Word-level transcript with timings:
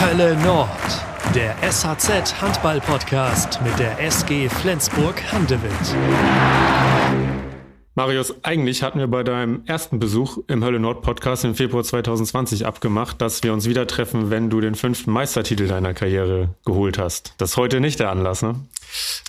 Hölle 0.00 0.36
Nord, 0.42 0.68
der 1.36 1.54
SHZ 1.62 2.42
Handball 2.42 2.80
Podcast 2.80 3.60
mit 3.62 3.78
der 3.78 4.00
SG 4.00 4.48
Flensburg 4.48 5.22
Handewitt. 5.32 5.70
Marius, 7.94 8.34
eigentlich 8.42 8.82
hatten 8.82 8.98
wir 8.98 9.06
bei 9.06 9.22
deinem 9.22 9.62
ersten 9.66 10.00
Besuch 10.00 10.38
im 10.48 10.64
Hölle 10.64 10.80
Nord 10.80 11.02
Podcast 11.02 11.44
im 11.44 11.54
Februar 11.54 11.84
2020 11.84 12.66
abgemacht, 12.66 13.20
dass 13.22 13.44
wir 13.44 13.52
uns 13.52 13.68
wieder 13.68 13.86
treffen, 13.86 14.30
wenn 14.30 14.50
du 14.50 14.60
den 14.60 14.74
fünften 14.74 15.12
Meistertitel 15.12 15.68
deiner 15.68 15.94
Karriere 15.94 16.56
geholt 16.64 16.98
hast. 16.98 17.34
Das 17.38 17.52
ist 17.52 17.56
heute 17.56 17.78
nicht 17.78 18.00
der 18.00 18.10
Anlass, 18.10 18.42
ne? 18.42 18.56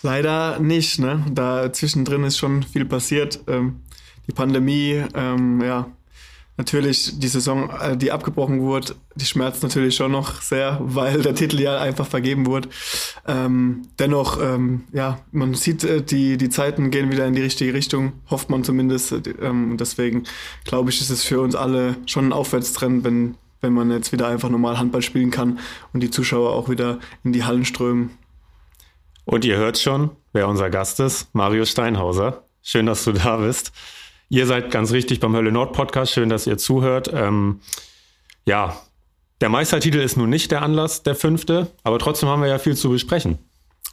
Leider 0.01 0.59
nicht, 0.59 0.97
ne? 0.97 1.23
Da 1.29 1.71
zwischendrin 1.71 2.23
ist 2.23 2.39
schon 2.39 2.63
viel 2.63 2.85
passiert. 2.85 3.39
Ähm, 3.47 3.81
die 4.27 4.33
Pandemie, 4.33 5.03
ähm, 5.13 5.61
ja, 5.61 5.85
natürlich 6.57 7.19
die 7.19 7.27
Saison, 7.27 7.69
äh, 7.81 7.97
die 7.97 8.11
abgebrochen 8.11 8.61
wurde, 8.61 8.95
die 9.15 9.25
schmerzt 9.25 9.63
natürlich 9.63 9.95
schon 9.95 10.11
noch 10.11 10.41
sehr, 10.41 10.79
weil 10.81 11.21
der 11.21 11.35
Titel 11.35 11.59
ja 11.59 11.79
einfach 11.79 12.07
vergeben 12.07 12.45
wurde. 12.45 12.69
Ähm, 13.27 13.83
dennoch, 13.99 14.39
ähm, 14.41 14.83
ja, 14.93 15.19
man 15.31 15.53
sieht, 15.53 15.83
äh, 15.83 16.01
die, 16.01 16.37
die 16.37 16.49
Zeiten 16.49 16.91
gehen 16.91 17.11
wieder 17.11 17.25
in 17.25 17.33
die 17.33 17.41
richtige 17.41 17.73
Richtung, 17.73 18.13
hofft 18.29 18.49
man 18.49 18.63
zumindest. 18.63 19.13
Ähm, 19.41 19.77
deswegen 19.77 20.23
glaube 20.63 20.89
ich, 20.89 21.01
ist 21.01 21.09
es 21.09 21.23
für 21.23 21.41
uns 21.41 21.55
alle 21.55 21.97
schon 22.05 22.29
ein 22.29 22.33
Aufwärtstrend, 22.33 23.03
wenn, 23.03 23.35
wenn 23.61 23.73
man 23.73 23.91
jetzt 23.91 24.11
wieder 24.11 24.27
einfach 24.27 24.49
normal 24.49 24.79
Handball 24.79 25.01
spielen 25.01 25.31
kann 25.31 25.59
und 25.93 26.01
die 26.01 26.11
Zuschauer 26.11 26.53
auch 26.53 26.69
wieder 26.69 26.99
in 27.23 27.33
die 27.33 27.43
Hallen 27.43 27.65
strömen. 27.65 28.11
Und 29.25 29.43
ihr 29.43 29.57
hört 29.57 29.79
schon, 29.79 30.11
wer 30.33 30.47
unser 30.47 30.69
Gast 30.69 30.99
ist, 30.99 31.33
Mario 31.33 31.65
Steinhauser. 31.65 32.43
Schön, 32.61 32.85
dass 32.85 33.03
du 33.03 33.11
da 33.11 33.37
bist. 33.37 33.71
Ihr 34.29 34.47
seid 34.47 34.71
ganz 34.71 34.91
richtig 34.91 35.19
beim 35.19 35.35
Hölle 35.35 35.51
Nord 35.51 35.73
Podcast. 35.73 36.11
Schön, 36.11 36.29
dass 36.29 36.47
ihr 36.47 36.57
zuhört. 36.57 37.11
Ähm, 37.13 37.59
ja, 38.45 38.75
der 39.41 39.49
Meistertitel 39.49 39.99
ist 39.99 40.17
nun 40.17 40.29
nicht 40.29 40.51
der 40.51 40.61
Anlass, 40.61 41.03
der 41.03 41.15
fünfte, 41.15 41.67
aber 41.83 41.99
trotzdem 41.99 42.29
haben 42.29 42.41
wir 42.41 42.49
ja 42.49 42.57
viel 42.57 42.75
zu 42.75 42.89
besprechen. 42.89 43.37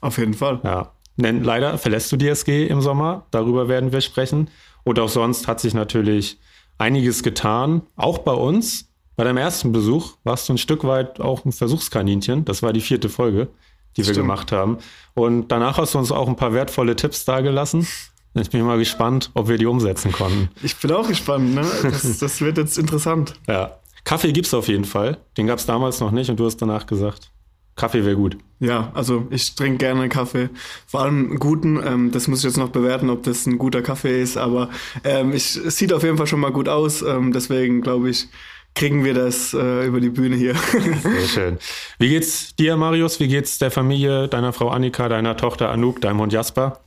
Auf 0.00 0.18
jeden 0.18 0.34
Fall. 0.34 0.60
Ja. 0.64 0.92
Denn 1.16 1.44
leider 1.44 1.76
verlässt 1.78 2.10
du 2.12 2.16
die 2.16 2.28
SG 2.28 2.66
im 2.66 2.80
Sommer. 2.80 3.26
Darüber 3.30 3.68
werden 3.68 3.92
wir 3.92 4.00
sprechen. 4.00 4.48
Und 4.84 4.98
auch 4.98 5.08
sonst 5.08 5.46
hat 5.46 5.60
sich 5.60 5.74
natürlich 5.74 6.38
einiges 6.78 7.22
getan. 7.22 7.82
Auch 7.96 8.18
bei 8.18 8.32
uns. 8.32 8.88
Bei 9.14 9.24
deinem 9.24 9.36
ersten 9.36 9.72
Besuch 9.72 10.14
warst 10.24 10.48
du 10.48 10.54
ein 10.54 10.58
Stück 10.58 10.84
weit 10.84 11.20
auch 11.20 11.44
ein 11.44 11.52
Versuchskaninchen. 11.52 12.46
Das 12.46 12.62
war 12.62 12.72
die 12.72 12.80
vierte 12.80 13.10
Folge, 13.10 13.48
die 13.96 14.06
wir 14.06 14.14
gemacht 14.14 14.52
haben. 14.52 14.78
Und 15.14 15.48
danach 15.48 15.76
hast 15.76 15.94
du 15.94 15.98
uns 15.98 16.10
auch 16.10 16.28
ein 16.28 16.36
paar 16.36 16.54
wertvolle 16.54 16.96
Tipps 16.96 17.26
dargelassen. 17.26 17.86
Ich 18.34 18.50
bin 18.50 18.62
mal 18.62 18.78
gespannt, 18.78 19.30
ob 19.34 19.48
wir 19.48 19.58
die 19.58 19.66
umsetzen 19.66 20.12
konnten. 20.12 20.48
Ich 20.62 20.76
bin 20.76 20.90
auch 20.92 21.06
gespannt, 21.06 21.54
ne? 21.54 21.66
Das, 21.82 22.18
das 22.20 22.40
wird 22.40 22.58
jetzt 22.58 22.78
interessant. 22.78 23.34
Ja. 23.46 23.78
Kaffee 24.04 24.32
gibt 24.32 24.46
es 24.46 24.54
auf 24.54 24.68
jeden 24.68 24.84
Fall. 24.84 25.18
Den 25.36 25.46
gab 25.46 25.58
es 25.58 25.66
damals 25.66 26.00
noch 26.00 26.10
nicht 26.10 26.28
und 26.30 26.40
du 26.40 26.46
hast 26.46 26.56
danach 26.56 26.86
gesagt, 26.86 27.30
Kaffee 27.76 28.04
wäre 28.04 28.16
gut. 28.16 28.36
Ja, 28.60 28.90
also 28.94 29.26
ich 29.30 29.54
trinke 29.54 29.78
gerne 29.78 30.08
Kaffee. 30.08 30.50
Vor 30.86 31.02
allem 31.02 31.38
guten. 31.38 31.80
Ähm, 31.84 32.10
das 32.10 32.28
muss 32.28 32.40
ich 32.40 32.44
jetzt 32.44 32.58
noch 32.58 32.68
bewerten, 32.68 33.10
ob 33.10 33.22
das 33.22 33.46
ein 33.46 33.58
guter 33.58 33.82
Kaffee 33.82 34.20
ist. 34.20 34.36
Aber 34.36 34.70
ähm, 35.04 35.32
ich, 35.32 35.56
es 35.56 35.76
sieht 35.76 35.92
auf 35.92 36.02
jeden 36.02 36.16
Fall 36.16 36.26
schon 36.26 36.40
mal 36.40 36.52
gut 36.52 36.68
aus. 36.68 37.02
Ähm, 37.02 37.32
deswegen 37.32 37.80
glaube 37.80 38.10
ich, 38.10 38.28
kriegen 38.74 39.04
wir 39.04 39.14
das 39.14 39.54
äh, 39.54 39.86
über 39.86 40.00
die 40.00 40.10
Bühne 40.10 40.36
hier. 40.36 40.54
Sehr 40.54 41.28
schön. 41.28 41.58
Wie 41.98 42.08
geht's 42.08 42.54
dir, 42.56 42.76
Marius? 42.76 43.20
Wie 43.20 43.28
geht's 43.28 43.58
der 43.58 43.70
Familie, 43.70 44.28
deiner 44.28 44.52
Frau 44.52 44.68
Annika, 44.68 45.08
deiner 45.08 45.36
Tochter 45.36 45.70
Anouk, 45.70 46.00
deinem 46.00 46.20
Hund 46.20 46.32
Jasper? 46.32 46.80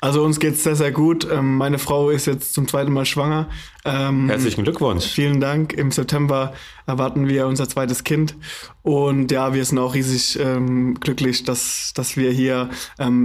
Also 0.00 0.24
uns 0.24 0.38
geht's 0.38 0.62
sehr, 0.62 0.76
sehr 0.76 0.92
gut. 0.92 1.26
Ähm, 1.30 1.56
meine 1.56 1.78
Frau 1.78 2.10
ist 2.10 2.26
jetzt 2.26 2.54
zum 2.54 2.68
zweiten 2.68 2.92
Mal 2.92 3.04
schwanger. 3.04 3.48
Ähm, 3.84 4.28
Herzlichen 4.28 4.62
Glückwunsch. 4.64 5.06
Vielen 5.06 5.40
Dank. 5.40 5.72
Im 5.72 5.90
September 5.90 6.52
erwarten 6.86 7.26
wir 7.26 7.46
unser 7.46 7.68
zweites 7.68 8.04
Kind. 8.04 8.36
Und 8.82 9.32
ja, 9.32 9.54
wir 9.54 9.64
sind 9.64 9.78
auch 9.78 9.94
riesig 9.94 10.38
ähm, 10.38 10.94
glücklich, 11.00 11.42
dass, 11.42 11.92
dass 11.94 12.16
wir 12.16 12.30
hier 12.30 12.70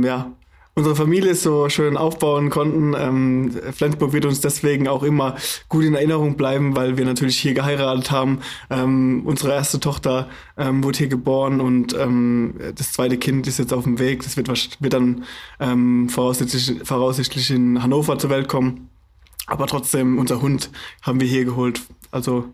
ja, 0.03 0.31
unsere 0.75 0.95
Familie 0.95 1.35
so 1.35 1.69
schön 1.69 1.97
aufbauen 1.97 2.49
konnten. 2.49 2.95
Ähm, 2.97 3.51
Flensburg 3.73 4.13
wird 4.13 4.25
uns 4.25 4.41
deswegen 4.41 4.87
auch 4.87 5.03
immer 5.03 5.35
gut 5.69 5.83
in 5.83 5.93
Erinnerung 5.93 6.35
bleiben, 6.35 6.75
weil 6.75 6.97
wir 6.97 7.05
natürlich 7.05 7.37
hier 7.37 7.53
geheiratet 7.53 8.11
haben. 8.11 8.39
Ähm, 8.69 9.21
unsere 9.25 9.53
erste 9.53 9.79
Tochter 9.79 10.29
ähm, 10.57 10.83
wurde 10.83 10.97
hier 10.97 11.07
geboren 11.07 11.61
und 11.61 11.93
ähm, 11.93 12.55
das 12.75 12.93
zweite 12.93 13.17
Kind 13.17 13.47
ist 13.47 13.59
jetzt 13.59 13.73
auf 13.73 13.83
dem 13.83 13.99
Weg. 13.99 14.23
Das 14.23 14.37
wird, 14.37 14.47
wird 14.47 14.93
dann 14.93 15.25
ähm, 15.59 16.09
voraussichtlich, 16.09 16.81
voraussichtlich 16.83 17.51
in 17.51 17.81
Hannover 17.83 18.17
zur 18.17 18.29
Welt 18.29 18.47
kommen. 18.47 18.89
Aber 19.45 19.67
trotzdem, 19.67 20.17
unser 20.17 20.41
Hund 20.41 20.71
haben 21.01 21.19
wir 21.19 21.27
hier 21.27 21.45
geholt. 21.45 21.81
Also 22.11 22.45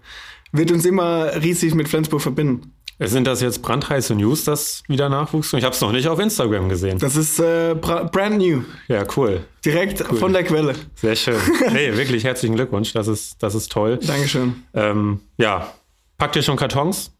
wird 0.51 0.71
uns 0.71 0.85
immer 0.85 1.41
riesig 1.41 1.75
mit 1.75 1.87
Flensburg 1.87 2.21
verbinden. 2.21 2.73
Sind 3.01 3.27
das 3.27 3.39
jetzt 3.39 3.61
brandheiße 3.61 4.13
News, 4.13 4.43
dass 4.43 4.83
wieder 4.89 5.07
Nachwuchs? 5.07 5.53
Ich 5.53 5.63
habe 5.63 5.73
es 5.73 5.79
noch 5.79 5.93
nicht 5.93 6.09
auf 6.09 6.19
Instagram 6.19 6.67
gesehen. 6.67 6.97
Das 6.99 7.15
ist 7.15 7.39
äh, 7.39 7.73
brand 7.73 8.39
new. 8.39 8.63
Ja, 8.89 9.05
cool. 9.15 9.45
Direkt 9.63 10.03
cool. 10.11 10.17
von 10.17 10.33
der 10.33 10.43
Quelle. 10.43 10.75
Sehr 10.95 11.15
schön. 11.15 11.37
Nee, 11.71 11.93
wirklich 11.95 12.25
herzlichen 12.25 12.55
Glückwunsch. 12.55 12.91
Das 12.91 13.07
ist, 13.07 13.41
das 13.41 13.55
ist 13.55 13.71
toll. 13.71 13.99
Dankeschön. 14.05 14.63
Ähm, 14.73 15.21
ja, 15.37 15.73
packt 16.17 16.35
ihr 16.35 16.41
schon 16.41 16.57
Kartons? 16.57 17.13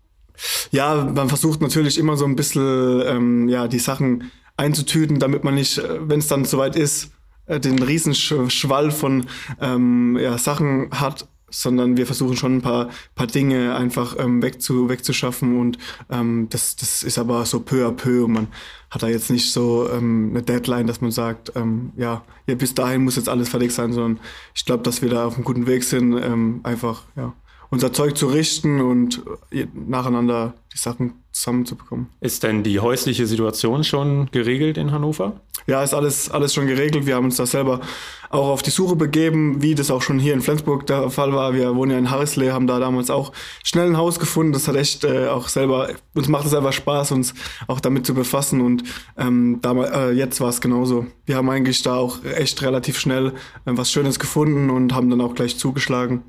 Ja, 0.72 0.96
man 0.96 1.30
versucht 1.30 1.62
natürlich 1.62 1.98
immer 1.98 2.18
so 2.18 2.26
ein 2.26 2.36
bisschen 2.36 3.02
ähm, 3.06 3.48
ja, 3.48 3.70
die 3.70 3.80
Sachen 3.80 4.32
einzutüten, 4.58 5.20
damit 5.20 5.46
man 5.46 5.56
nicht, 5.56 5.78
äh, 5.78 6.10
wenn 6.10 6.20
es 6.20 6.28
dann 6.28 6.44
soweit 6.44 6.76
ist, 6.76 7.12
äh, 7.46 7.62
den 7.62 7.82
Riesenschwall 7.82 8.92
von 8.92 9.28
ähm, 9.62 10.18
ja, 10.20 10.38
Sachen 10.38 10.90
hat 10.92 11.28
sondern 11.52 11.98
wir 11.98 12.06
versuchen 12.06 12.36
schon 12.36 12.58
ein 12.58 12.62
paar, 12.62 12.90
paar 13.16 13.28
Dinge 13.28 13.76
einfach 13.76 14.16
ähm, 14.20 14.42
wegzu, 14.42 14.90
wegzuschaffen 14.90 15.60
und 15.60 15.78
ähm, 16.10 16.48
das, 16.50 16.76
das 16.76 17.04
ist 17.04 17.18
aber 17.18 17.46
so 17.46 17.60
peu 17.60 17.88
à 17.88 17.92
peu 17.92 18.26
und 18.26 18.34
man 18.34 18.48
hat 18.90 19.04
da 19.04 19.08
jetzt 19.08 19.30
nicht 19.30 19.52
so 19.52 19.90
ähm, 19.92 20.30
eine 20.32 20.42
Deadline, 20.42 20.88
dass 20.88 21.02
man 21.02 21.12
sagt, 21.12 21.52
ähm, 21.56 21.92
ja, 21.96 22.24
ja, 22.48 22.56
bis 22.56 22.74
dahin 22.74 23.04
muss 23.04 23.16
jetzt 23.16 23.30
alles 23.30 23.50
fertig 23.50 23.72
sein, 23.72 23.94
sondern 23.94 24.20
ich 24.56 24.66
glaube, 24.66 24.84
dass 24.84 25.02
wir 25.02 25.10
da 25.10 25.26
auf 25.26 25.36
einem 25.36 25.44
guten 25.44 25.68
Weg 25.68 25.84
sind, 25.84 26.14
ähm, 26.14 26.62
einfach, 26.64 27.04
ja, 27.16 27.34
unser 27.70 27.94
Zeug 27.94 28.18
zu 28.18 28.28
richten 28.28 28.82
und 28.82 29.22
äh, 29.52 29.68
nacheinander 29.74 30.54
die 30.74 30.78
Sachen 30.78 31.24
zusammenzubekommen. 31.32 32.08
Ist 32.20 32.44
denn 32.44 32.64
die 32.64 32.80
häusliche 32.80 33.28
Situation 33.28 33.84
schon 33.84 34.30
geregelt 34.32 34.78
in 34.78 34.92
Hannover? 34.92 35.42
Ja, 35.68 35.84
ist 35.84 35.94
alles, 35.94 36.32
alles 36.32 36.54
schon 36.54 36.68
geregelt. 36.68 37.06
Wir 37.06 37.16
haben 37.16 37.26
uns 37.26 37.38
da 37.38 37.46
selber 37.46 37.82
auch 38.30 38.50
auf 38.50 38.62
die 38.62 38.70
Suche 38.72 38.96
begeben, 38.96 39.62
wie 39.62 39.76
das 39.76 39.92
auch 39.92 40.02
schon 40.02 40.20
hier 40.20 40.34
in 40.34 40.42
Flensburg 40.42 40.88
der 40.88 41.10
Fall 41.10 41.34
war. 41.34 41.54
Wir 41.54 41.76
wohnen 41.76 41.92
ja 41.92 41.98
in 41.98 42.10
Harrisley, 42.10 42.48
haben 42.48 42.68
da 42.68 42.80
damals 42.80 43.10
auch 43.10 43.32
schnell 43.64 43.88
ein 43.88 43.98
Haus 43.98 44.20
gefunden. 44.20 44.54
Das 44.54 44.68
hat 44.68 44.76
echt 44.76 45.04
äh, 45.04 45.28
auch 45.28 45.48
selber, 45.48 45.90
uns 46.16 46.28
macht 46.28 46.46
es 46.46 46.54
einfach 46.54 46.74
Spaß, 46.74 47.12
uns 47.12 47.34
auch 47.68 47.80
damit 47.80 48.06
zu 48.06 48.14
befassen. 48.14 48.62
Und 48.62 48.84
ähm, 49.18 49.60
damals, 49.62 49.92
äh, 49.92 50.12
jetzt 50.12 50.42
war 50.42 50.50
es 50.50 50.62
genauso. 50.62 51.06
Wir 51.26 51.36
haben 51.36 51.50
eigentlich 51.50 51.82
da 51.84 51.96
auch 51.96 52.24
echt 52.24 52.62
relativ 52.62 53.00
schnell 53.00 53.28
äh, 53.28 53.32
was 53.66 53.92
Schönes 53.92 54.20
gefunden 54.20 54.70
und 54.70 54.94
haben 54.94 55.10
dann 55.10 55.22
auch 55.22 55.36
gleich 55.36 55.58
zugeschlagen. 55.58 56.24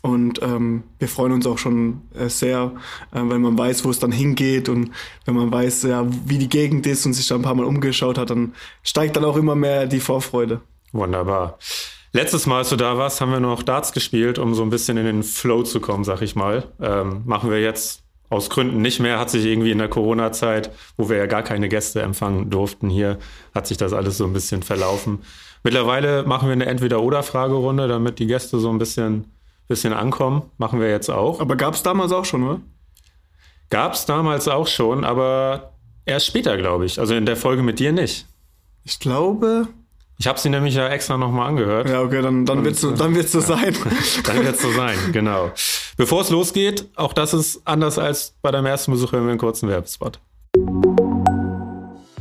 Und 0.00 0.40
ähm, 0.42 0.84
wir 0.98 1.08
freuen 1.08 1.32
uns 1.32 1.46
auch 1.46 1.58
schon 1.58 2.02
äh, 2.14 2.28
sehr, 2.28 2.72
äh, 3.12 3.20
weil 3.20 3.40
man 3.40 3.58
weiß, 3.58 3.84
wo 3.84 3.90
es 3.90 3.98
dann 3.98 4.12
hingeht 4.12 4.68
und 4.68 4.92
wenn 5.24 5.34
man 5.34 5.50
weiß, 5.50 5.82
ja, 5.82 6.06
wie 6.24 6.38
die 6.38 6.48
Gegend 6.48 6.86
ist 6.86 7.04
und 7.04 7.14
sich 7.14 7.26
da 7.26 7.34
ein 7.34 7.42
paar 7.42 7.56
Mal 7.56 7.64
umgeschaut 7.64 8.16
hat, 8.16 8.30
dann 8.30 8.54
steigt 8.82 9.16
dann 9.16 9.24
auch 9.24 9.36
immer 9.36 9.56
mehr 9.56 9.86
die 9.86 10.00
Vorfreude. 10.00 10.60
Wunderbar. 10.92 11.58
Letztes 12.12 12.46
Mal, 12.46 12.58
als 12.58 12.70
du 12.70 12.76
da 12.76 12.96
warst, 12.96 13.20
haben 13.20 13.32
wir 13.32 13.40
noch 13.40 13.62
Darts 13.62 13.92
gespielt, 13.92 14.38
um 14.38 14.54
so 14.54 14.62
ein 14.62 14.70
bisschen 14.70 14.96
in 14.96 15.04
den 15.04 15.22
Flow 15.22 15.62
zu 15.62 15.80
kommen, 15.80 16.04
sag 16.04 16.22
ich 16.22 16.36
mal. 16.36 16.64
Ähm, 16.80 17.22
machen 17.26 17.50
wir 17.50 17.60
jetzt 17.60 18.02
aus 18.30 18.50
Gründen 18.50 18.80
nicht 18.80 19.00
mehr. 19.00 19.18
Hat 19.18 19.30
sich 19.30 19.44
irgendwie 19.44 19.72
in 19.72 19.78
der 19.78 19.88
Corona-Zeit, 19.88 20.70
wo 20.96 21.08
wir 21.08 21.16
ja 21.16 21.26
gar 21.26 21.42
keine 21.42 21.68
Gäste 21.68 22.02
empfangen 22.02 22.50
durften 22.50 22.88
hier, 22.88 23.18
hat 23.54 23.66
sich 23.66 23.76
das 23.76 23.92
alles 23.92 24.16
so 24.16 24.24
ein 24.24 24.32
bisschen 24.32 24.62
verlaufen. 24.62 25.20
Mittlerweile 25.64 26.22
machen 26.22 26.48
wir 26.48 26.52
eine 26.52 26.66
Entweder-Oder-Fragerunde, 26.66 27.88
damit 27.88 28.18
die 28.20 28.26
Gäste 28.26 28.58
so 28.58 28.70
ein 28.70 28.78
bisschen 28.78 29.26
bisschen 29.68 29.92
ankommen. 29.92 30.42
Machen 30.58 30.80
wir 30.80 30.90
jetzt 30.90 31.10
auch. 31.10 31.40
Aber 31.40 31.56
gab 31.56 31.74
es 31.74 31.82
damals 31.82 32.12
auch 32.12 32.24
schon, 32.24 32.42
oder? 32.42 32.60
Gab 33.70 33.92
es 33.92 34.06
damals 34.06 34.48
auch 34.48 34.66
schon, 34.66 35.04
aber 35.04 35.74
erst 36.06 36.26
später, 36.26 36.56
glaube 36.56 36.86
ich. 36.86 36.98
Also 36.98 37.14
in 37.14 37.26
der 37.26 37.36
Folge 37.36 37.62
mit 37.62 37.78
dir 37.78 37.92
nicht. 37.92 38.26
Ich 38.84 38.98
glaube. 38.98 39.68
Ich 40.20 40.26
habe 40.26 40.40
sie 40.40 40.48
nämlich 40.48 40.74
ja 40.74 40.88
extra 40.88 41.16
nochmal 41.16 41.48
angehört. 41.48 41.88
Ja, 41.88 42.00
okay, 42.00 42.22
dann, 42.22 42.44
dann 42.44 42.64
wird 42.64 42.74
es 42.74 42.80
so, 42.80 42.90
dann 42.90 43.14
wird's 43.14 43.30
so 43.30 43.40
sein. 43.40 43.76
dann 44.24 44.44
wird 44.44 44.56
es 44.56 44.62
so 44.62 44.72
sein, 44.72 44.96
genau. 45.12 45.52
Bevor 45.96 46.22
es 46.22 46.30
losgeht, 46.30 46.86
auch 46.96 47.12
das 47.12 47.34
ist 47.34 47.62
anders 47.64 47.98
als 47.98 48.34
bei 48.42 48.50
deinem 48.50 48.66
ersten 48.66 48.90
Besuch, 48.90 49.12
wenn 49.12 49.22
wir 49.24 49.30
einen 49.30 49.38
kurzen 49.38 49.68
Werbespot. 49.68 50.18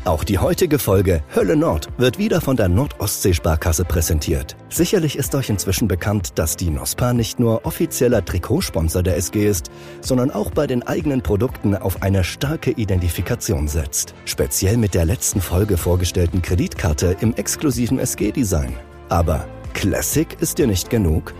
Auch 0.07 0.23
die 0.23 0.37
heutige 0.37 0.79
Folge 0.79 1.21
Hölle 1.35 1.57
Nord 1.57 1.89
wird 1.97 2.17
wieder 2.17 2.39
von 2.39 2.55
der 2.55 2.69
Nordostsee-Sparkasse 2.69 3.83
präsentiert. 3.83 4.55
Sicherlich 4.69 5.17
ist 5.17 5.35
euch 5.35 5.49
inzwischen 5.49 5.89
bekannt, 5.89 6.39
dass 6.39 6.55
die 6.55 6.69
NOSPA 6.69 7.11
nicht 7.11 7.41
nur 7.41 7.65
offizieller 7.65 8.23
Trikotsponsor 8.23 9.03
der 9.03 9.17
SG 9.17 9.45
ist, 9.45 9.69
sondern 9.99 10.31
auch 10.31 10.51
bei 10.51 10.65
den 10.65 10.81
eigenen 10.81 11.23
Produkten 11.23 11.75
auf 11.75 12.03
eine 12.03 12.23
starke 12.23 12.71
Identifikation 12.71 13.67
setzt. 13.67 14.13
Speziell 14.23 14.77
mit 14.77 14.93
der 14.93 15.03
letzten 15.03 15.41
Folge 15.41 15.75
vorgestellten 15.75 16.41
Kreditkarte 16.41 17.17
im 17.19 17.33
exklusiven 17.33 17.99
SG-Design. 17.99 18.77
Aber 19.09 19.45
Classic 19.73 20.37
ist 20.39 20.57
dir 20.57 20.67
nicht 20.67 20.89
genug? 20.89 21.33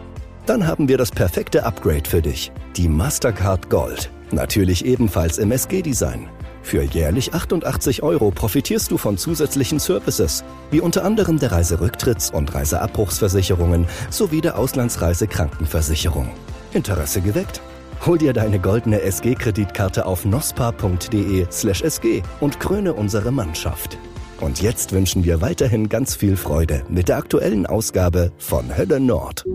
Dann 0.46 0.68
haben 0.68 0.90
wir 0.90 0.98
das 0.98 1.12
perfekte 1.12 1.64
Upgrade 1.64 2.10
für 2.10 2.22
dich, 2.22 2.52
die 2.76 2.90
Mastercard 2.90 3.70
Gold. 3.70 4.12
Natürlich 4.32 4.84
ebenfalls 4.84 5.38
im 5.38 5.54
SG-Design. 5.54 6.28
Für 6.68 6.84
jährlich 6.84 7.34
88 7.34 8.04
Euro 8.04 8.30
profitierst 8.30 8.92
du 8.92 8.98
von 8.98 9.18
zusätzlichen 9.18 9.80
Services, 9.80 10.44
wie 10.70 10.82
unter 10.82 11.06
anderem 11.06 11.40
der 11.40 11.54
Reiserücktritts- 11.54 12.30
und 12.34 12.54
Reiseabbruchsversicherungen 12.54 13.88
sowie 14.10 14.42
der 14.42 14.60
Auslandsreisekrankenversicherung. 14.60 16.30
Interesse 16.74 17.22
geweckt? 17.22 17.62
Hol 18.06 18.18
dir 18.18 18.34
deine 18.34 18.60
goldene 18.60 19.00
SG-Kreditkarte 19.02 20.06
auf 20.06 20.26
nospa.de/sg 20.26 22.24
und 22.42 22.60
kröne 22.60 22.94
unsere 22.94 23.32
Mannschaft. 23.32 23.98
Und 24.42 24.62
jetzt 24.62 24.92
wünschen 24.92 25.24
wir 25.24 25.40
weiterhin 25.40 25.88
ganz 25.88 26.16
viel 26.16 26.36
Freude 26.36 26.84
mit 26.90 27.08
der 27.08 27.16
aktuellen 27.16 27.66
Ausgabe 27.66 28.34
von 28.40 28.76
Hölle 28.76 29.00
Nord. 29.00 29.46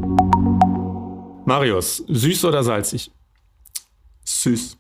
Marius, 1.45 2.05
süß 2.09 2.47
oder 2.47 2.65
salzig? 2.65 3.11
Süß. 4.25 4.79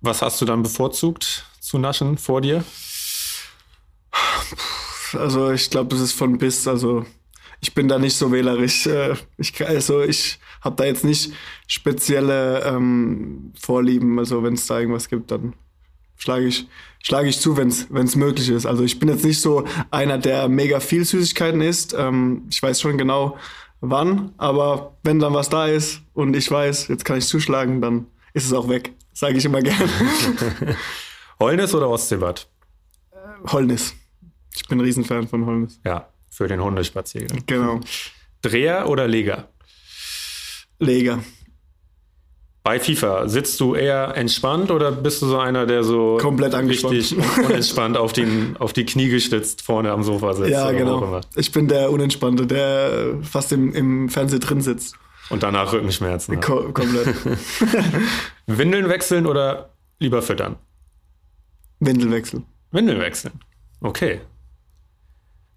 Was 0.00 0.22
hast 0.22 0.40
du 0.40 0.44
dann 0.44 0.62
bevorzugt 0.62 1.46
zu 1.60 1.78
naschen 1.78 2.18
vor 2.18 2.40
dir? 2.40 2.64
Also 5.14 5.52
ich 5.52 5.70
glaube, 5.70 5.90
das 5.90 6.00
ist 6.00 6.12
von 6.12 6.38
bis. 6.38 6.68
Also 6.68 7.04
ich 7.60 7.74
bin 7.74 7.88
da 7.88 7.98
nicht 7.98 8.16
so 8.16 8.30
wählerisch. 8.30 8.86
Äh, 8.86 9.14
Ich, 9.38 9.66
also 9.66 10.02
ich 10.02 10.38
habe 10.60 10.76
da 10.76 10.84
jetzt 10.84 11.04
nicht 11.04 11.32
spezielle 11.66 12.62
ähm, 12.64 13.52
Vorlieben. 13.58 14.18
Also 14.18 14.42
wenn 14.42 14.54
es 14.54 14.66
da 14.66 14.78
irgendwas 14.78 15.08
gibt, 15.08 15.30
dann 15.30 15.54
schlage 16.16 16.46
ich, 16.46 16.68
schlage 17.02 17.28
ich 17.28 17.40
zu, 17.40 17.56
wenn 17.56 17.68
es 17.68 18.16
möglich 18.16 18.48
ist. 18.48 18.66
Also 18.66 18.84
ich 18.84 18.98
bin 18.98 19.08
jetzt 19.08 19.24
nicht 19.24 19.40
so 19.40 19.64
einer, 19.90 20.18
der 20.18 20.48
mega 20.48 20.80
viel 20.80 21.04
Süßigkeiten 21.04 21.60
isst. 21.60 21.94
Ähm, 21.96 22.42
ich 22.50 22.62
weiß 22.62 22.80
schon 22.80 22.98
genau 22.98 23.36
wann, 23.80 24.32
aber 24.38 24.96
wenn 25.04 25.20
dann 25.20 25.34
was 25.34 25.48
da 25.48 25.66
ist 25.66 26.02
und 26.12 26.34
ich 26.34 26.50
weiß, 26.50 26.88
jetzt 26.88 27.04
kann 27.04 27.18
ich 27.18 27.26
zuschlagen, 27.26 27.80
dann 27.80 28.06
ist 28.34 28.44
es 28.44 28.52
auch 28.52 28.68
weg. 28.68 28.92
Sage 29.18 29.38
ich 29.38 29.44
immer 29.44 29.60
gerne. 29.60 29.88
Holnis 31.40 31.74
oder 31.74 31.88
Ostseebad? 31.88 32.46
Holnis. 33.48 33.92
Ich 34.54 34.68
bin 34.68 34.78
ein 34.78 34.84
Riesenfan 34.84 35.26
von 35.26 35.44
Holnis. 35.44 35.80
Ja, 35.84 36.08
für 36.30 36.46
den 36.46 36.62
Hundespaziergang. 36.62 37.42
Genau. 37.46 37.80
Dreher 38.42 38.88
oder 38.88 39.08
Leger? 39.08 39.48
Leger. 40.78 41.18
Bei 42.62 42.78
FIFA 42.78 43.28
sitzt 43.28 43.58
du 43.58 43.74
eher 43.74 44.16
entspannt 44.16 44.70
oder 44.70 44.92
bist 44.92 45.20
du 45.20 45.26
so 45.26 45.38
einer, 45.38 45.66
der 45.66 45.82
so 45.82 46.18
Komplett 46.20 46.54
angespannt. 46.54 46.94
richtig 46.94 47.18
unentspannt 47.44 47.96
auf, 47.96 48.12
den, 48.12 48.56
auf 48.58 48.72
die 48.72 48.84
Knie 48.84 49.08
gestützt 49.08 49.62
vorne 49.62 49.90
am 49.90 50.04
Sofa 50.04 50.34
sitzt? 50.34 50.50
Ja, 50.50 50.70
genau. 50.70 51.20
Ich 51.34 51.50
bin 51.50 51.66
der 51.66 51.90
Unentspannte, 51.90 52.46
der 52.46 52.92
äh, 52.92 53.24
fast 53.24 53.50
im, 53.50 53.74
im 53.74 54.08
Fernsehen 54.10 54.38
drin 54.38 54.60
sitzt. 54.60 54.94
Und 55.30 55.42
danach 55.42 55.72
Rückenschmerzen. 55.72 56.40
Ko 56.40 56.72
komplett. 56.72 57.14
Windeln 58.46 58.88
wechseln 58.88 59.26
oder 59.26 59.70
lieber 59.98 60.22
füttern? 60.22 60.56
Windelwechsel. 61.80 62.42
Windeln 62.70 63.00
wechseln. 63.00 63.40
Okay. 63.80 64.20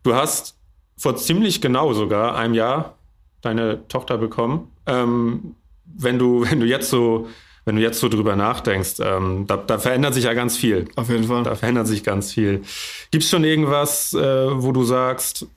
Du 0.03 0.15
hast 0.15 0.57
vor 0.97 1.15
ziemlich 1.15 1.61
genau 1.61 1.93
sogar 1.93 2.35
einem 2.35 2.53
Jahr 2.53 2.97
deine 3.41 3.87
Tochter 3.87 4.17
bekommen. 4.17 4.71
Ähm, 4.85 5.55
wenn 5.85 6.19
du, 6.19 6.45
wenn 6.49 6.59
du 6.59 6.65
jetzt 6.65 6.89
so, 6.89 7.27
wenn 7.65 7.75
du 7.75 7.81
jetzt 7.81 7.99
so 7.99 8.09
drüber 8.09 8.35
nachdenkst, 8.35 8.99
ähm, 8.99 9.45
da, 9.47 9.57
da 9.57 9.77
verändert 9.77 10.13
sich 10.13 10.25
ja 10.25 10.33
ganz 10.33 10.57
viel. 10.57 10.87
Auf 10.95 11.09
jeden 11.09 11.25
Fall. 11.25 11.43
Da 11.43 11.55
verändert 11.55 11.87
sich 11.87 12.03
ganz 12.03 12.33
viel. 12.33 12.63
Gibt 13.11 13.23
es 13.23 13.29
schon 13.29 13.43
irgendwas, 13.43 14.13
äh, 14.13 14.19
wo 14.19 14.71
du 14.71 14.83
sagst, 14.83 15.47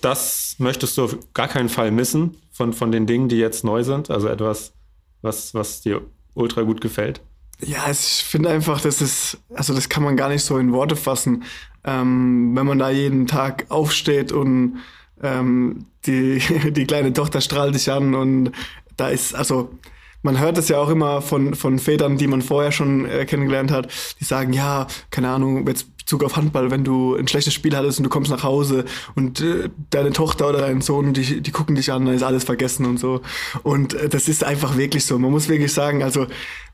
das 0.00 0.56
möchtest 0.58 0.98
du 0.98 1.04
auf 1.04 1.16
gar 1.32 1.48
keinen 1.48 1.68
Fall 1.68 1.90
missen 1.90 2.36
von, 2.54 2.72
von 2.72 2.92
den 2.92 3.06
Dingen, 3.06 3.28
die 3.28 3.36
jetzt 3.36 3.64
neu 3.64 3.82
sind? 3.82 4.10
Also 4.10 4.28
etwas, 4.28 4.72
was, 5.20 5.52
was 5.54 5.82
dir 5.82 6.00
ultra 6.34 6.62
gut 6.62 6.80
gefällt? 6.80 7.20
Ja, 7.60 7.90
ich 7.90 8.24
finde 8.24 8.48
einfach, 8.48 8.80
das 8.80 9.02
ist, 9.02 9.38
also 9.54 9.74
das 9.74 9.88
kann 9.88 10.02
man 10.02 10.16
gar 10.16 10.28
nicht 10.28 10.44
so 10.44 10.56
in 10.58 10.72
Worte 10.72 10.96
fassen. 10.96 11.44
Ähm, 11.84 12.52
wenn 12.54 12.66
man 12.66 12.78
da 12.78 12.90
jeden 12.90 13.26
Tag 13.26 13.66
aufsteht 13.68 14.32
und 14.32 14.78
ähm, 15.22 15.86
die, 16.06 16.38
die 16.70 16.86
kleine 16.86 17.12
Tochter 17.12 17.40
strahlt 17.40 17.74
dich 17.74 17.90
an 17.90 18.14
und 18.14 18.52
da 18.96 19.08
ist, 19.08 19.34
also 19.34 19.70
man 20.22 20.38
hört 20.38 20.56
es 20.56 20.68
ja 20.68 20.78
auch 20.78 20.88
immer 20.88 21.20
von, 21.20 21.54
von 21.54 21.78
Vätern, 21.78 22.16
die 22.16 22.26
man 22.26 22.40
vorher 22.40 22.72
schon 22.72 23.04
äh, 23.04 23.26
kennengelernt 23.26 23.70
hat, 23.70 23.88
die 24.20 24.24
sagen, 24.24 24.52
ja, 24.52 24.86
keine 25.10 25.28
Ahnung, 25.28 25.66
jetzt 25.66 25.86
Bezug 26.04 26.22
auf 26.22 26.36
Handball, 26.36 26.70
wenn 26.70 26.84
du 26.84 27.16
ein 27.16 27.26
schlechtes 27.26 27.54
Spiel 27.54 27.74
hattest 27.74 27.98
und 27.98 28.04
du 28.04 28.10
kommst 28.10 28.30
nach 28.30 28.42
Hause 28.42 28.84
und 29.14 29.40
äh, 29.40 29.70
deine 29.88 30.12
Tochter 30.12 30.50
oder 30.50 30.58
dein 30.58 30.82
Sohn, 30.82 31.14
die, 31.14 31.40
die 31.40 31.50
gucken 31.50 31.76
dich 31.76 31.92
an, 31.92 32.04
dann 32.04 32.14
ist 32.14 32.22
alles 32.22 32.44
vergessen 32.44 32.84
und 32.84 32.98
so. 32.98 33.22
Und 33.62 33.94
äh, 33.94 34.10
das 34.10 34.28
ist 34.28 34.44
einfach 34.44 34.76
wirklich 34.76 35.06
so. 35.06 35.18
Man 35.18 35.30
muss 35.30 35.48
wirklich 35.48 35.72
sagen, 35.72 36.02
also 36.02 36.26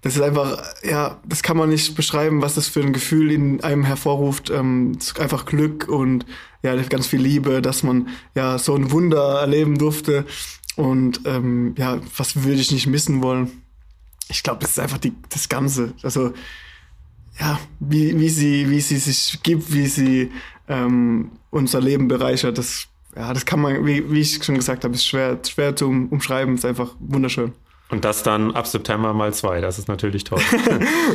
das 0.03 0.17
ist 0.17 0.23
einfach, 0.23 0.61
ja, 0.83 1.21
das 1.25 1.45
kann 1.45 1.57
man 1.57 1.69
nicht 1.69 1.95
beschreiben, 1.95 2.43
was 2.43 2.57
das 2.57 2.67
für 2.67 2.81
ein 2.81 2.93
Gefühl 2.93 3.31
in 3.31 3.63
einem 3.63 3.85
hervorruft. 3.85 4.51
Ähm, 4.51 4.99
einfach 5.21 5.47
Glück 5.47 5.87
und 5.89 6.27
ja, 6.63 6.75
ganz 6.75 7.07
viel 7.07 7.21
Liebe, 7.21 7.63
dass 7.63 7.85
man 7.85 8.09
ja 8.35 8.59
so 8.59 8.75
ein 8.75 8.91
Wunder 8.91 9.41
erleben 9.41 9.79
durfte. 9.79 10.27
Und 10.75 11.21
ähm, 11.25 11.77
ja, 11.79 12.01
was 12.17 12.43
würde 12.43 12.61
ich 12.61 12.73
nicht 12.73 12.89
missen 12.89 13.23
wollen? 13.23 13.63
Ich 14.29 14.43
glaube, 14.43 14.61
das 14.61 14.71
ist 14.71 14.81
einfach 14.81 14.99
die, 14.99 15.13
das 15.29 15.49
Ganze. 15.49 15.93
Also 16.03 16.33
ja, 17.41 17.59
wie, 17.81 18.19
wie, 18.19 18.29
sie, 18.29 18.69
wie 18.69 18.81
sie 18.81 18.99
sich 18.99 19.43
gibt, 19.43 19.73
wie 19.73 19.87
sie 19.87 20.31
ähm, 20.69 21.33
unser 21.51 21.81
Leben 21.81 22.07
bereichert, 22.07 22.59
das, 22.59 22.87
ja, 23.17 23.33
das 23.33 23.47
kann 23.47 23.61
man, 23.61 23.85
wie, 23.87 24.11
wie 24.13 24.21
ich 24.21 24.45
schon 24.45 24.57
gesagt 24.57 24.85
habe, 24.85 24.95
ist 24.95 25.07
schwer, 25.07 25.39
schwer 25.45 25.75
zu 25.75 25.89
um, 25.89 26.09
umschreiben, 26.09 26.55
ist 26.55 26.65
einfach 26.65 26.95
wunderschön. 27.01 27.53
Und 27.91 28.05
das 28.05 28.23
dann 28.23 28.53
ab 28.53 28.67
September 28.67 29.13
mal 29.13 29.35
zwei. 29.35 29.61
Das 29.61 29.79
ist 29.79 29.89
natürlich 29.89 30.25
toll. 30.25 30.41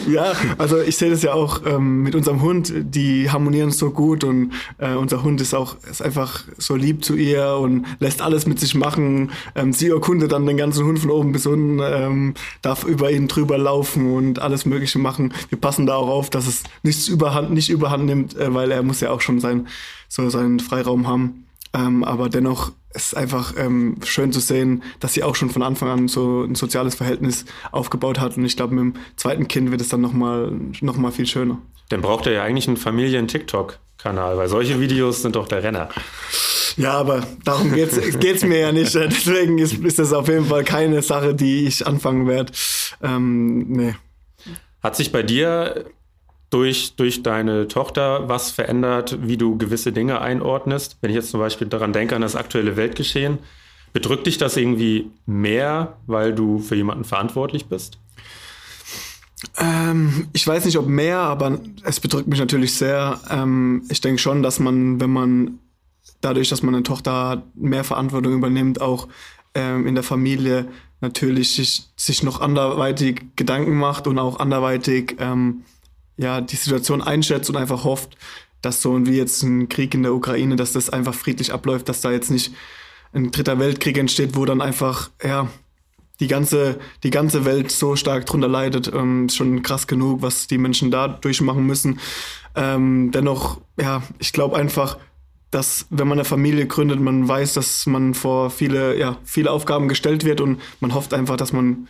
Ja, 0.08 0.34
also 0.58 0.80
ich 0.80 0.98
sehe 0.98 1.10
das 1.10 1.24
ja 1.24 1.34
auch 1.34 1.62
ähm, 1.66 2.04
mit 2.04 2.16
unserem 2.16 2.42
Hund, 2.42 2.72
die 2.76 3.30
harmonieren 3.30 3.72
so 3.72 3.92
gut 3.92 4.24
und 4.24 4.52
äh, 4.78 4.94
unser 4.94 5.24
Hund 5.24 5.42
ist 5.42 5.54
auch 5.54 5.78
ist 5.90 6.02
einfach 6.02 6.44
so 6.58 6.76
lieb 6.76 7.04
zu 7.04 7.16
ihr 7.16 7.56
und 7.56 7.86
lässt 8.00 8.22
alles 8.22 8.46
mit 8.46 8.60
sich 8.60 8.76
machen. 8.76 9.32
Ähm, 9.56 9.74
sie 9.74 9.90
erkundet 9.90 10.32
dann 10.32 10.46
den 10.46 10.58
ganzen 10.58 10.86
Hund 10.86 11.00
von 11.00 11.12
oben 11.12 11.32
bis 11.32 11.46
unten, 11.46 11.80
ähm, 11.82 12.34
darf 12.62 12.84
über 12.84 13.12
ihn 13.12 13.28
drüber 13.28 13.58
laufen 13.58 14.14
und 14.14 14.40
alles 14.40 14.66
Mögliche 14.66 15.00
machen. 15.00 15.34
Wir 15.50 15.60
passen 15.60 15.86
da 15.86 15.96
auch 15.96 16.10
auf, 16.10 16.30
dass 16.30 16.48
es 16.48 16.64
nichts 16.84 17.08
überhand, 17.08 17.52
nicht 17.52 17.70
überhand 17.70 18.06
nimmt, 18.06 18.36
äh, 18.38 18.54
weil 18.54 18.72
er 18.72 18.84
muss 18.84 19.00
ja 19.00 19.12
auch 19.12 19.22
schon 19.22 19.40
sein, 19.40 19.68
so 20.08 20.30
seinen 20.30 20.60
Freiraum 20.60 21.08
haben. 21.08 21.45
Ähm, 21.76 22.06
aber 22.06 22.30
dennoch 22.30 22.72
ist 22.94 23.08
es 23.08 23.14
einfach 23.14 23.54
ähm, 23.58 23.98
schön 24.04 24.32
zu 24.32 24.40
sehen, 24.40 24.84
dass 25.02 25.14
sie 25.14 25.24
auch 25.24 25.36
schon 25.36 25.50
von 25.50 25.62
Anfang 25.62 25.90
an 25.90 26.08
so 26.08 26.44
ein 26.44 26.56
soziales 26.56 26.96
Verhältnis 26.96 27.44
aufgebaut 27.72 28.20
hat. 28.20 28.38
Und 28.38 28.46
ich 28.46 28.56
glaube, 28.56 28.74
mit 28.76 28.96
dem 28.96 29.02
zweiten 29.18 29.48
Kind 29.50 29.72
wird 29.72 29.82
es 29.82 29.90
dann 29.90 30.00
nochmal 30.00 30.54
noch 30.80 30.96
mal 30.96 31.12
viel 31.12 31.28
schöner. 31.28 31.62
Dann 31.90 32.02
braucht 32.02 32.28
er 32.28 32.34
ja 32.34 32.44
eigentlich 32.44 32.68
einen 32.68 32.78
Familien-TikTok-Kanal, 32.78 34.38
weil 34.38 34.48
solche 34.48 34.80
Videos 34.80 35.22
sind 35.22 35.36
doch 35.36 35.50
der 35.50 35.64
Renner. 35.64 35.90
Ja, 36.78 36.94
aber 36.94 37.28
darum 37.44 37.74
geht's 37.74 38.00
geht's 38.20 38.44
mir 38.44 38.60
ja 38.60 38.72
nicht. 38.72 38.96
Deswegen 38.96 39.58
ist, 39.58 39.74
ist 39.74 40.00
das 40.00 40.14
auf 40.14 40.30
jeden 40.30 40.46
Fall 40.46 40.64
keine 40.64 41.02
Sache, 41.02 41.36
die 41.36 41.68
ich 41.68 41.86
anfangen 41.86 42.26
werde. 42.28 42.54
Ähm, 43.04 43.66
nee. 43.68 43.96
Hat 44.82 44.96
sich 44.96 45.12
bei 45.12 45.24
dir 45.24 45.86
durch, 46.50 46.96
durch 46.96 47.24
deine 47.24 47.68
Tochter 47.68 48.30
was 48.30 48.52
verändert, 48.52 49.18
wie 49.22 49.38
du 49.38 49.58
gewisse 49.58 49.92
Dinge 49.92 50.22
einordnest? 50.22 50.98
Wenn 51.02 51.10
ich 51.10 51.16
jetzt 51.16 51.32
zum 51.32 51.40
Beispiel 51.40 51.68
daran 51.68 51.94
denke, 51.94 52.16
an 52.16 52.22
das 52.22 52.36
aktuelle 52.36 52.78
Weltgeschehen, 52.78 53.40
bedrückt 53.94 54.28
dich 54.28 54.38
das 54.38 54.58
irgendwie 54.58 55.10
mehr, 55.26 55.98
weil 56.06 56.34
du 56.34 56.60
für 56.60 56.76
jemanden 56.76 57.04
verantwortlich 57.04 57.66
bist? 57.68 57.98
Ähm, 59.58 60.28
ich 60.34 60.46
weiß 60.46 60.66
nicht, 60.66 60.78
ob 60.78 60.88
mehr, 60.88 61.20
aber 61.20 61.60
es 61.84 62.00
bedrückt 62.00 62.28
mich 62.28 62.40
natürlich 62.40 62.76
sehr. 62.76 63.20
Ähm, 63.30 63.84
ich 63.90 64.02
denke 64.02 64.20
schon, 64.22 64.44
dass 64.44 64.60
man, 64.60 65.00
wenn 65.00 65.12
man 65.12 65.60
dadurch, 66.22 66.50
dass 66.50 66.64
man 66.64 66.76
eine 66.76 66.84
Tochter 66.84 67.44
mehr 67.54 67.84
Verantwortung 67.84 68.34
übernimmt, 68.34 68.82
auch 68.82 69.08
ähm, 69.54 69.88
in 69.88 69.96
der 69.96 70.04
Familie 70.04 70.68
natürlich 71.02 71.54
sich, 71.54 71.84
sich 71.96 72.24
noch 72.24 72.42
anderweitig 72.42 73.22
Gedanken 73.36 73.76
macht 73.76 74.08
und 74.08 74.20
auch 74.20 74.40
anderweitig 74.40 75.16
ähm, 75.20 75.64
ja, 76.18 76.42
die 76.42 76.56
Situation 76.56 77.02
einschätzt 77.02 77.50
und 77.50 77.58
einfach 77.58 77.84
hofft, 77.84 78.18
dass 78.62 78.82
so 78.82 79.06
wie 79.06 79.18
jetzt 79.18 79.44
ein 79.44 79.70
Krieg 79.70 79.94
in 79.94 80.04
der 80.04 80.14
Ukraine, 80.14 80.56
dass 80.56 80.74
das 80.74 80.90
einfach 80.90 81.14
friedlich 81.14 81.54
abläuft, 81.54 81.90
dass 81.90 82.02
da 82.02 82.12
jetzt 82.12 82.32
nicht 82.32 82.54
ein 83.14 83.32
dritter 83.32 83.60
Weltkrieg 83.60 83.98
entsteht, 83.98 84.36
wo 84.36 84.46
dann 84.46 84.62
einfach, 84.62 85.10
ja, 85.24 85.48
die 86.20 86.28
ganze, 86.28 86.80
die 87.04 87.10
ganze 87.10 87.46
Welt 87.46 87.72
so 87.72 87.96
stark 87.96 88.26
drunter 88.26 88.48
leidet. 88.48 88.92
Ähm, 88.94 89.30
schon 89.30 89.62
krass 89.64 89.88
genug, 89.88 90.22
was 90.22 90.48
die 90.48 90.58
Menschen 90.58 90.92
da 90.92 91.08
durchmachen 91.08 91.66
müssen. 91.66 92.00
Ähm, 92.56 93.12
dennoch, 93.12 93.60
ja, 93.80 94.02
ich 94.20 94.32
glaube 94.32 94.56
einfach, 94.56 94.98
dass 95.52 95.88
wenn 95.90 96.08
man 96.08 96.18
eine 96.18 96.26
Familie 96.26 96.68
gründet, 96.68 97.00
man 97.00 97.28
weiß, 97.28 97.54
dass 97.54 97.86
man 97.86 98.14
vor 98.14 98.50
viele, 98.50 98.98
ja, 98.98 99.18
viele 99.24 99.52
Aufgaben 99.52 99.88
gestellt 99.88 100.26
wird 100.26 100.42
und 100.42 100.62
man 100.80 100.94
hofft 100.94 101.14
einfach, 101.14 101.38
dass 101.38 101.54
man 101.54 101.88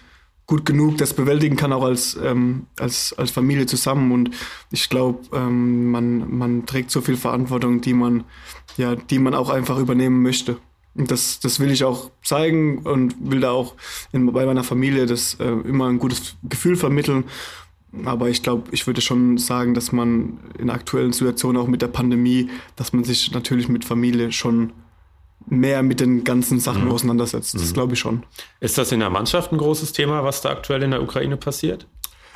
gut 0.47 0.65
genug 0.65 0.97
das 0.97 1.13
bewältigen 1.13 1.55
kann, 1.55 1.73
auch 1.73 1.83
als, 1.83 2.17
ähm, 2.21 2.67
als, 2.79 3.13
als 3.13 3.31
Familie 3.31 3.65
zusammen. 3.65 4.11
Und 4.11 4.31
ich 4.71 4.89
glaube, 4.89 5.19
ähm, 5.33 5.89
man, 5.91 6.37
man 6.37 6.65
trägt 6.65 6.91
so 6.91 7.01
viel 7.01 7.17
Verantwortung, 7.17 7.81
die 7.81 7.93
man, 7.93 8.23
ja, 8.77 8.95
die 8.95 9.19
man 9.19 9.33
auch 9.33 9.49
einfach 9.49 9.77
übernehmen 9.77 10.21
möchte. 10.21 10.57
Und 10.95 11.11
das, 11.11 11.39
das 11.39 11.59
will 11.59 11.71
ich 11.71 11.83
auch 11.83 12.11
zeigen 12.23 12.79
und 12.79 13.15
will 13.19 13.41
da 13.41 13.51
auch 13.51 13.75
in, 14.13 14.31
bei 14.31 14.45
meiner 14.45 14.63
Familie 14.63 15.05
das 15.05 15.35
äh, 15.35 15.45
immer 15.45 15.87
ein 15.87 15.99
gutes 15.99 16.37
Gefühl 16.43 16.75
vermitteln. 16.75 17.25
Aber 18.05 18.29
ich 18.29 18.43
glaube, 18.43 18.69
ich 18.71 18.87
würde 18.87 19.01
schon 19.01 19.37
sagen, 19.37 19.73
dass 19.73 19.91
man 19.91 20.39
in 20.59 20.69
aktuellen 20.69 21.13
Situationen 21.13 21.61
auch 21.61 21.67
mit 21.67 21.81
der 21.81 21.87
Pandemie, 21.87 22.49
dass 22.75 22.93
man 22.93 23.03
sich 23.03 23.31
natürlich 23.31 23.67
mit 23.67 23.85
Familie 23.85 24.31
schon 24.31 24.73
mehr 25.47 25.83
mit 25.83 25.99
den 25.99 26.23
ganzen 26.23 26.59
Sachen 26.59 26.85
mhm. 26.85 26.91
auseinandersetzt. 26.91 27.53
Das 27.53 27.69
mhm. 27.69 27.73
glaube 27.73 27.93
ich 27.93 27.99
schon. 27.99 28.23
Ist 28.59 28.77
das 28.77 28.91
in 28.91 28.99
der 28.99 29.09
Mannschaft 29.09 29.51
ein 29.51 29.57
großes 29.57 29.91
Thema, 29.91 30.23
was 30.23 30.41
da 30.41 30.49
aktuell 30.49 30.83
in 30.83 30.91
der 30.91 31.01
Ukraine 31.01 31.37
passiert? 31.37 31.87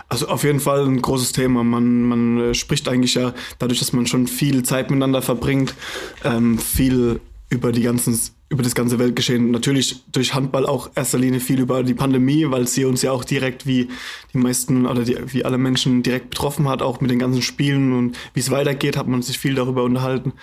Also 0.07 0.27
auf 0.27 0.43
jeden 0.43 0.59
Fall 0.59 0.85
ein 0.85 1.01
großes 1.01 1.33
Thema. 1.33 1.63
Man, 1.63 2.03
man 2.03 2.39
äh, 2.39 2.53
spricht 2.55 2.87
eigentlich 2.89 3.13
ja 3.13 3.33
dadurch, 3.59 3.79
dass 3.79 3.93
man 3.93 4.07
schon 4.07 4.27
viel 4.27 4.63
Zeit 4.63 4.89
miteinander 4.89 5.21
verbringt, 5.21 5.75
ähm, 6.23 6.57
viel 6.57 7.21
über 7.49 7.71
die 7.71 7.83
ganzen 7.83 8.19
über 8.49 8.63
das 8.63 8.73
ganze 8.73 8.97
Weltgeschehen. 8.97 9.51
Natürlich 9.51 10.03
durch 10.11 10.33
Handball 10.33 10.65
auch 10.65 10.89
erster 10.95 11.19
Linie 11.19 11.39
viel 11.39 11.59
über 11.59 11.83
die 11.83 11.93
Pandemie, 11.93 12.49
weil 12.49 12.67
sie 12.67 12.85
uns 12.85 13.03
ja 13.03 13.11
auch 13.11 13.23
direkt 13.23 13.67
wie 13.67 13.89
die 14.33 14.37
meisten 14.39 14.87
oder 14.87 15.03
die, 15.03 15.17
wie 15.27 15.45
alle 15.45 15.59
Menschen 15.59 16.01
direkt 16.01 16.31
betroffen 16.31 16.67
hat, 16.67 16.81
auch 16.81 16.99
mit 16.99 17.11
den 17.11 17.19
ganzen 17.19 17.43
Spielen 17.43 17.93
und 17.93 18.17
wie 18.33 18.39
es 18.39 18.49
weitergeht, 18.49 18.97
hat 18.97 19.07
man 19.07 19.21
sich 19.21 19.37
viel 19.37 19.53
darüber 19.53 19.83
unterhalten. 19.83 20.33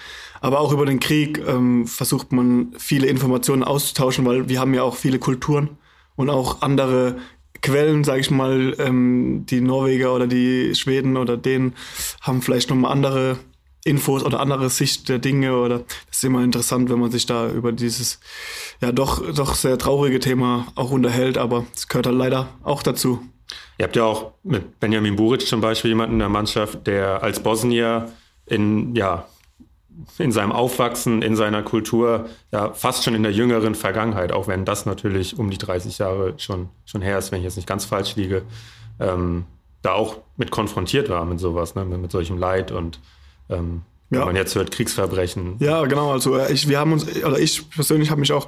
Aber 0.40 0.60
auch 0.60 0.72
über 0.72 0.86
den 0.86 1.00
Krieg 1.00 1.42
ähm, 1.46 1.86
versucht 1.86 2.30
man 2.30 2.74
viele 2.78 3.08
Informationen 3.08 3.64
auszutauschen, 3.64 4.24
weil 4.24 4.48
wir 4.48 4.60
haben 4.60 4.74
ja 4.74 4.84
auch 4.84 4.94
viele 4.94 5.18
Kulturen 5.18 5.70
und 6.14 6.30
auch 6.30 6.62
andere 6.62 7.16
Quellen, 7.60 8.04
sage 8.04 8.20
ich 8.20 8.30
mal, 8.30 8.76
ähm, 8.78 9.46
die 9.46 9.60
Norweger 9.60 10.14
oder 10.14 10.28
die 10.28 10.76
Schweden 10.76 11.16
oder 11.16 11.36
denen 11.36 11.74
haben 12.20 12.40
vielleicht 12.40 12.70
nochmal 12.70 12.92
andere 12.92 13.38
Infos 13.86 14.24
oder 14.24 14.40
andere 14.40 14.68
Sicht 14.68 15.08
der 15.08 15.18
Dinge 15.18 15.56
oder 15.56 15.78
das 15.78 16.18
ist 16.18 16.24
immer 16.24 16.42
interessant, 16.42 16.90
wenn 16.90 16.98
man 16.98 17.10
sich 17.10 17.26
da 17.26 17.48
über 17.48 17.72
dieses 17.72 18.18
ja 18.80 18.92
doch 18.92 19.22
doch 19.32 19.54
sehr 19.54 19.78
traurige 19.78 20.18
Thema 20.18 20.66
auch 20.74 20.90
unterhält, 20.90 21.38
aber 21.38 21.64
es 21.74 21.88
gehört 21.88 22.06
halt 22.06 22.16
leider 22.16 22.48
auch 22.64 22.82
dazu. 22.82 23.22
Ihr 23.78 23.84
habt 23.84 23.94
ja 23.94 24.04
auch 24.04 24.32
mit 24.42 24.80
Benjamin 24.80 25.16
Buric 25.16 25.46
zum 25.46 25.60
Beispiel 25.60 25.90
jemanden 25.90 26.14
in 26.14 26.18
der 26.18 26.28
Mannschaft, 26.28 26.86
der 26.86 27.22
als 27.22 27.40
Bosnier 27.40 28.12
in 28.46 28.96
ja 28.96 29.26
in 30.18 30.32
seinem 30.32 30.52
Aufwachsen, 30.52 31.22
in 31.22 31.36
seiner 31.36 31.62
Kultur, 31.62 32.28
ja 32.52 32.72
fast 32.72 33.04
schon 33.04 33.14
in 33.14 33.22
der 33.22 33.32
jüngeren 33.32 33.74
Vergangenheit, 33.74 34.32
auch 34.32 34.48
wenn 34.48 34.64
das 34.64 34.84
natürlich 34.84 35.38
um 35.38 35.48
die 35.50 35.58
30 35.58 35.98
Jahre 35.98 36.34
schon, 36.38 36.68
schon 36.84 37.02
her 37.02 37.18
ist, 37.18 37.32
wenn 37.32 37.38
ich 37.38 37.44
jetzt 37.44 37.56
nicht 37.56 37.68
ganz 37.68 37.84
falsch 37.84 38.16
liege, 38.16 38.42
ähm, 39.00 39.46
da 39.82 39.92
auch 39.92 40.18
mit 40.36 40.50
konfrontiert 40.50 41.08
war 41.08 41.24
mit 41.24 41.40
sowas, 41.40 41.76
ne, 41.76 41.84
mit, 41.84 42.00
mit 42.00 42.10
solchem 42.10 42.36
Leid 42.36 42.72
und 42.72 42.98
ähm, 43.48 43.82
ja. 44.10 44.20
Wenn 44.20 44.26
man 44.26 44.36
jetzt 44.36 44.54
hört, 44.54 44.70
Kriegsverbrechen. 44.70 45.56
Ja, 45.58 45.84
genau. 45.84 46.12
Also 46.12 46.36
äh, 46.36 46.52
ich, 46.52 46.68
wir 46.68 46.78
haben 46.78 46.92
uns, 46.92 47.08
oder 47.24 47.40
ich 47.40 47.68
persönlich 47.70 48.10
habe 48.10 48.20
mich 48.20 48.32
auch 48.32 48.46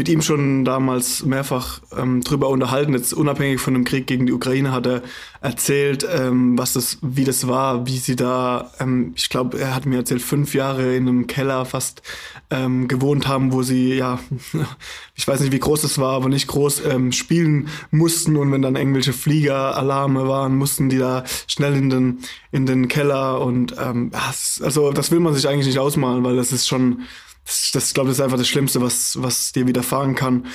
mit 0.00 0.08
ihm 0.08 0.22
schon 0.22 0.64
damals 0.64 1.26
mehrfach 1.26 1.82
ähm, 1.94 2.22
drüber 2.22 2.48
unterhalten. 2.48 2.94
Jetzt 2.94 3.12
unabhängig 3.12 3.60
von 3.60 3.74
dem 3.74 3.84
Krieg 3.84 4.06
gegen 4.06 4.24
die 4.24 4.32
Ukraine 4.32 4.72
hat 4.72 4.86
er 4.86 5.02
erzählt, 5.42 6.08
ähm, 6.10 6.56
was 6.56 6.72
das, 6.72 6.96
wie 7.02 7.24
das 7.24 7.48
war, 7.48 7.86
wie 7.86 7.98
sie 7.98 8.16
da, 8.16 8.72
ähm, 8.80 9.12
ich 9.14 9.28
glaube, 9.28 9.60
er 9.60 9.74
hat 9.74 9.84
mir 9.84 9.96
erzählt, 9.96 10.22
fünf 10.22 10.54
Jahre 10.54 10.96
in 10.96 11.06
einem 11.06 11.26
Keller 11.26 11.66
fast 11.66 12.00
ähm, 12.48 12.88
gewohnt 12.88 13.28
haben, 13.28 13.52
wo 13.52 13.62
sie, 13.62 13.92
ja, 13.92 14.18
ich 15.14 15.28
weiß 15.28 15.40
nicht, 15.40 15.52
wie 15.52 15.58
groß 15.58 15.84
es 15.84 15.98
war, 15.98 16.14
aber 16.14 16.30
nicht 16.30 16.46
groß 16.46 16.86
ähm, 16.86 17.12
spielen 17.12 17.68
mussten 17.90 18.38
und 18.38 18.50
wenn 18.52 18.62
dann 18.62 18.76
irgendwelche 18.76 19.12
Fliegeralarme 19.12 20.26
waren, 20.26 20.56
mussten 20.56 20.88
die 20.88 20.96
da 20.96 21.24
schnell 21.46 21.76
in 21.76 21.90
den 21.90 22.18
in 22.52 22.64
den 22.64 22.88
Keller 22.88 23.42
und 23.42 23.76
ähm, 23.78 24.12
also 24.62 24.92
das 24.92 25.10
will 25.10 25.20
man 25.20 25.34
sich 25.34 25.46
eigentlich 25.46 25.66
nicht 25.66 25.78
ausmalen, 25.78 26.24
weil 26.24 26.36
das 26.36 26.52
ist 26.52 26.66
schon 26.66 27.02
das, 27.44 27.70
das 27.72 27.94
glaube 27.94 28.10
ich, 28.10 28.16
ist 28.16 28.20
einfach 28.20 28.38
das 28.38 28.48
Schlimmste, 28.48 28.80
was, 28.80 29.20
was 29.22 29.52
dir 29.52 29.66
widerfahren 29.66 30.14
kann. 30.14 30.46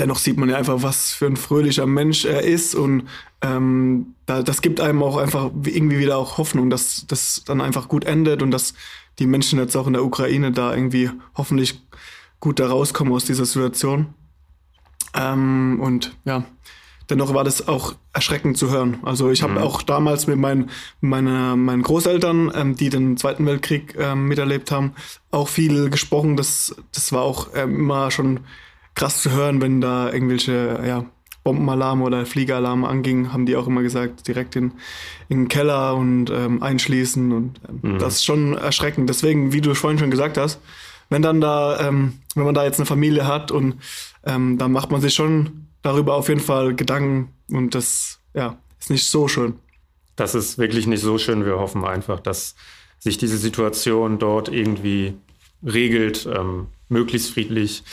Dennoch 0.00 0.18
sieht 0.18 0.38
man 0.38 0.48
ja 0.48 0.56
einfach, 0.56 0.82
was 0.82 1.12
für 1.12 1.26
ein 1.26 1.36
fröhlicher 1.36 1.86
Mensch 1.86 2.24
er 2.24 2.42
ist 2.42 2.74
und 2.74 3.08
ähm, 3.42 4.14
da, 4.26 4.42
das 4.42 4.60
gibt 4.60 4.80
einem 4.80 5.02
auch 5.04 5.16
einfach 5.16 5.52
irgendwie 5.64 6.00
wieder 6.00 6.18
auch 6.18 6.36
Hoffnung, 6.36 6.68
dass 6.68 7.06
das 7.06 7.44
dann 7.46 7.60
einfach 7.60 7.88
gut 7.88 8.04
endet 8.04 8.42
und 8.42 8.50
dass 8.50 8.74
die 9.20 9.26
Menschen 9.26 9.58
jetzt 9.60 9.76
auch 9.76 9.86
in 9.86 9.92
der 9.92 10.04
Ukraine 10.04 10.50
da 10.50 10.74
irgendwie 10.74 11.10
hoffentlich 11.36 11.80
gut 12.40 12.58
da 12.58 12.66
rauskommen 12.68 13.12
aus 13.12 13.24
dieser 13.24 13.46
Situation. 13.46 14.14
Ähm, 15.14 15.78
und 15.80 16.16
ja, 16.24 16.44
dennoch 17.10 17.34
war 17.34 17.44
das 17.44 17.68
auch 17.68 17.94
erschreckend 18.12 18.58
zu 18.58 18.70
hören. 18.70 18.98
Also 19.02 19.30
ich 19.30 19.42
habe 19.42 19.54
mhm. 19.54 19.58
auch 19.58 19.82
damals 19.82 20.26
mit 20.26 20.36
meinen, 20.36 20.70
meine, 21.00 21.56
meinen 21.56 21.82
Großeltern, 21.82 22.52
ähm, 22.54 22.76
die 22.76 22.90
den 22.90 23.16
Zweiten 23.16 23.46
Weltkrieg 23.46 23.94
ähm, 23.98 24.26
miterlebt 24.28 24.70
haben, 24.70 24.92
auch 25.30 25.48
viel 25.48 25.90
gesprochen. 25.90 26.36
Das, 26.36 26.76
das 26.92 27.12
war 27.12 27.22
auch 27.22 27.48
ähm, 27.54 27.76
immer 27.76 28.10
schon 28.10 28.40
krass 28.94 29.22
zu 29.22 29.30
hören, 29.30 29.60
wenn 29.60 29.80
da 29.80 30.12
irgendwelche 30.12 30.80
ja, 30.86 31.04
Bombenalarme 31.44 32.04
oder 32.04 32.26
Fliegeralarme 32.26 32.86
angingen, 32.86 33.32
haben 33.32 33.46
die 33.46 33.56
auch 33.56 33.66
immer 33.66 33.82
gesagt, 33.82 34.26
direkt 34.28 34.56
in, 34.56 34.72
in 35.28 35.44
den 35.44 35.48
Keller 35.48 35.94
und 35.94 36.30
ähm, 36.30 36.62
einschließen. 36.62 37.32
Und 37.32 37.60
ähm, 37.68 37.92
mhm. 37.92 37.98
das 37.98 38.16
ist 38.16 38.24
schon 38.24 38.54
erschreckend. 38.54 39.08
Deswegen, 39.08 39.52
wie 39.52 39.60
du 39.60 39.74
vorhin 39.74 39.98
schon 39.98 40.10
gesagt 40.10 40.36
hast, 40.36 40.60
wenn 41.10 41.22
dann 41.22 41.40
da, 41.40 41.88
ähm, 41.88 42.18
wenn 42.34 42.44
man 42.44 42.54
da 42.54 42.64
jetzt 42.64 42.78
eine 42.78 42.86
Familie 42.86 43.26
hat 43.26 43.50
und 43.50 43.76
ähm, 44.24 44.58
dann 44.58 44.72
macht 44.72 44.90
man 44.90 45.00
sich 45.00 45.14
schon 45.14 45.67
darüber 45.88 46.14
auf 46.16 46.28
jeden 46.28 46.40
Fall 46.40 46.74
Gedanken 46.74 47.32
und 47.50 47.74
das 47.74 48.20
ja, 48.34 48.58
ist 48.78 48.90
nicht 48.90 49.06
so 49.06 49.26
schön. 49.26 49.58
Das 50.16 50.34
ist 50.34 50.58
wirklich 50.58 50.86
nicht 50.86 51.00
so 51.00 51.16
schön. 51.16 51.46
Wir 51.46 51.58
hoffen 51.58 51.84
einfach, 51.84 52.20
dass 52.20 52.54
sich 52.98 53.16
diese 53.16 53.38
Situation 53.38 54.18
dort 54.18 54.50
irgendwie 54.50 55.14
regelt, 55.64 56.26
ähm, 56.26 56.66
möglichst 56.90 57.32
friedlich. 57.32 57.84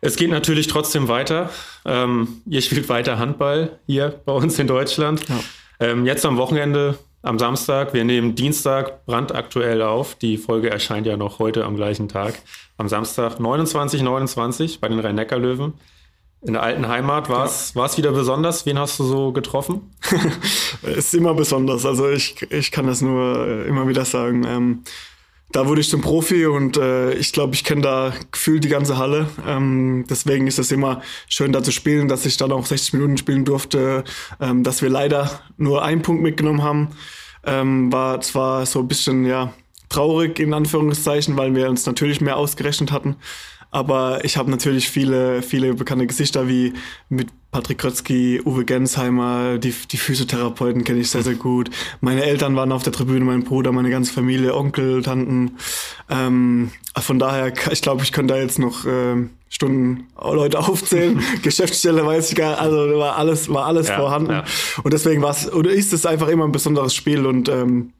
Es 0.00 0.16
geht 0.16 0.30
natürlich 0.30 0.66
trotzdem 0.66 1.08
weiter. 1.08 1.50
Ähm, 1.86 2.42
ihr 2.44 2.60
spielt 2.60 2.88
weiter 2.90 3.18
Handball 3.18 3.78
hier 3.86 4.20
bei 4.26 4.32
uns 4.32 4.58
in 4.58 4.66
Deutschland. 4.66 5.26
Ja. 5.28 5.40
Ähm, 5.80 6.04
jetzt 6.04 6.26
am 6.26 6.36
Wochenende, 6.36 6.98
am 7.22 7.38
Samstag, 7.38 7.94
wir 7.94 8.04
nehmen 8.04 8.34
Dienstag 8.34 9.06
brandaktuell 9.06 9.80
auf. 9.80 10.14
Die 10.16 10.36
Folge 10.36 10.70
erscheint 10.70 11.06
ja 11.06 11.16
noch 11.16 11.38
heute 11.38 11.64
am 11.64 11.76
gleichen 11.76 12.08
Tag. 12.08 12.34
Am 12.76 12.88
Samstag 12.88 13.40
29, 13.40 14.02
29 14.02 14.80
bei 14.80 14.88
den 14.88 15.00
Rhein-Neckar-Löwen. 15.00 15.72
In 16.40 16.52
der 16.52 16.62
alten 16.62 16.86
Heimat 16.86 17.28
war 17.28 17.46
es 17.46 17.74
ja. 17.74 17.96
wieder 17.96 18.12
besonders? 18.12 18.64
Wen 18.64 18.78
hast 18.78 18.98
du 19.00 19.04
so 19.04 19.32
getroffen? 19.32 19.90
ist 20.82 21.14
immer 21.14 21.34
besonders. 21.34 21.84
Also 21.84 22.08
ich, 22.08 22.40
ich 22.50 22.70
kann 22.70 22.86
das 22.86 23.00
nur 23.00 23.46
äh, 23.46 23.68
immer 23.68 23.88
wieder 23.88 24.04
sagen. 24.04 24.44
Ähm, 24.46 24.84
da 25.50 25.66
wurde 25.66 25.80
ich 25.80 25.88
zum 25.88 26.00
Profi 26.00 26.46
und 26.46 26.76
äh, 26.76 27.12
ich 27.14 27.32
glaube, 27.32 27.54
ich 27.54 27.64
kenne 27.64 27.80
da 27.80 28.12
gefühlt 28.30 28.62
die 28.62 28.68
ganze 28.68 28.98
Halle. 28.98 29.28
Ähm, 29.46 30.04
deswegen 30.08 30.46
ist 30.46 30.58
es 30.58 30.70
immer 30.70 31.02
schön, 31.28 31.52
da 31.52 31.62
zu 31.62 31.72
spielen, 31.72 32.06
dass 32.06 32.26
ich 32.26 32.36
dann 32.36 32.52
auch 32.52 32.66
60 32.66 32.92
Minuten 32.92 33.16
spielen 33.16 33.44
durfte. 33.44 34.04
Ähm, 34.40 34.62
dass 34.62 34.80
wir 34.80 34.90
leider 34.90 35.40
nur 35.56 35.82
einen 35.82 36.02
Punkt 36.02 36.22
mitgenommen 36.22 36.62
haben, 36.62 36.90
ähm, 37.44 37.92
war 37.92 38.20
zwar 38.20 38.64
so 38.66 38.80
ein 38.80 38.88
bisschen 38.88 39.24
ja 39.24 39.52
traurig 39.88 40.38
in 40.38 40.54
Anführungszeichen, 40.54 41.36
weil 41.36 41.54
wir 41.54 41.68
uns 41.68 41.86
natürlich 41.86 42.20
mehr 42.20 42.36
ausgerechnet 42.36 42.92
hatten. 42.92 43.16
Aber 43.70 44.24
ich 44.24 44.36
habe 44.36 44.50
natürlich 44.50 44.88
viele, 44.88 45.42
viele 45.42 45.74
bekannte 45.74 46.06
Gesichter 46.06 46.48
wie 46.48 46.72
mit 47.08 47.28
Patrick 47.50 47.78
Krötzky, 47.78 48.40
Uwe 48.44 48.64
Gensheimer, 48.64 49.58
die, 49.58 49.74
die 49.90 49.96
Physiotherapeuten 49.96 50.84
kenne 50.84 51.00
ich 51.00 51.10
sehr, 51.10 51.22
sehr 51.22 51.34
gut. 51.34 51.70
Meine 52.00 52.24
Eltern 52.24 52.56
waren 52.56 52.72
auf 52.72 52.82
der 52.82 52.92
Tribüne, 52.92 53.24
mein 53.24 53.44
Bruder, 53.44 53.72
meine 53.72 53.90
ganze 53.90 54.12
Familie, 54.12 54.54
Onkel, 54.54 55.02
Tanten. 55.02 55.56
Ähm, 56.10 56.70
von 56.98 57.18
daher, 57.18 57.52
ich 57.70 57.82
glaube, 57.82 58.02
ich 58.02 58.12
könnte 58.12 58.34
da 58.34 58.40
jetzt 58.40 58.58
noch 58.58 58.84
äh, 58.84 59.28
Stunden 59.48 60.08
Leute 60.20 60.58
aufzählen. 60.58 61.22
Geschäftsstelle 61.42 62.04
weiß 62.04 62.30
ich 62.30 62.36
gar 62.36 62.50
nicht, 62.50 62.60
also 62.60 62.98
war 62.98 63.16
alles, 63.16 63.48
war 63.48 63.64
alles 63.64 63.88
ja, 63.88 63.96
vorhanden. 63.96 64.32
Ja. 64.32 64.44
Und 64.82 64.92
deswegen 64.92 65.22
war 65.22 65.30
es, 65.30 65.50
oder 65.50 65.70
ist 65.70 65.92
es 65.92 66.04
einfach 66.04 66.28
immer 66.28 66.44
ein 66.44 66.52
besonderes 66.52 66.94
Spiel 66.94 67.26
und 67.26 67.48
ähm, 67.48 67.92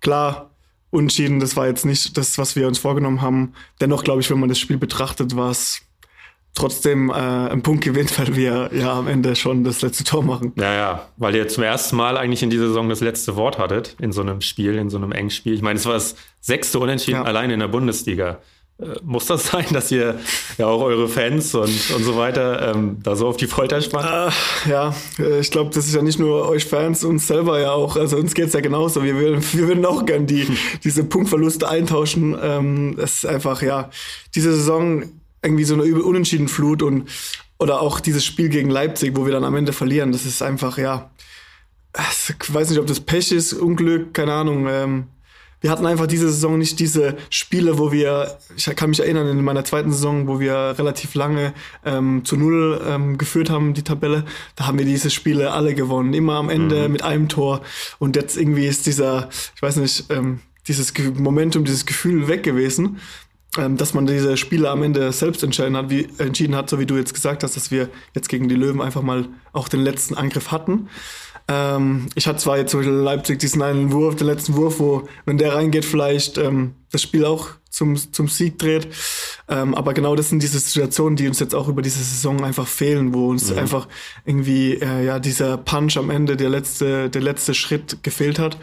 klar, 0.00 0.53
Unentschieden, 0.94 1.40
das 1.40 1.56
war 1.56 1.66
jetzt 1.66 1.84
nicht 1.84 2.16
das, 2.16 2.38
was 2.38 2.54
wir 2.56 2.68
uns 2.68 2.78
vorgenommen 2.78 3.20
haben. 3.20 3.54
Dennoch 3.80 4.04
glaube 4.04 4.20
ich, 4.20 4.30
wenn 4.30 4.38
man 4.38 4.48
das 4.48 4.58
Spiel 4.58 4.78
betrachtet, 4.78 5.36
war 5.36 5.50
es 5.50 5.82
trotzdem 6.54 7.10
äh, 7.10 7.14
ein 7.14 7.62
Punkt 7.62 7.84
gewinnt, 7.84 8.16
weil 8.18 8.36
wir 8.36 8.70
ja 8.72 8.96
am 8.96 9.08
Ende 9.08 9.34
schon 9.34 9.64
das 9.64 9.82
letzte 9.82 10.04
Tor 10.04 10.22
machen. 10.22 10.52
Ja, 10.56 10.72
ja, 10.72 11.08
weil 11.16 11.34
ihr 11.34 11.48
zum 11.48 11.64
ersten 11.64 11.96
Mal 11.96 12.16
eigentlich 12.16 12.42
in 12.42 12.50
dieser 12.50 12.68
Saison 12.68 12.88
das 12.88 13.00
letzte 13.00 13.36
Wort 13.36 13.58
hattet 13.58 13.96
in 14.00 14.12
so 14.12 14.20
einem 14.20 14.40
Spiel, 14.40 14.76
in 14.76 14.88
so 14.88 14.96
einem 14.96 15.12
engen 15.12 15.30
Spiel. 15.30 15.54
Ich 15.54 15.62
meine, 15.62 15.78
es 15.78 15.86
war 15.86 15.94
das 15.94 16.14
sechste 16.40 16.78
Unentschieden 16.78 17.22
ja. 17.22 17.24
allein 17.24 17.50
in 17.50 17.60
der 17.60 17.68
Bundesliga. 17.68 18.38
Äh, 18.78 18.96
muss 19.02 19.26
das 19.26 19.46
sein, 19.50 19.66
dass 19.72 19.90
ihr 19.90 20.18
ja 20.58 20.66
auch 20.66 20.80
eure 20.82 21.08
Fans 21.08 21.54
und, 21.54 21.90
und 21.94 22.04
so 22.04 22.16
weiter 22.16 22.74
ähm, 22.74 22.98
da 23.02 23.16
so 23.16 23.28
auf 23.28 23.36
die 23.36 23.46
Folter 23.46 23.80
spannt? 23.80 24.34
Äh, 24.66 24.70
ja, 24.70 24.94
äh, 25.18 25.40
ich 25.40 25.50
glaube, 25.50 25.70
das 25.74 25.86
ist 25.86 25.94
ja 25.94 26.02
nicht 26.02 26.18
nur 26.18 26.48
euch 26.48 26.64
Fans, 26.64 27.04
uns 27.04 27.26
selber 27.26 27.60
ja 27.60 27.72
auch. 27.72 27.96
Also 27.96 28.16
uns 28.16 28.34
geht 28.34 28.48
es 28.48 28.52
ja 28.52 28.60
genauso. 28.60 29.02
Wir, 29.02 29.14
würden, 29.16 29.44
wir 29.52 29.68
würden 29.68 29.86
auch 29.86 30.04
gern 30.04 30.26
die, 30.26 30.46
diese 30.82 31.04
Punktverluste 31.04 31.68
eintauschen. 31.68 32.36
Ähm, 32.40 32.98
ist 32.98 33.26
einfach, 33.26 33.62
ja, 33.62 33.90
diese 34.34 34.54
Saison 34.54 35.04
irgendwie 35.42 35.64
so 35.64 35.74
eine 35.74 35.84
unentschieden 36.02 36.48
Flut 36.48 36.82
und 36.82 37.08
oder 37.58 37.80
auch 37.80 38.00
dieses 38.00 38.24
Spiel 38.24 38.48
gegen 38.48 38.68
Leipzig, 38.68 39.16
wo 39.16 39.26
wir 39.26 39.32
dann 39.32 39.44
am 39.44 39.54
Ende 39.54 39.72
verlieren. 39.72 40.10
Das 40.10 40.26
ist 40.26 40.42
einfach, 40.42 40.76
ja, 40.76 41.10
ich 42.40 42.52
weiß 42.52 42.70
nicht, 42.70 42.80
ob 42.80 42.86
das 42.86 43.00
Pech 43.00 43.30
ist, 43.30 43.52
Unglück, 43.52 44.12
keine 44.12 44.32
Ahnung. 44.32 44.66
Ähm, 44.68 45.06
wir 45.64 45.70
hatten 45.70 45.86
einfach 45.86 46.06
diese 46.06 46.28
Saison 46.28 46.58
nicht 46.58 46.78
diese 46.78 47.16
Spiele, 47.30 47.78
wo 47.78 47.90
wir, 47.90 48.36
ich 48.54 48.66
kann 48.76 48.90
mich 48.90 49.00
erinnern, 49.00 49.26
in 49.28 49.42
meiner 49.42 49.64
zweiten 49.64 49.92
Saison, 49.92 50.26
wo 50.26 50.38
wir 50.38 50.74
relativ 50.78 51.14
lange 51.14 51.54
ähm, 51.86 52.22
zu 52.22 52.36
Null 52.36 52.82
ähm, 52.86 53.16
geführt 53.16 53.48
haben, 53.48 53.72
die 53.72 53.82
Tabelle, 53.82 54.26
da 54.56 54.66
haben 54.66 54.78
wir 54.78 54.84
diese 54.84 55.08
Spiele 55.08 55.52
alle 55.52 55.74
gewonnen, 55.74 56.12
immer 56.12 56.34
am 56.34 56.50
Ende 56.50 56.84
mhm. 56.84 56.92
mit 56.92 57.02
einem 57.02 57.30
Tor. 57.30 57.62
Und 57.98 58.14
jetzt 58.14 58.36
irgendwie 58.36 58.66
ist 58.66 58.84
dieser, 58.84 59.30
ich 59.56 59.62
weiß 59.62 59.76
nicht, 59.76 60.04
ähm, 60.10 60.40
dieses 60.68 60.92
Momentum, 61.16 61.64
dieses 61.64 61.86
Gefühl 61.86 62.28
weg 62.28 62.42
gewesen 62.42 63.00
ähm, 63.56 63.76
dass 63.76 63.94
man 63.94 64.04
diese 64.04 64.36
Spiele 64.36 64.68
am 64.68 64.82
Ende 64.82 65.12
selbst 65.12 65.42
entschieden 65.44 65.76
hat, 65.76 65.88
wie, 65.88 66.08
entschieden 66.18 66.56
hat, 66.56 66.68
so 66.68 66.78
wie 66.78 66.86
du 66.86 66.96
jetzt 66.96 67.14
gesagt 67.14 67.42
hast, 67.42 67.56
dass 67.56 67.70
wir 67.70 67.88
jetzt 68.12 68.28
gegen 68.28 68.48
die 68.48 68.56
Löwen 68.56 68.82
einfach 68.82 69.02
mal 69.02 69.28
auch 69.52 69.68
den 69.68 69.80
letzten 69.80 70.14
Angriff 70.14 70.50
hatten. 70.50 70.88
Ähm, 71.48 72.06
ich 72.14 72.26
hatte 72.26 72.38
zwar 72.38 72.56
jetzt 72.56 72.70
zum 72.70 72.80
Beispiel 72.80 72.96
Leipzig 72.96 73.38
diesen 73.38 73.62
einen 73.62 73.92
Wurf, 73.92 74.16
den 74.16 74.26
letzten 74.26 74.56
Wurf, 74.56 74.78
wo, 74.78 75.08
wenn 75.26 75.38
der 75.38 75.54
reingeht, 75.54 75.84
vielleicht 75.84 76.38
ähm, 76.38 76.74
das 76.90 77.02
Spiel 77.02 77.24
auch 77.24 77.48
zum, 77.68 77.96
zum 77.96 78.28
Sieg 78.28 78.58
dreht. 78.58 78.88
Ähm, 79.48 79.74
aber 79.74 79.92
genau 79.94 80.16
das 80.16 80.30
sind 80.30 80.42
diese 80.42 80.58
Situationen, 80.58 81.16
die 81.16 81.28
uns 81.28 81.40
jetzt 81.40 81.54
auch 81.54 81.68
über 81.68 81.82
diese 81.82 81.98
Saison 82.02 82.42
einfach 82.44 82.66
fehlen, 82.66 83.12
wo 83.12 83.28
uns 83.28 83.50
mhm. 83.50 83.58
einfach 83.58 83.88
irgendwie 84.24 84.74
äh, 84.74 85.04
ja 85.04 85.18
dieser 85.18 85.58
Punch 85.58 85.96
am 85.98 86.08
Ende, 86.08 86.36
der 86.36 86.48
letzte, 86.48 87.10
der 87.10 87.22
letzte 87.22 87.52
Schritt 87.52 88.02
gefehlt 88.02 88.38
hat. 88.38 88.56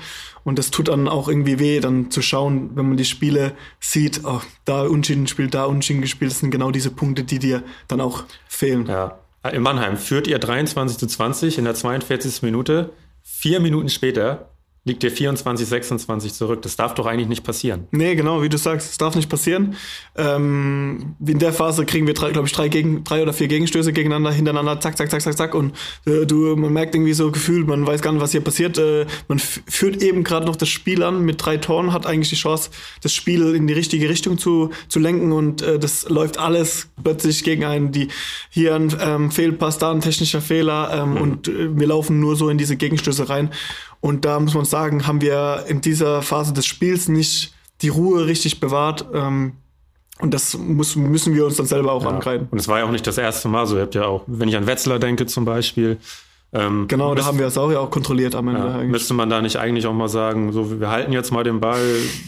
Und 0.44 0.58
das 0.58 0.72
tut 0.72 0.88
dann 0.88 1.08
auch 1.08 1.28
irgendwie 1.28 1.60
weh, 1.60 1.80
dann 1.82 2.10
zu 2.10 2.24
schauen, 2.24 2.72
wenn 2.74 2.88
man 2.88 2.98
die 2.98 3.06
Spiele 3.06 3.54
sieht, 3.80 4.22
oh, 4.24 4.42
da 4.66 4.84
Unschieden 4.84 5.26
gespielt, 5.26 5.54
da 5.54 5.66
Unschieden 5.66 6.02
gespielt, 6.02 6.32
das 6.32 6.40
sind 6.40 6.50
genau 6.50 6.72
diese 6.72 6.90
Punkte, 6.90 7.24
die 7.24 7.38
dir 7.38 7.64
dann 7.88 8.02
auch 8.02 8.24
fehlen. 8.48 8.88
Ja. 8.88 9.21
In 9.50 9.64
Mannheim 9.64 9.98
führt 9.98 10.28
ihr 10.28 10.38
23 10.38 10.98
zu 10.98 11.08
20 11.08 11.58
in 11.58 11.66
der 11.66 11.74
42. 11.74 12.44
Minute. 12.44 12.94
Vier 13.24 13.60
Minuten 13.60 13.90
später 13.90 14.51
liegt 14.84 15.04
ihr 15.04 15.12
24, 15.12 15.68
26 15.68 16.34
zurück. 16.34 16.64
Das 16.64 16.76
darf 16.76 16.96
doch 16.96 17.06
eigentlich 17.06 17.28
nicht 17.28 17.44
passieren. 17.44 17.88
Nee, 17.92 18.16
genau, 18.16 18.42
wie 18.42 18.50
du 18.50 18.58
sagst, 18.58 18.90
es 18.90 18.98
darf 18.98 19.16
nicht 19.16 19.30
passieren. 19.30 19.76
Ähm, 20.16 21.16
in 21.24 21.38
der 21.38 21.54
Phase 21.54 21.86
kriegen 21.86 22.08
wir, 22.08 22.16
glaube 22.16 22.48
ich, 22.48 22.52
drei, 22.52 22.68
gegen, 22.68 23.04
drei 23.04 23.22
oder 23.22 23.32
vier 23.32 23.48
Gegenstöße 23.48 23.94
gegeneinander, 23.94 24.32
hintereinander, 24.32 24.80
zack, 24.80 24.98
zack, 24.98 25.12
zack, 25.12 25.22
zack, 25.22 25.38
zack. 25.38 25.54
Und 25.54 25.76
äh, 26.08 26.26
du, 26.26 26.56
man 26.56 26.74
merkt 26.74 26.96
irgendwie 26.96 27.14
so 27.14 27.32
gefühlt, 27.32 27.68
man 27.68 27.86
weiß 27.86 28.02
gar 28.02 28.12
nicht, 28.12 28.22
was 28.22 28.32
hier 28.32 28.42
passiert. 28.42 28.80
Äh, 28.80 29.06
man 29.28 29.38
führt 29.38 30.02
eben 30.02 30.24
gerade 30.24 30.48
noch 30.48 30.56
das 30.56 30.70
Spiel 30.70 31.04
an 31.04 31.24
mit 31.24 31.46
drei 31.46 31.58
Toren, 31.58 31.94
hat 31.94 32.08
eigentlich 32.08 32.30
die 32.30 32.36
Chance, 32.36 32.72
das 33.04 33.14
Spiel 33.14 33.54
in 33.54 33.68
die 33.68 33.74
richtige 33.74 34.10
Richtung 34.10 34.40
zu, 34.40 34.72
zu 34.90 35.00
lenken 35.00 35.32
und 35.32 35.62
äh, 35.62 35.78
das 35.78 36.10
läuft 36.10 36.40
alles 36.40 36.90
plötzlich 37.04 37.44
gegen 37.44 37.66
einen, 37.66 37.92
die 37.92 38.08
hier 38.50 38.74
ein 38.74 38.92
ähm, 39.00 39.32
Fehlpass, 39.32 39.78
da 39.78 39.92
ein 39.92 40.02
technischer 40.02 40.42
Fehler 40.42 40.90
ähm, 40.92 41.12
mhm. 41.12 41.22
und 41.22 41.48
äh, 41.48 41.78
wir 41.78 41.86
laufen 41.86 42.20
nur 42.20 42.36
so 42.36 42.50
in 42.50 42.58
diese 42.58 42.78
Gegenstöße 42.78 43.30
rein. 43.30 43.52
Und 44.02 44.26
da 44.26 44.40
muss 44.40 44.54
man 44.54 44.66
sagen, 44.66 45.08
haben 45.08 45.22
wir 45.22 45.66
in 45.68 45.82
dieser 45.82 46.22
Phase 46.22 46.54
des 46.54 46.66
Spiels 46.66 47.08
nicht 47.08 47.54
die 47.82 47.90
Ruhe 47.90 48.26
richtig 48.26 48.60
bewahrt. 48.60 49.06
Ähm, 49.14 49.54
und 50.20 50.34
das 50.34 50.58
muss, 50.58 50.96
müssen 50.96 51.34
wir 51.34 51.46
uns 51.46 51.56
dann 51.56 51.66
selber 51.66 51.94
auch 51.94 52.04
ja. 52.04 52.10
angreifen. 52.10 52.48
Und 52.52 52.60
es 52.60 52.68
war 52.68 52.80
ja 52.80 52.86
auch 52.86 52.92
nicht 52.92 53.08
das 53.08 53.18
erste 53.18 53.48
Mal 53.48 53.66
so. 53.66 53.76
Ihr 53.76 53.84
habt 53.84 53.96
ja 53.96 54.06
auch, 54.06 54.24
wenn 54.28 54.50
ich 54.50 54.56
an 54.56 54.68
Wetzlar 54.68 55.00
denke 55.00 55.26
zum 55.26 55.46
Beispiel. 55.46 55.98
Ähm, 56.54 56.88
genau, 56.88 57.16
da 57.16 57.26
haben 57.26 57.40
wir 57.40 57.46
es 57.46 57.58
auch 57.58 57.72
ja 57.72 57.80
auch 57.80 57.90
kontrolliert 57.90 58.36
am 58.36 58.50
Ende. 58.50 58.68
Ja, 58.68 58.84
müsste 58.84 59.14
man 59.14 59.30
da 59.30 59.42
nicht 59.42 59.58
eigentlich 59.58 59.88
auch 59.88 59.94
mal 59.94 60.10
sagen, 60.10 60.52
so 60.52 60.80
wir 60.80 60.90
halten 60.90 61.14
jetzt 61.14 61.32
mal 61.32 61.44
den 61.44 61.62
Ball, 61.62 61.82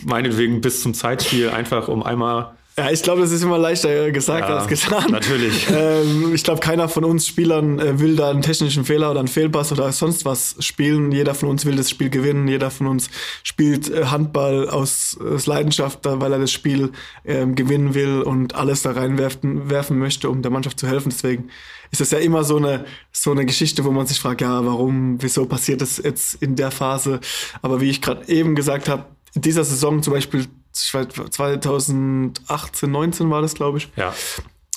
meinetwegen 0.05 0.61
bis 0.61 0.81
zum 0.81 0.93
Zeitspiel, 0.93 1.49
einfach 1.49 1.89
um 1.89 2.03
einmal 2.03 2.53
ja, 2.75 2.89
ich 2.89 3.03
glaube, 3.03 3.21
das 3.21 3.31
ist 3.31 3.43
immer 3.43 3.59
leichter 3.59 4.11
gesagt 4.11 4.49
ja, 4.49 4.57
als 4.57 4.67
getan. 4.67 5.11
Natürlich. 5.11 5.67
Ähm, 5.73 6.33
ich 6.33 6.43
glaube, 6.43 6.59
keiner 6.59 6.87
von 6.87 7.03
uns 7.03 7.27
Spielern 7.27 7.79
äh, 7.79 7.99
will 7.99 8.15
da 8.15 8.29
einen 8.29 8.41
technischen 8.41 8.85
Fehler 8.85 9.09
oder 9.11 9.19
einen 9.19 9.27
Fehlpass 9.27 9.71
oder 9.71 9.91
sonst 9.91 10.23
was 10.23 10.55
spielen. 10.59 11.11
Jeder 11.11 11.33
von 11.33 11.49
uns 11.49 11.65
will 11.65 11.75
das 11.75 11.89
Spiel 11.89 12.09
gewinnen. 12.09 12.47
Jeder 12.47 12.69
von 12.69 12.87
uns 12.87 13.09
spielt 13.43 13.89
äh, 13.89 14.05
Handball 14.05 14.69
aus, 14.69 15.17
aus 15.19 15.45
Leidenschaft, 15.45 15.99
weil 16.03 16.31
er 16.31 16.39
das 16.39 16.51
Spiel 16.51 16.91
äh, 17.23 17.45
gewinnen 17.47 17.95
will 17.95 18.21
und 18.21 18.55
alles 18.55 18.83
da 18.83 18.91
reinwerfen 18.91 19.69
werfen 19.69 19.97
möchte, 19.97 20.29
um 20.29 20.41
der 20.41 20.51
Mannschaft 20.51 20.79
zu 20.79 20.87
helfen. 20.87 21.09
Deswegen 21.09 21.49
ist 21.91 22.01
das 22.01 22.11
ja 22.11 22.19
immer 22.19 22.43
so 22.43 22.57
eine, 22.57 22.85
so 23.11 23.31
eine 23.31 23.45
Geschichte, 23.45 23.83
wo 23.83 23.91
man 23.91 24.07
sich 24.07 24.19
fragt, 24.19 24.41
ja, 24.41 24.65
warum, 24.65 25.21
wieso 25.21 25.45
passiert 25.45 25.81
das 25.81 25.97
jetzt 25.97 26.41
in 26.41 26.55
der 26.55 26.71
Phase? 26.71 27.19
Aber 27.61 27.81
wie 27.81 27.89
ich 27.89 28.01
gerade 28.01 28.27
eben 28.29 28.55
gesagt 28.55 28.89
habe, 28.89 29.05
in 29.35 29.41
dieser 29.41 29.63
Saison 29.63 30.03
zum 30.03 30.13
Beispiel 30.13 30.47
2018, 30.73 32.91
19 32.91 33.29
war 33.29 33.41
das, 33.41 33.53
glaube 33.53 33.77
ich. 33.77 33.89
Ja. 33.95 34.13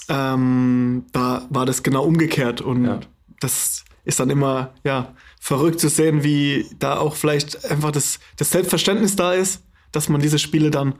Ähm, 0.08 1.06
da 1.12 1.46
war 1.50 1.66
das 1.66 1.82
genau 1.82 2.04
umgekehrt 2.04 2.60
und 2.60 2.84
ja. 2.84 3.00
das 3.40 3.84
ist 4.04 4.20
dann 4.20 4.30
immer 4.30 4.72
ja 4.84 5.14
verrückt 5.40 5.80
zu 5.80 5.88
sehen, 5.88 6.22
wie 6.22 6.66
da 6.78 6.98
auch 6.98 7.16
vielleicht 7.16 7.68
einfach 7.70 7.90
das, 7.90 8.20
das 8.36 8.50
Selbstverständnis 8.50 9.16
da 9.16 9.32
ist, 9.32 9.62
dass 9.90 10.08
man 10.08 10.20
diese 10.20 10.38
Spiele 10.38 10.70
dann 10.70 10.94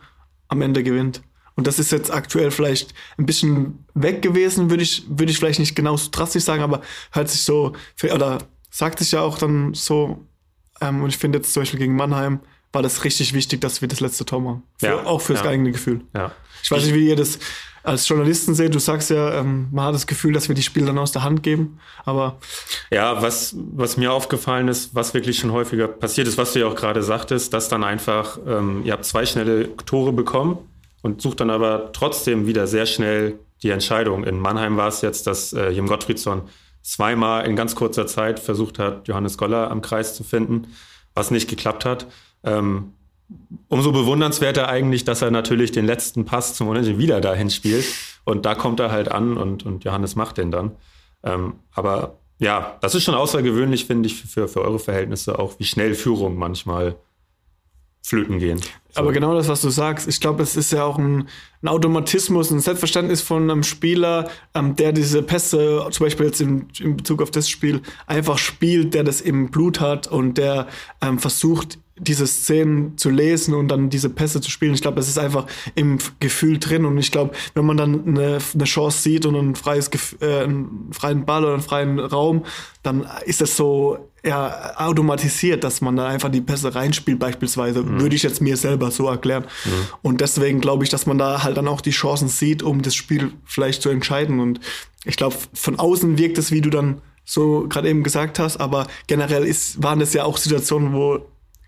am 0.48 0.62
Ende 0.62 0.82
gewinnt. 0.82 1.22
Und 1.54 1.66
das 1.66 1.78
ist 1.78 1.92
jetzt 1.92 2.12
aktuell 2.12 2.50
vielleicht 2.50 2.94
ein 3.16 3.26
bisschen 3.26 3.86
weg 3.94 4.22
gewesen, 4.22 4.70
würde 4.70 4.82
ich, 4.82 5.04
würde 5.08 5.32
ich 5.32 5.38
vielleicht 5.38 5.58
nicht 5.58 5.74
genau 5.74 5.96
so 5.96 6.10
drastisch 6.10 6.44
sagen, 6.44 6.62
aber 6.62 6.82
hört 7.12 7.30
sich 7.30 7.42
so, 7.42 7.72
oder 8.02 8.38
sagt 8.70 8.98
sich 8.98 9.12
ja 9.12 9.22
auch 9.22 9.38
dann 9.38 9.72
so, 9.72 10.26
ähm, 10.80 11.02
und 11.02 11.08
ich 11.08 11.16
finde 11.16 11.38
jetzt 11.38 11.52
zum 11.52 11.62
Beispiel 11.62 11.78
gegen 11.78 11.96
Mannheim, 11.96 12.40
war 12.76 12.82
das 12.82 13.04
richtig 13.04 13.32
wichtig, 13.32 13.62
dass 13.62 13.80
wir 13.80 13.88
das 13.88 14.00
letzte 14.00 14.26
Tor 14.26 14.42
machen. 14.42 14.62
Für, 14.76 14.86
ja, 14.86 15.04
auch 15.06 15.22
fürs 15.22 15.42
ja. 15.42 15.48
eigene 15.48 15.72
Gefühl. 15.72 16.02
Ja. 16.14 16.30
Ich 16.62 16.70
weiß 16.70 16.84
nicht, 16.84 16.94
wie 16.94 17.08
ihr 17.08 17.16
das 17.16 17.38
als 17.82 18.06
Journalisten 18.06 18.54
seht. 18.54 18.74
Du 18.74 18.78
sagst 18.78 19.08
ja, 19.08 19.40
ähm, 19.40 19.68
man 19.72 19.86
hat 19.86 19.94
das 19.94 20.06
Gefühl, 20.06 20.34
dass 20.34 20.48
wir 20.48 20.54
die 20.54 20.62
Spiele 20.62 20.84
dann 20.84 20.98
aus 20.98 21.10
der 21.10 21.22
Hand 21.22 21.42
geben. 21.42 21.80
Aber 22.04 22.36
ja, 22.90 23.22
was, 23.22 23.56
was 23.56 23.96
mir 23.96 24.12
aufgefallen 24.12 24.68
ist, 24.68 24.94
was 24.94 25.14
wirklich 25.14 25.38
schon 25.38 25.52
häufiger 25.52 25.88
passiert 25.88 26.28
ist, 26.28 26.36
was 26.36 26.52
du 26.52 26.60
ja 26.60 26.66
auch 26.66 26.74
gerade 26.74 27.02
sagtest, 27.02 27.54
dass 27.54 27.70
dann 27.70 27.82
einfach, 27.82 28.38
ähm, 28.46 28.82
ihr 28.84 28.92
habt 28.92 29.06
zwei 29.06 29.24
schnelle 29.24 29.74
Tore 29.78 30.12
bekommen 30.12 30.58
und 31.00 31.22
sucht 31.22 31.40
dann 31.40 31.48
aber 31.48 31.92
trotzdem 31.94 32.46
wieder 32.46 32.66
sehr 32.66 32.84
schnell 32.84 33.38
die 33.62 33.70
Entscheidung. 33.70 34.24
In 34.24 34.38
Mannheim 34.38 34.76
war 34.76 34.88
es 34.88 35.00
jetzt, 35.00 35.26
dass 35.26 35.54
äh, 35.54 35.70
Jim 35.70 35.86
Gottfriedsson 35.86 36.42
zweimal 36.82 37.46
in 37.46 37.56
ganz 37.56 37.74
kurzer 37.74 38.06
Zeit 38.06 38.38
versucht 38.38 38.78
hat, 38.78 39.08
Johannes 39.08 39.38
Goller 39.38 39.70
am 39.70 39.80
Kreis 39.80 40.14
zu 40.14 40.24
finden, 40.24 40.74
was 41.14 41.30
nicht 41.30 41.48
geklappt 41.48 41.86
hat. 41.86 42.06
Ähm, 42.46 42.92
umso 43.68 43.92
bewundernswerter 43.92 44.68
eigentlich, 44.68 45.04
dass 45.04 45.20
er 45.20 45.30
natürlich 45.30 45.72
den 45.72 45.84
letzten 45.84 46.24
Pass 46.24 46.54
zum 46.54 46.68
Unentschieden 46.68 46.98
wieder 46.98 47.20
dahin 47.20 47.50
spielt. 47.50 47.84
Und 48.24 48.46
da 48.46 48.54
kommt 48.54 48.80
er 48.80 48.90
halt 48.90 49.10
an 49.10 49.36
und, 49.36 49.66
und 49.66 49.84
Johannes 49.84 50.16
macht 50.16 50.38
den 50.38 50.50
dann. 50.50 50.72
Ähm, 51.22 51.54
aber 51.72 52.18
ja, 52.38 52.76
das 52.80 52.94
ist 52.94 53.04
schon 53.04 53.14
außergewöhnlich, 53.14 53.86
finde 53.86 54.08
ich, 54.08 54.22
für, 54.22 54.48
für 54.48 54.62
eure 54.62 54.78
Verhältnisse 54.78 55.38
auch, 55.38 55.58
wie 55.58 55.64
schnell 55.64 55.94
Führung 55.94 56.36
manchmal 56.36 56.96
flöten 58.02 58.38
gehen. 58.38 58.58
So. 58.58 59.00
Aber 59.00 59.12
genau 59.12 59.34
das, 59.34 59.48
was 59.48 59.62
du 59.62 59.70
sagst, 59.70 60.06
ich 60.06 60.20
glaube, 60.20 60.42
es 60.42 60.56
ist 60.56 60.70
ja 60.70 60.84
auch 60.84 60.96
ein, 60.96 61.28
ein, 61.62 61.68
Automatismus, 61.68 62.50
ein 62.52 62.60
Selbstverständnis 62.60 63.20
von 63.20 63.50
einem 63.50 63.64
Spieler, 63.64 64.28
ähm, 64.54 64.76
der 64.76 64.92
diese 64.92 65.22
Pässe, 65.22 65.86
zum 65.90 66.06
Beispiel 66.06 66.26
jetzt 66.26 66.40
in, 66.40 66.68
in 66.78 66.96
Bezug 66.96 67.20
auf 67.20 67.32
das 67.32 67.48
Spiel, 67.48 67.82
einfach 68.06 68.38
spielt, 68.38 68.94
der 68.94 69.02
das 69.02 69.20
im 69.20 69.50
Blut 69.50 69.80
hat 69.80 70.06
und 70.06 70.38
der 70.38 70.68
ähm, 71.02 71.18
versucht, 71.18 71.78
diese 71.98 72.26
Szenen 72.26 72.98
zu 72.98 73.08
lesen 73.08 73.54
und 73.54 73.68
dann 73.68 73.88
diese 73.88 74.10
Pässe 74.10 74.40
zu 74.40 74.50
spielen. 74.50 74.74
Ich 74.74 74.82
glaube, 74.82 74.96
das 74.96 75.08
ist 75.08 75.18
einfach 75.18 75.46
im 75.74 75.98
Gefühl 76.20 76.58
drin. 76.58 76.84
Und 76.84 76.98
ich 76.98 77.10
glaube, 77.10 77.34
wenn 77.54 77.64
man 77.64 77.76
dann 77.76 78.06
eine, 78.06 78.38
eine 78.54 78.64
Chance 78.64 79.00
sieht 79.00 79.24
und 79.24 79.34
ein 79.34 79.54
freies, 79.54 79.90
äh, 80.20 80.44
einen 80.44 80.90
freien 80.92 81.24
Ball 81.24 81.44
oder 81.44 81.54
einen 81.54 81.62
freien 81.62 81.98
Raum, 81.98 82.44
dann 82.82 83.06
ist 83.24 83.40
das 83.40 83.56
so 83.56 84.10
ja, 84.24 84.74
automatisiert, 84.76 85.64
dass 85.64 85.80
man 85.80 85.96
da 85.96 86.06
einfach 86.08 86.30
die 86.30 86.40
Pässe 86.40 86.74
reinspielt, 86.74 87.18
beispielsweise. 87.18 87.82
Mhm. 87.82 88.00
Würde 88.00 88.16
ich 88.16 88.22
jetzt 88.22 88.42
mir 88.42 88.56
selber 88.56 88.90
so 88.90 89.08
erklären. 89.08 89.44
Mhm. 89.64 89.70
Und 90.02 90.20
deswegen 90.20 90.60
glaube 90.60 90.84
ich, 90.84 90.90
dass 90.90 91.06
man 91.06 91.16
da 91.16 91.44
halt 91.44 91.56
dann 91.56 91.68
auch 91.68 91.80
die 91.80 91.90
Chancen 91.90 92.28
sieht, 92.28 92.62
um 92.62 92.82
das 92.82 92.94
Spiel 92.94 93.32
vielleicht 93.44 93.80
zu 93.80 93.88
entscheiden. 93.88 94.40
Und 94.40 94.60
ich 95.04 95.16
glaube, 95.16 95.36
von 95.54 95.78
außen 95.78 96.18
wirkt 96.18 96.36
es, 96.36 96.50
wie 96.50 96.60
du 96.60 96.68
dann 96.68 97.00
so 97.24 97.66
gerade 97.68 97.88
eben 97.88 98.02
gesagt 98.02 98.38
hast, 98.38 98.58
aber 98.58 98.86
generell 99.06 99.44
ist, 99.44 99.82
waren 99.82 99.98
das 99.98 100.12
ja 100.12 100.24
auch 100.24 100.36
Situationen, 100.36 100.92
wo 100.92 101.20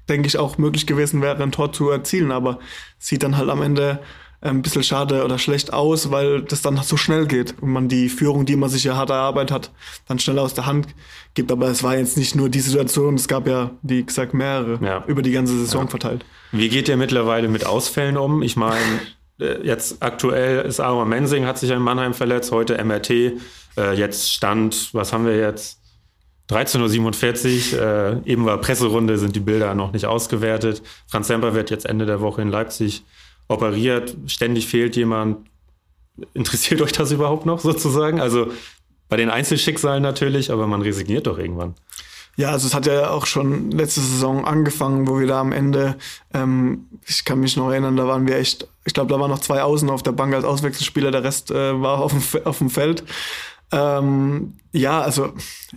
denke 0.08 0.28
ich, 0.28 0.38
auch 0.38 0.58
möglich 0.58 0.86
gewesen 0.86 1.22
wäre, 1.22 1.42
ein 1.42 1.52
Tor 1.52 1.72
zu 1.72 1.90
erzielen. 1.90 2.32
Aber 2.32 2.58
sieht 2.98 3.22
dann 3.22 3.36
halt 3.36 3.50
am 3.50 3.62
Ende 3.62 4.00
äh, 4.40 4.48
ein 4.48 4.62
bisschen 4.62 4.82
schade 4.82 5.24
oder 5.24 5.38
schlecht 5.38 5.72
aus, 5.72 6.10
weil 6.10 6.42
das 6.42 6.62
dann 6.62 6.76
so 6.78 6.96
schnell 6.96 7.26
geht 7.26 7.54
und 7.60 7.70
man 7.70 7.88
die 7.88 8.08
Führung, 8.08 8.46
die 8.46 8.56
man 8.56 8.70
sich 8.70 8.84
ja 8.84 8.96
hart 8.96 9.10
erarbeitet 9.10 9.50
hat, 9.52 9.70
dann 10.06 10.18
schnell 10.18 10.38
aus 10.38 10.54
der 10.54 10.66
Hand 10.66 10.88
gibt. 11.34 11.50
Aber 11.50 11.68
es 11.68 11.82
war 11.82 11.96
jetzt 11.96 12.16
nicht 12.16 12.34
nur 12.34 12.48
die 12.48 12.60
Situation, 12.60 13.14
es 13.14 13.28
gab 13.28 13.46
ja, 13.46 13.70
wie 13.82 14.04
gesagt, 14.04 14.34
mehrere 14.34 14.84
ja. 14.84 15.04
über 15.06 15.22
die 15.22 15.32
ganze 15.32 15.58
Saison 15.58 15.84
ja. 15.84 15.88
verteilt. 15.88 16.24
Wie 16.52 16.68
geht 16.68 16.88
ihr 16.88 16.96
mittlerweile 16.96 17.48
mit 17.48 17.66
Ausfällen 17.66 18.16
um? 18.16 18.42
Ich 18.42 18.56
meine, 18.56 19.00
äh, 19.40 19.66
jetzt 19.66 20.02
aktuell 20.02 20.64
ist 20.64 20.80
Aaron 20.80 21.08
Mensing, 21.08 21.44
hat 21.46 21.58
sich 21.58 21.70
in 21.70 21.80
Mannheim 21.80 22.14
verletzt, 22.14 22.52
heute 22.52 22.82
MRT. 22.82 23.10
Äh, 23.10 23.34
jetzt 23.94 24.32
Stand, 24.32 24.90
was 24.92 25.12
haben 25.12 25.26
wir 25.26 25.36
jetzt? 25.36 25.80
13.47 26.50 27.74
Uhr, 27.74 27.82
äh, 28.24 28.30
eben 28.30 28.46
war 28.46 28.58
Presserunde, 28.58 29.18
sind 29.18 29.36
die 29.36 29.40
Bilder 29.40 29.74
noch 29.74 29.92
nicht 29.92 30.06
ausgewertet. 30.06 30.82
Franz 31.06 31.28
Semper 31.28 31.54
wird 31.54 31.70
jetzt 31.70 31.86
Ende 31.86 32.06
der 32.06 32.20
Woche 32.20 32.40
in 32.40 32.48
Leipzig 32.48 33.04
operiert. 33.48 34.16
Ständig 34.26 34.66
fehlt 34.66 34.96
jemand. 34.96 35.46
Interessiert 36.34 36.80
euch 36.82 36.92
das 36.92 37.12
überhaupt 37.12 37.44
noch 37.46 37.60
sozusagen? 37.60 38.20
Also 38.20 38.50
bei 39.08 39.16
den 39.16 39.30
Einzelschicksalen 39.30 40.02
natürlich, 40.02 40.50
aber 40.50 40.66
man 40.66 40.82
resigniert 40.82 41.26
doch 41.26 41.38
irgendwann. 41.38 41.74
Ja, 42.36 42.50
also 42.50 42.68
es 42.68 42.74
hat 42.74 42.86
ja 42.86 43.10
auch 43.10 43.26
schon 43.26 43.72
letzte 43.72 44.00
Saison 44.00 44.44
angefangen, 44.44 45.08
wo 45.08 45.18
wir 45.18 45.26
da 45.26 45.40
am 45.40 45.50
Ende, 45.50 45.96
ähm, 46.32 46.86
ich 47.04 47.24
kann 47.24 47.40
mich 47.40 47.56
noch 47.56 47.70
erinnern, 47.70 47.96
da 47.96 48.06
waren 48.06 48.28
wir 48.28 48.36
echt, 48.36 48.68
ich 48.84 48.94
glaube, 48.94 49.12
da 49.12 49.18
waren 49.18 49.30
noch 49.30 49.40
zwei 49.40 49.60
Außen 49.62 49.90
auf 49.90 50.04
der 50.04 50.12
Bank 50.12 50.32
als 50.32 50.44
Auswechselspieler, 50.44 51.10
der 51.10 51.24
Rest 51.24 51.50
äh, 51.50 51.82
war 51.82 51.98
auf 51.98 52.12
dem, 52.12 52.46
auf 52.46 52.58
dem 52.58 52.70
Feld. 52.70 53.02
Ähm, 53.70 54.54
ja, 54.72 55.00
also 55.00 55.32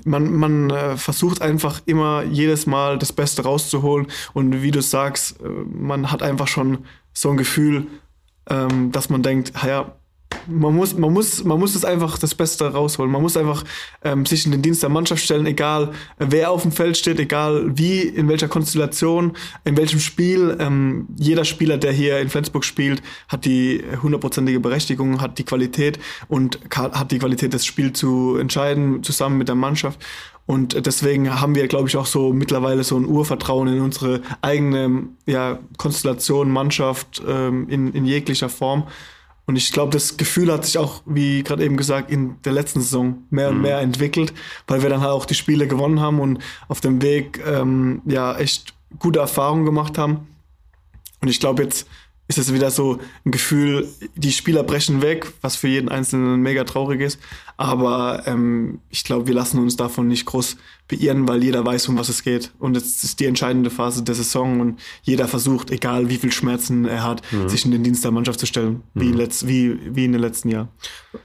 man, 0.05 0.33
man 0.33 0.69
äh, 0.69 0.97
versucht 0.97 1.41
einfach 1.41 1.81
immer 1.85 2.23
jedes 2.23 2.65
Mal 2.65 2.97
das 2.97 3.13
Beste 3.13 3.43
rauszuholen. 3.43 4.07
Und 4.33 4.61
wie 4.61 4.71
du 4.71 4.81
sagst, 4.81 5.41
äh, 5.41 5.47
man 5.47 6.11
hat 6.11 6.23
einfach 6.23 6.47
schon 6.47 6.85
so 7.13 7.29
ein 7.29 7.37
Gefühl, 7.37 7.87
ähm, 8.49 8.91
dass 8.91 9.09
man 9.09 9.23
denkt, 9.23 9.53
ja, 9.65 9.95
man 10.47 10.75
muss, 10.75 10.97
man 10.97 11.13
muss, 11.13 11.43
man 11.43 11.59
muss 11.59 11.75
es 11.75 11.85
einfach 11.85 12.17
das 12.17 12.35
Beste 12.35 12.71
rausholen. 12.71 13.11
Man 13.11 13.21
muss 13.21 13.37
einfach 13.37 13.63
ähm, 14.03 14.25
sich 14.25 14.45
in 14.45 14.51
den 14.51 14.61
Dienst 14.61 14.83
der 14.83 14.89
Mannschaft 14.89 15.23
stellen, 15.23 15.45
egal 15.45 15.91
wer 16.17 16.51
auf 16.51 16.63
dem 16.63 16.71
Feld 16.71 16.97
steht, 16.97 17.19
egal 17.19 17.77
wie, 17.77 18.01
in 18.01 18.27
welcher 18.27 18.47
Konstellation, 18.47 19.33
in 19.63 19.77
welchem 19.77 19.99
Spiel. 19.99 20.57
Ähm, 20.59 21.07
jeder 21.17 21.45
Spieler, 21.45 21.77
der 21.77 21.91
hier 21.91 22.19
in 22.19 22.29
Flensburg 22.29 22.65
spielt, 22.65 23.01
hat 23.27 23.45
die 23.45 23.83
hundertprozentige 24.01 24.59
Berechtigung, 24.59 25.21
hat 25.21 25.37
die 25.37 25.43
Qualität 25.43 25.99
und 26.27 26.59
hat 26.73 27.11
die 27.11 27.19
Qualität, 27.19 27.53
das 27.53 27.65
Spiel 27.65 27.93
zu 27.93 28.37
entscheiden, 28.37 29.03
zusammen 29.03 29.37
mit 29.37 29.47
der 29.47 29.55
Mannschaft. 29.55 29.99
Und 30.45 30.85
deswegen 30.85 31.39
haben 31.39 31.55
wir, 31.55 31.67
glaube 31.67 31.87
ich, 31.87 31.95
auch 31.95 32.05
so 32.05 32.33
mittlerweile 32.33 32.83
so 32.83 32.97
ein 32.97 33.05
Urvertrauen 33.05 33.67
in 33.67 33.81
unsere 33.81 34.21
eigene 34.41 35.03
ja, 35.25 35.59
Konstellation, 35.77 36.51
Mannschaft 36.51 37.21
ähm, 37.25 37.69
in, 37.69 37.93
in 37.93 38.05
jeglicher 38.05 38.49
Form. 38.49 38.87
Und 39.51 39.57
ich 39.57 39.73
glaube, 39.73 39.91
das 39.91 40.15
Gefühl 40.15 40.49
hat 40.49 40.63
sich 40.63 40.77
auch, 40.77 41.01
wie 41.05 41.43
gerade 41.43 41.65
eben 41.65 41.75
gesagt, 41.75 42.09
in 42.09 42.41
der 42.43 42.53
letzten 42.53 42.79
Saison 42.79 43.23
mehr 43.31 43.49
und 43.49 43.57
mhm. 43.57 43.63
mehr 43.63 43.81
entwickelt, 43.81 44.33
weil 44.65 44.81
wir 44.81 44.89
dann 44.89 45.01
halt 45.01 45.11
auch 45.11 45.25
die 45.25 45.35
Spiele 45.35 45.67
gewonnen 45.67 45.99
haben 45.99 46.21
und 46.21 46.39
auf 46.69 46.79
dem 46.79 47.01
Weg 47.01 47.43
ähm, 47.45 48.01
ja 48.05 48.37
echt 48.37 48.73
gute 48.97 49.19
Erfahrungen 49.19 49.65
gemacht 49.65 49.97
haben. 49.97 50.25
Und 51.19 51.27
ich 51.27 51.41
glaube, 51.41 51.63
jetzt 51.63 51.85
ist 52.31 52.37
es 52.37 52.53
wieder 52.53 52.71
so 52.71 52.99
ein 53.25 53.31
Gefühl, 53.31 53.89
die 54.15 54.31
Spieler 54.31 54.63
brechen 54.63 55.01
weg, 55.01 55.27
was 55.41 55.57
für 55.57 55.67
jeden 55.67 55.89
Einzelnen 55.89 56.39
mega 56.39 56.63
traurig 56.63 57.01
ist. 57.01 57.19
Aber 57.57 58.23
ähm, 58.25 58.79
ich 58.89 59.03
glaube, 59.03 59.27
wir 59.27 59.33
lassen 59.33 59.59
uns 59.59 59.75
davon 59.75 60.07
nicht 60.07 60.25
groß 60.25 60.55
beirren, 60.87 61.27
weil 61.27 61.43
jeder 61.43 61.65
weiß, 61.65 61.89
um 61.89 61.97
was 61.97 62.07
es 62.07 62.23
geht. 62.23 62.53
Und 62.57 62.77
es 62.77 63.03
ist 63.03 63.19
die 63.19 63.25
entscheidende 63.25 63.69
Phase 63.69 64.03
der 64.03 64.15
Saison 64.15 64.61
und 64.61 64.79
jeder 65.03 65.27
versucht, 65.27 65.71
egal 65.71 66.07
wie 66.07 66.17
viel 66.17 66.31
Schmerzen 66.31 66.85
er 66.85 67.03
hat, 67.03 67.21
mhm. 67.33 67.49
sich 67.49 67.65
in 67.65 67.71
den 67.71 67.83
Dienst 67.83 68.05
der 68.05 68.11
Mannschaft 68.11 68.39
zu 68.39 68.45
stellen, 68.45 68.81
wie, 68.93 69.09
mhm. 69.09 69.15
letzt, 69.15 69.47
wie, 69.49 69.77
wie 69.93 70.05
in 70.05 70.13
den 70.13 70.21
letzten 70.21 70.47
Jahren. 70.47 70.69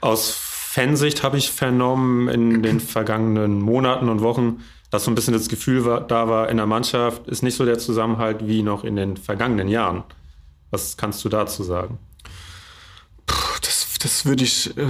Aus 0.01 0.31
Fansicht 0.31 1.23
habe 1.23 1.37
ich 1.37 1.51
vernommen 1.51 2.27
in 2.27 2.61
den 2.63 2.81
vergangenen 2.81 3.61
Monaten 3.61 4.09
und 4.09 4.21
Wochen, 4.21 4.61
dass 4.91 5.05
so 5.05 5.11
ein 5.11 5.15
bisschen 5.15 5.33
das 5.33 5.47
Gefühl 5.47 5.85
war, 5.85 6.01
da 6.01 6.27
war 6.27 6.49
in 6.49 6.57
der 6.57 6.65
Mannschaft, 6.65 7.27
ist 7.29 7.43
nicht 7.43 7.55
so 7.55 7.63
der 7.63 7.77
Zusammenhalt 7.77 8.45
wie 8.45 8.61
noch 8.61 8.83
in 8.83 8.97
den 8.97 9.15
vergangenen 9.15 9.69
Jahren. 9.69 10.03
Was 10.71 10.97
kannst 10.97 11.23
du 11.23 11.29
dazu 11.29 11.63
sagen? 11.63 11.99
Das, 13.61 13.97
das 14.01 14.25
würde 14.25 14.43
ich 14.43 14.77
äh, 14.77 14.85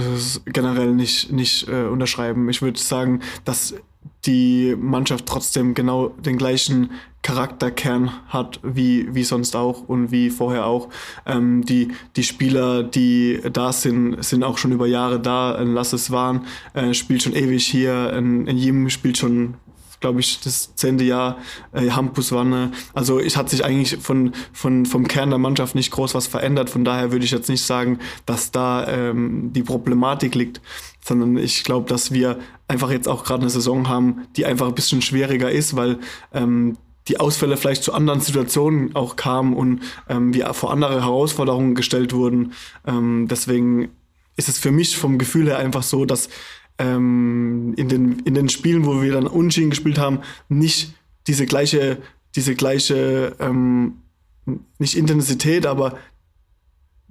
generell 0.46 0.94
nicht, 0.94 1.32
nicht 1.32 1.68
äh, 1.68 1.84
unterschreiben. 1.84 2.48
Ich 2.48 2.62
würde 2.62 2.78
sagen, 2.78 3.20
dass 3.44 3.74
die 4.26 4.76
Mannschaft 4.78 5.26
trotzdem 5.26 5.74
genau 5.74 6.08
den 6.08 6.38
gleichen 6.38 6.90
Charakterkern 7.22 8.10
hat 8.28 8.60
wie, 8.62 9.12
wie 9.14 9.24
sonst 9.24 9.56
auch 9.56 9.88
und 9.88 10.10
wie 10.10 10.30
vorher 10.30 10.66
auch. 10.66 10.88
Ähm, 11.26 11.64
die, 11.64 11.88
die 12.16 12.22
Spieler, 12.22 12.82
die 12.82 13.40
da 13.52 13.72
sind, 13.72 14.22
sind 14.24 14.44
auch 14.44 14.58
schon 14.58 14.72
über 14.72 14.86
Jahre 14.86 15.20
da. 15.20 15.54
Ein 15.54 15.72
Lasses 15.74 16.10
Wahn 16.10 16.46
äh, 16.74 16.94
spielt 16.94 17.22
schon 17.22 17.34
ewig 17.34 17.66
hier, 17.66 18.12
ein, 18.12 18.48
ein 18.48 18.56
Jim 18.56 18.90
spielt 18.90 19.18
schon 19.18 19.54
glaube 20.00 20.20
ich, 20.20 20.40
das 20.40 20.74
zehnte 20.74 21.04
Jahr 21.04 21.38
äh, 21.72 21.90
Hampus 21.90 22.32
Wanne. 22.32 22.72
Also 22.94 23.18
es 23.18 23.36
hat 23.36 23.50
sich 23.50 23.64
eigentlich 23.64 23.96
von, 23.96 24.32
von, 24.52 24.86
vom 24.86 25.08
Kern 25.08 25.30
der 25.30 25.38
Mannschaft 25.38 25.74
nicht 25.74 25.90
groß 25.90 26.14
was 26.14 26.26
verändert. 26.26 26.70
Von 26.70 26.84
daher 26.84 27.12
würde 27.12 27.24
ich 27.24 27.30
jetzt 27.30 27.48
nicht 27.48 27.64
sagen, 27.64 27.98
dass 28.26 28.50
da 28.50 28.86
ähm, 28.86 29.52
die 29.52 29.62
Problematik 29.62 30.34
liegt, 30.34 30.60
sondern 31.04 31.36
ich 31.36 31.64
glaube, 31.64 31.88
dass 31.88 32.12
wir 32.12 32.38
einfach 32.68 32.90
jetzt 32.90 33.08
auch 33.08 33.24
gerade 33.24 33.42
eine 33.42 33.50
Saison 33.50 33.88
haben, 33.88 34.26
die 34.36 34.46
einfach 34.46 34.68
ein 34.68 34.74
bisschen 34.74 35.02
schwieriger 35.02 35.50
ist, 35.50 35.74
weil 35.74 35.98
ähm, 36.32 36.76
die 37.08 37.18
Ausfälle 37.18 37.56
vielleicht 37.56 37.82
zu 37.82 37.94
anderen 37.94 38.20
Situationen 38.20 38.94
auch 38.94 39.16
kamen 39.16 39.54
und 39.54 39.80
ähm, 40.08 40.34
wir 40.34 40.52
vor 40.52 40.70
andere 40.70 41.00
Herausforderungen 41.00 41.74
gestellt 41.74 42.12
wurden. 42.12 42.52
Ähm, 42.86 43.26
deswegen 43.28 43.88
ist 44.36 44.48
es 44.48 44.58
für 44.58 44.70
mich 44.70 44.96
vom 44.96 45.18
Gefühl 45.18 45.46
her 45.46 45.58
einfach 45.58 45.82
so, 45.82 46.04
dass 46.04 46.28
ähm, 46.78 47.74
in, 47.76 47.88
den, 47.88 48.20
in 48.20 48.34
den 48.34 48.48
Spielen, 48.48 48.86
wo 48.86 49.02
wir 49.02 49.12
dann 49.12 49.26
Unschieden 49.26 49.70
gespielt 49.70 49.98
haben, 49.98 50.20
nicht 50.48 50.94
diese 51.26 51.46
gleiche, 51.46 51.98
diese 52.36 52.54
gleiche, 52.54 53.36
ähm, 53.40 53.98
nicht 54.78 54.96
Intensität, 54.96 55.66
aber 55.66 55.98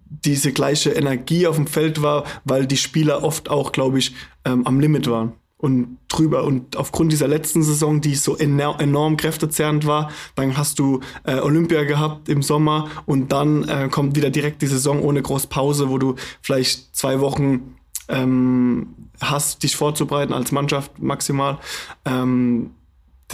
diese 0.10 0.53
gleiche 0.53 0.91
Energie 0.91 1.47
auf 1.47 1.58
dem 1.58 1.67
Feld 1.67 2.01
war, 2.01 2.23
weil 2.45 2.65
die 2.65 2.77
Spieler 2.77 3.23
oft 3.23 3.49
auch, 3.49 3.71
glaube 3.71 3.99
ich, 3.99 4.15
ähm, 4.45 4.65
am 4.65 4.80
Limit 4.80 5.10
waren 5.10 5.34
und 5.58 5.97
drüber. 6.08 6.43
Und 6.43 6.77
aufgrund 6.77 7.12
dieser 7.12 7.27
letzten 7.27 7.63
Saison, 7.63 7.99
die 7.99 8.15
so 8.15 8.38
enorm, 8.38 8.80
enorm 8.80 9.17
kräftezerrend 9.17 9.86
war, 9.86 10.12
dann 10.36 10.56
hast 10.58 10.80
du 10.80 11.01
äh, 11.23 11.39
Olympia 11.39 11.84
gehabt 11.84 12.30
im 12.30 12.41
Sommer 12.41 12.89
und 13.06 13.32
dann 13.32 13.67
äh, 13.67 13.89
kommt 13.89 14.15
wieder 14.15 14.30
direkt 14.30 14.62
die 14.62 14.67
Saison 14.67 15.01
ohne 15.01 15.21
groß 15.21 15.47
Pause, 15.47 15.89
wo 15.89 15.97
du 15.97 16.15
vielleicht 16.41 16.95
zwei 16.95 17.19
Wochen 17.19 17.77
ähm, 18.08 19.10
hast, 19.22 19.63
dich 19.63 19.76
vorzubereiten 19.76 20.34
als 20.34 20.52
Mannschaft 20.52 21.00
maximal. 21.00 21.60
Ähm, 22.06 22.72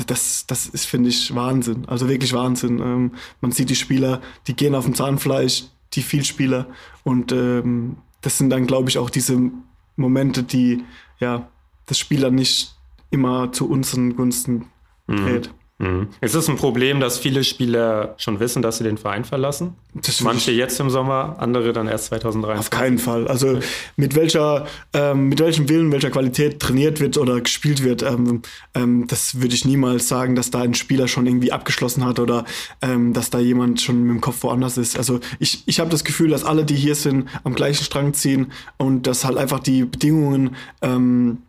das, 0.07 0.45
das 0.47 0.65
ist, 0.65 0.85
finde 0.85 1.09
ich, 1.09 1.35
Wahnsinn. 1.35 1.85
Also 1.87 2.09
wirklich 2.09 2.33
Wahnsinn. 2.33 2.79
Ähm, 2.79 3.11
man 3.41 3.51
sieht 3.51 3.69
die 3.69 3.75
Spieler, 3.75 4.21
die 4.47 4.55
gehen 4.55 4.75
auf 4.75 4.85
dem 4.85 4.95
Zahnfleisch, 4.95 5.65
die 5.93 6.01
Vielspieler. 6.01 6.67
Und 7.03 7.31
ähm, 7.31 7.97
das 8.21 8.37
sind 8.37 8.49
dann, 8.49 8.65
glaube 8.65 8.89
ich, 8.89 8.97
auch 8.97 9.09
diese 9.09 9.51
Momente, 9.95 10.43
die 10.43 10.83
ja 11.19 11.47
das 11.85 11.99
Spieler 11.99 12.31
nicht 12.31 12.75
immer 13.11 13.51
zu 13.51 13.69
unseren 13.69 14.15
Gunsten 14.15 14.65
mhm. 15.05 15.17
dreht. 15.17 15.47
Mhm. 15.49 15.62
Mhm. 15.79 16.09
Ist 16.21 16.35
es 16.35 16.47
ein 16.47 16.55
Problem, 16.55 16.99
dass 16.99 17.17
viele 17.17 17.43
Spieler 17.43 18.13
schon 18.17 18.39
wissen, 18.39 18.61
dass 18.61 18.77
sie 18.77 18.83
den 18.83 18.97
Verein 18.97 19.25
verlassen? 19.25 19.75
Manche 20.21 20.51
jetzt 20.51 20.79
im 20.79 20.89
Sommer, 20.89 21.35
andere 21.39 21.73
dann 21.73 21.87
erst 21.87 22.05
2023? 22.05 22.59
Auf 22.59 22.69
keinen 22.69 22.99
Fall. 22.99 23.27
Also 23.27 23.59
mit 23.95 24.15
welcher, 24.15 24.67
ähm, 24.93 25.29
mit 25.29 25.39
welchem 25.39 25.67
Willen, 25.69 25.91
welcher 25.91 26.11
Qualität 26.11 26.59
trainiert 26.59 26.99
wird 26.99 27.17
oder 27.17 27.41
gespielt 27.41 27.83
wird, 27.83 28.03
ähm, 28.03 28.43
ähm, 28.75 29.07
das 29.07 29.41
würde 29.41 29.55
ich 29.55 29.65
niemals 29.65 30.07
sagen, 30.07 30.35
dass 30.35 30.51
da 30.51 30.61
ein 30.61 30.75
Spieler 30.75 31.07
schon 31.07 31.25
irgendwie 31.25 31.51
abgeschlossen 31.51 32.05
hat 32.05 32.19
oder 32.19 32.45
ähm, 32.81 33.13
dass 33.13 33.31
da 33.31 33.39
jemand 33.39 33.81
schon 33.81 34.03
mit 34.03 34.15
dem 34.15 34.21
Kopf 34.21 34.43
woanders 34.43 34.77
ist. 34.77 34.97
Also 34.97 35.19
ich, 35.39 35.63
ich 35.65 35.79
habe 35.79 35.89
das 35.89 36.03
Gefühl, 36.03 36.29
dass 36.29 36.43
alle, 36.43 36.65
die 36.65 36.75
hier 36.75 36.95
sind, 36.95 37.29
am 37.43 37.55
gleichen 37.55 37.83
Strang 37.83 38.13
ziehen 38.13 38.51
und 38.77 39.07
dass 39.07 39.25
halt 39.25 39.37
einfach 39.37 39.59
die 39.59 39.85
Bedingungen 39.85 40.55
ähm, 40.81 41.39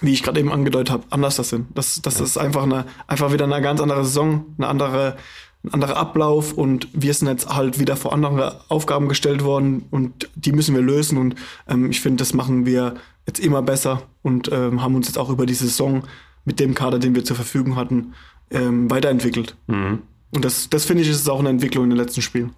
wie 0.00 0.12
ich 0.12 0.22
gerade 0.22 0.40
eben 0.40 0.52
angedeutet 0.52 0.90
habe, 0.90 1.04
anders 1.10 1.36
das 1.36 1.50
sind. 1.50 1.66
Das, 1.74 2.00
das 2.02 2.18
ja. 2.18 2.24
ist 2.24 2.38
einfach 2.38 2.62
eine, 2.62 2.86
einfach 3.06 3.32
wieder 3.32 3.44
eine 3.44 3.60
ganz 3.60 3.80
andere 3.80 4.04
Saison, 4.04 4.46
eine 4.58 4.68
andere, 4.68 5.16
ein 5.64 5.74
anderer 5.74 5.96
Ablauf 5.96 6.52
und 6.52 6.88
wir 6.92 7.12
sind 7.12 7.28
jetzt 7.28 7.54
halt 7.54 7.78
wieder 7.78 7.96
vor 7.96 8.12
andere 8.12 8.60
Aufgaben 8.68 9.08
gestellt 9.08 9.44
worden 9.44 9.86
und 9.90 10.30
die 10.34 10.52
müssen 10.52 10.74
wir 10.74 10.82
lösen 10.82 11.18
und 11.18 11.34
ähm, 11.68 11.90
ich 11.90 12.00
finde, 12.00 12.18
das 12.18 12.32
machen 12.32 12.64
wir 12.64 12.94
jetzt 13.26 13.40
immer 13.40 13.62
besser 13.62 14.02
und 14.22 14.50
ähm, 14.52 14.82
haben 14.82 14.94
uns 14.94 15.06
jetzt 15.06 15.18
auch 15.18 15.28
über 15.28 15.46
die 15.46 15.54
Saison 15.54 16.04
mit 16.44 16.60
dem 16.60 16.74
Kader, 16.74 16.98
den 16.98 17.14
wir 17.14 17.24
zur 17.24 17.36
Verfügung 17.36 17.76
hatten, 17.76 18.14
ähm, 18.50 18.90
weiterentwickelt. 18.90 19.56
Mhm. 19.66 20.02
Und 20.32 20.44
das, 20.44 20.70
das 20.70 20.84
finde 20.84 21.02
ich, 21.02 21.10
ist 21.10 21.28
auch 21.28 21.40
eine 21.40 21.50
Entwicklung 21.50 21.84
in 21.84 21.90
den 21.90 21.98
letzten 21.98 22.22
Spielen. 22.22 22.54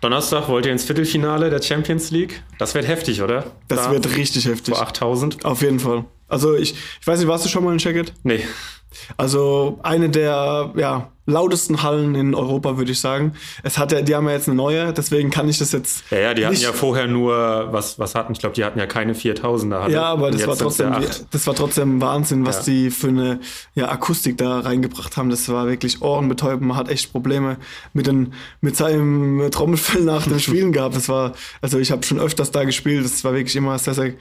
Donnerstag 0.00 0.48
wollt 0.48 0.66
ihr 0.66 0.72
ins 0.72 0.84
Viertelfinale 0.84 1.50
der 1.50 1.62
Champions 1.62 2.10
League. 2.10 2.42
Das 2.58 2.74
wird 2.74 2.86
heftig, 2.86 3.22
oder? 3.22 3.52
Das 3.68 3.84
da 3.84 3.92
wird 3.92 4.16
richtig 4.16 4.46
heftig. 4.46 4.74
Vor 4.74 4.82
8000. 4.82 5.44
Auf 5.44 5.62
jeden 5.62 5.80
Fall. 5.80 6.04
Also 6.28 6.54
ich, 6.54 6.74
ich 7.00 7.06
weiß 7.06 7.18
nicht, 7.18 7.28
warst 7.28 7.44
du 7.44 7.48
schon 7.48 7.64
mal 7.64 7.72
in 7.72 7.78
Checkit? 7.78 8.12
Nee. 8.22 8.44
Also 9.16 9.78
eine 9.82 10.08
der 10.08 10.72
ja, 10.76 11.10
lautesten 11.26 11.82
Hallen 11.82 12.14
in 12.14 12.34
Europa, 12.34 12.78
würde 12.78 12.92
ich 12.92 13.00
sagen. 13.00 13.32
Es 13.62 13.78
hat 13.78 13.92
ja, 13.92 14.00
die 14.00 14.14
haben 14.14 14.26
ja 14.26 14.32
jetzt 14.32 14.48
eine 14.48 14.56
neue, 14.56 14.92
deswegen 14.92 15.30
kann 15.30 15.48
ich 15.48 15.58
das 15.58 15.72
jetzt. 15.72 16.04
Ja, 16.10 16.18
ja, 16.18 16.34
die 16.34 16.46
hatten 16.46 16.56
ja 16.56 16.72
vorher 16.72 17.06
nur, 17.06 17.68
was, 17.72 17.98
was 17.98 18.14
hatten, 18.14 18.32
ich 18.32 18.38
glaube, 18.38 18.54
die 18.54 18.64
hatten 18.64 18.78
ja 18.78 18.86
keine 18.86 19.14
4000er. 19.14 19.90
Ja, 19.90 20.04
aber 20.04 20.30
das 20.30 20.46
war, 20.46 20.56
trotzdem, 20.56 20.94
das 21.30 21.46
war 21.46 21.54
trotzdem 21.54 22.00
Wahnsinn, 22.00 22.46
was 22.46 22.66
ja. 22.66 22.72
die 22.72 22.90
für 22.90 23.08
eine 23.08 23.40
ja, 23.74 23.88
Akustik 23.88 24.38
da 24.38 24.60
reingebracht 24.60 25.16
haben. 25.16 25.30
Das 25.30 25.48
war 25.48 25.66
wirklich 25.66 26.00
ohrenbetäubend. 26.00 26.68
Man 26.68 26.76
hat 26.76 26.88
echt 26.88 27.12
Probleme 27.12 27.58
mit, 27.92 28.06
den, 28.06 28.32
mit 28.60 28.76
seinem 28.76 29.50
Trommelfell 29.50 30.02
nach 30.02 30.26
dem 30.26 30.38
Spielen 30.38 30.72
gehabt. 30.72 30.96
Das 30.96 31.08
war, 31.08 31.32
also 31.60 31.78
ich 31.78 31.90
habe 31.90 32.04
schon 32.04 32.20
öfters 32.20 32.50
da 32.50 32.64
gespielt. 32.64 33.04
Das 33.04 33.24
war 33.24 33.34
wirklich 33.34 33.56
immer 33.56 33.78
sehr, 33.78 33.94
sehr 33.94 34.14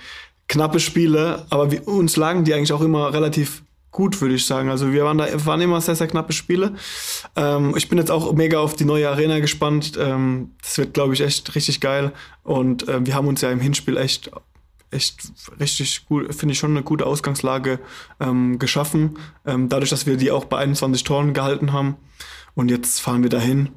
knappe 0.48 0.80
Spiele, 0.80 1.46
aber 1.50 1.72
wir, 1.72 1.88
uns 1.88 2.18
lagen 2.18 2.44
die 2.44 2.54
eigentlich 2.54 2.74
auch 2.74 2.82
immer 2.82 3.14
relativ 3.14 3.64
gut, 3.92 4.20
würde 4.20 4.36
ich 4.36 4.46
sagen. 4.46 4.70
Also 4.70 4.92
wir 4.92 5.06
waren 5.06 5.18
da 5.18 5.46
waren 5.46 5.62
immer 5.62 5.80
sehr, 5.80 5.96
sehr 5.96 6.08
knappe 6.08 6.34
Spiele. 6.34 6.76
Ähm, 7.36 7.74
ich 7.78 7.88
bin 7.88 7.98
jetzt 7.98 8.12
auch 8.12 8.34
mega 8.34 8.60
auf 8.60 8.76
die 8.76 8.86
neue 8.86 9.10
Arena 9.10 9.40
gespannt. 9.40 9.94
Ähm, 9.98 10.52
das 10.62 10.78
wird, 10.78 10.94
glaube 10.94 11.14
ich, 11.14 11.22
echt 11.22 11.56
richtig 11.56 11.80
geil. 11.80 12.12
Und 12.44 12.88
äh, 12.90 13.06
wir 13.06 13.16
haben 13.16 13.28
uns 13.28 13.42
ja 13.42 13.52
im 13.52 13.62
Hinspiel 13.62 13.98
echt 13.98 14.32
echt 14.92 15.34
richtig 15.60 16.06
gut, 16.06 16.34
finde 16.34 16.54
ich 16.54 16.60
schon 16.60 16.72
eine 16.72 16.84
gute 16.84 17.06
Ausgangslage 17.06 17.80
ähm, 18.20 18.60
geschaffen. 18.60 19.18
Ähm, 19.46 19.68
dadurch, 19.70 19.90
dass 19.90 20.06
wir 20.06 20.18
die 20.18 20.32
auch 20.32 20.46
bei 20.46 20.58
21 20.58 21.04
Toren 21.04 21.34
gehalten 21.34 21.74
haben. 21.74 21.98
Und 22.54 22.70
jetzt 22.70 23.02
fahren 23.02 23.24
wir 23.24 23.30
dahin 23.30 23.70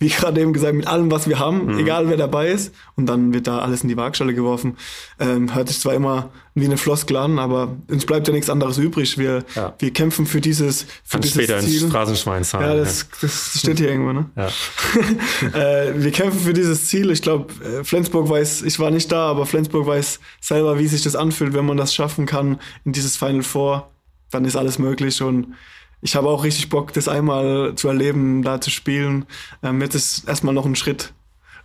wie 0.00 0.08
gerade 0.08 0.40
eben 0.40 0.52
gesagt, 0.52 0.74
mit 0.74 0.86
allem, 0.86 1.10
was 1.10 1.28
wir 1.28 1.38
haben, 1.38 1.66
mhm. 1.66 1.78
egal 1.78 2.08
wer 2.08 2.16
dabei 2.16 2.48
ist. 2.48 2.72
Und 2.94 3.06
dann 3.06 3.34
wird 3.34 3.46
da 3.46 3.58
alles 3.58 3.82
in 3.82 3.88
die 3.88 3.96
Waagschale 3.96 4.32
geworfen. 4.32 4.76
Ähm, 5.18 5.54
hört 5.54 5.68
sich 5.68 5.80
zwar 5.80 5.94
immer 5.94 6.30
wie 6.54 6.66
eine 6.66 6.76
Floskel 6.76 7.16
an, 7.16 7.38
aber 7.38 7.76
uns 7.88 8.06
bleibt 8.06 8.28
ja 8.28 8.34
nichts 8.34 8.50
anderes 8.50 8.78
übrig. 8.78 9.18
Wir, 9.18 9.44
ja. 9.54 9.74
wir 9.78 9.92
kämpfen 9.92 10.26
für 10.26 10.40
dieses, 10.40 10.82
für 10.82 11.12
Kann 11.12 11.20
dieses 11.22 11.34
später 11.34 11.60
Ziel. 11.60 11.82
ins 11.82 11.92
Phrasenschwein 11.92 12.44
zahlen. 12.44 12.68
Ja, 12.68 12.76
das, 12.76 13.08
das 13.20 13.58
steht 13.58 13.78
hier 13.78 13.88
irgendwo, 13.88 14.12
ne? 14.12 14.26
Ja. 14.36 14.46
äh, 15.58 15.94
wir 15.96 16.12
kämpfen 16.12 16.40
für 16.40 16.52
dieses 16.52 16.86
Ziel. 16.86 17.10
Ich 17.10 17.22
glaube, 17.22 17.52
äh, 17.64 17.82
Flensburg 17.84 18.28
weiß, 18.28 18.62
ich 18.62 18.78
war 18.78 18.90
nicht 18.90 19.10
da, 19.10 19.28
aber 19.28 19.46
Flensburg 19.46 19.86
weiß 19.86 20.20
selber, 20.40 20.78
wie 20.78 20.86
sich 20.86 21.02
das 21.02 21.16
anfühlt, 21.16 21.54
wenn 21.54 21.66
man 21.66 21.76
das 21.76 21.94
schaffen 21.94 22.26
kann 22.26 22.60
in 22.84 22.92
dieses 22.92 23.16
Final 23.16 23.42
Four. 23.42 23.90
Dann 24.30 24.44
ist 24.44 24.56
alles 24.56 24.78
möglich 24.78 25.22
und 25.22 25.54
ich 26.00 26.14
habe 26.14 26.28
auch 26.28 26.44
richtig 26.44 26.68
Bock, 26.68 26.92
das 26.92 27.08
einmal 27.08 27.74
zu 27.74 27.88
erleben, 27.88 28.42
da 28.42 28.60
zu 28.60 28.70
spielen. 28.70 29.26
Ähm, 29.62 29.80
jetzt 29.80 29.94
ist 29.94 30.28
erstmal 30.28 30.54
noch 30.54 30.66
ein 30.66 30.76
Schritt 30.76 31.12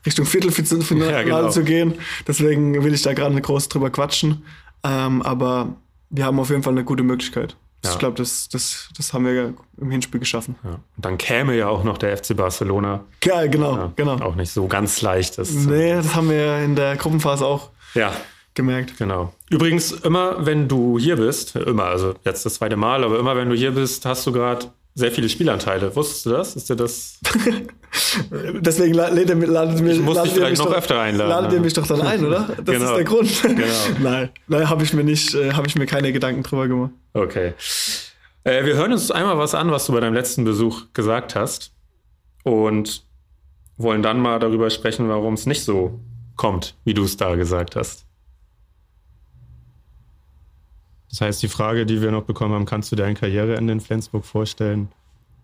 Richtung 0.05 0.25
Viertelfinale 0.25 1.11
ja, 1.11 1.23
genau. 1.23 1.49
zu 1.49 1.63
gehen. 1.63 1.95
Deswegen 2.27 2.83
will 2.83 2.93
ich 2.93 3.03
da 3.03 3.13
gerade 3.13 3.39
groß 3.39 3.69
drüber 3.69 3.89
quatschen. 3.89 4.43
Ähm, 4.83 5.21
aber 5.21 5.75
wir 6.09 6.25
haben 6.25 6.39
auf 6.39 6.49
jeden 6.49 6.63
Fall 6.63 6.73
eine 6.73 6.83
gute 6.83 7.03
Möglichkeit. 7.03 7.55
Ja. 7.83 7.91
Ich 7.91 7.99
glaube, 7.99 8.15
das, 8.15 8.47
das, 8.49 8.89
das 8.95 9.13
haben 9.13 9.25
wir 9.25 9.53
im 9.77 9.91
Hinspiel 9.91 10.19
geschaffen. 10.19 10.55
Ja. 10.63 10.71
Und 10.71 11.05
dann 11.05 11.17
käme 11.17 11.55
ja 11.55 11.67
auch 11.67 11.83
noch 11.83 11.97
der 11.97 12.17
FC 12.17 12.35
Barcelona. 12.35 13.03
Ja, 13.23 13.45
genau, 13.47 13.91
genau. 13.95 14.19
Auch 14.21 14.35
nicht 14.35 14.51
so 14.51 14.67
ganz 14.67 15.01
leicht. 15.01 15.37
Das, 15.37 15.51
nee, 15.51 15.91
das 15.91 16.15
haben 16.15 16.29
wir 16.29 16.59
in 16.59 16.75
der 16.75 16.95
Gruppenphase 16.95 17.45
auch. 17.45 17.71
Ja, 17.93 18.13
gemerkt. 18.55 18.97
Genau. 18.97 19.33
Übrigens, 19.49 19.91
immer 19.91 20.45
wenn 20.45 20.67
du 20.67 20.99
hier 20.99 21.15
bist, 21.15 21.55
immer, 21.55 21.85
also 21.85 22.15
jetzt 22.25 22.45
das 22.45 22.55
zweite 22.55 22.75
Mal, 22.75 23.03
aber 23.03 23.19
immer 23.19 23.35
wenn 23.35 23.49
du 23.49 23.55
hier 23.55 23.71
bist, 23.71 24.05
hast 24.05 24.25
du 24.27 24.31
gerade 24.31 24.67
sehr 24.95 25.11
viele 25.11 25.27
Spielanteile. 25.27 25.95
Wusstest 25.95 26.25
du 26.25 26.29
das? 26.31 26.55
Ist 26.55 26.69
dir 26.69 26.75
das? 26.75 27.19
Deswegen 28.31 28.93
ladet 28.93 29.29
ihr, 29.29 29.35
ladet 29.47 29.81
mir, 29.81 29.93
ich 29.93 29.99
muss 29.99 30.21
dich 30.21 30.33
vielleicht 30.33 30.59
noch 30.59 30.67
doch, 30.67 30.77
öfter 30.77 30.99
einladen. 30.99 31.29
Ladet 31.29 31.53
ihr 31.53 31.59
mich 31.61 31.73
doch 31.73 31.87
dann 31.87 32.01
ein, 32.01 32.23
oder? 32.25 32.47
Das 32.63 32.75
genau. 32.75 32.89
ist 32.91 32.97
der 32.97 33.03
Grund. 33.03 33.31
Genau. 33.43 33.65
nein, 34.01 34.29
nein, 34.47 34.69
habe 34.69 34.83
ich 34.83 34.93
mir 34.93 35.03
nicht, 35.03 35.33
äh, 35.33 35.53
habe 35.53 35.67
ich 35.67 35.75
mir 35.75 35.87
keine 35.87 36.13
Gedanken 36.13 36.43
drüber 36.43 36.67
gemacht. 36.67 36.91
Okay. 37.13 37.53
Äh, 38.43 38.65
wir 38.65 38.75
hören 38.75 38.91
uns 38.91 39.09
einmal 39.09 39.37
was 39.37 39.55
an, 39.55 39.71
was 39.71 39.85
du 39.87 39.93
bei 39.93 39.99
deinem 39.99 40.13
letzten 40.13 40.43
Besuch 40.43 40.83
gesagt 40.93 41.35
hast 41.35 41.71
und 42.43 43.03
wollen 43.77 44.03
dann 44.03 44.19
mal 44.19 44.39
darüber 44.39 44.69
sprechen, 44.69 45.09
warum 45.09 45.33
es 45.33 45.45
nicht 45.45 45.63
so 45.63 45.99
kommt, 46.35 46.75
wie 46.83 46.93
du 46.93 47.03
es 47.03 47.17
da 47.17 47.35
gesagt 47.35 47.75
hast. 47.75 48.05
Das 51.13 51.21
heißt, 51.21 51.43
die 51.43 51.47
Frage, 51.47 51.85
die 51.85 52.01
wir 52.01 52.09
noch 52.09 52.23
bekommen 52.23 52.55
haben, 52.55 52.65
kannst 52.65 52.91
du 52.91 52.95
deine 52.95 53.13
Karriereende 53.13 53.71
in 53.71 53.81
Flensburg 53.81 54.25
vorstellen? 54.25 54.87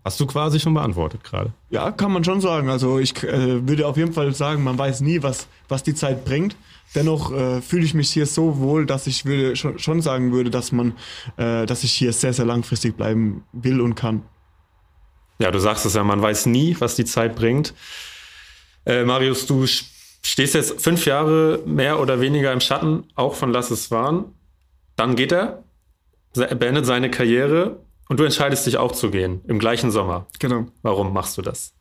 Hast 0.04 0.20
du 0.20 0.26
quasi 0.26 0.60
schon 0.60 0.74
beantwortet 0.74 1.24
gerade? 1.24 1.54
Ja, 1.70 1.92
kann 1.92 2.12
man 2.12 2.24
schon 2.24 2.42
sagen. 2.42 2.70
Also 2.70 2.98
ich 2.98 3.22
äh, 3.24 3.68
würde 3.68 3.86
auf 3.86 3.96
jeden 3.96 4.12
Fall 4.12 4.34
sagen, 4.34 4.64
man 4.64 4.80
weiß 4.80 5.02
nie, 5.02 5.22
was, 5.22 5.48
was 5.68 5.84
die 5.84 5.94
Zeit 5.94 6.26
bringt. 6.26 6.56
Dennoch 6.96 7.32
äh, 7.32 7.62
fühle 7.62 7.86
ich 7.86 7.94
mich 7.94 8.10
hier 8.10 8.26
so 8.26 8.58
wohl, 8.58 8.88
dass 8.88 9.06
ich 9.06 9.26
würde, 9.26 9.56
schon, 9.56 9.78
schon 9.78 10.02
sagen 10.02 10.32
würde, 10.32 10.50
dass 10.50 10.72
man, 10.72 10.94
äh, 11.38 11.68
dass 11.68 11.84
ich 11.84 11.92
hier 11.94 12.14
sehr, 12.14 12.34
sehr 12.34 12.46
langfristig 12.46 12.98
bleiben 12.98 13.44
will 13.52 13.80
und 13.80 13.94
kann. 13.94 14.24
Ja, 15.38 15.52
du 15.52 15.60
sagst 15.60 15.86
es 15.86 15.94
ja, 15.94 16.04
man 16.04 16.20
weiß 16.20 16.48
nie, 16.48 16.76
was 16.80 16.96
die 16.96 17.06
Zeit 17.06 17.36
bringt. 17.36 17.76
Äh, 18.88 19.04
Marius, 19.04 19.46
du 19.46 19.68
stehst 19.68 20.56
jetzt 20.56 20.82
fünf 20.82 21.06
Jahre 21.06 21.62
mehr 21.68 22.00
oder 22.00 22.22
weniger 22.22 22.52
im 22.54 22.60
Schatten, 22.60 23.04
auch 23.14 23.36
von 23.36 23.52
Lass 23.52 23.70
es 23.70 23.92
waren. 23.92 24.34
Dann 25.00 25.16
geht 25.16 25.32
er, 25.32 25.64
beendet 26.34 26.86
seine 26.86 27.10
Karriere 27.10 27.80
und 28.10 28.20
du 28.20 28.26
entscheidest 28.26 28.68
dich 28.68 28.76
auch 28.76 28.92
zu 28.92 29.10
gehen 29.10 29.40
im 29.48 29.58
gleichen 29.58 29.92
Sommer. 29.92 30.28
Genau. 30.40 30.66
Warum 30.82 31.14
machst 31.14 31.38
du 31.38 31.42
das? 31.42 31.74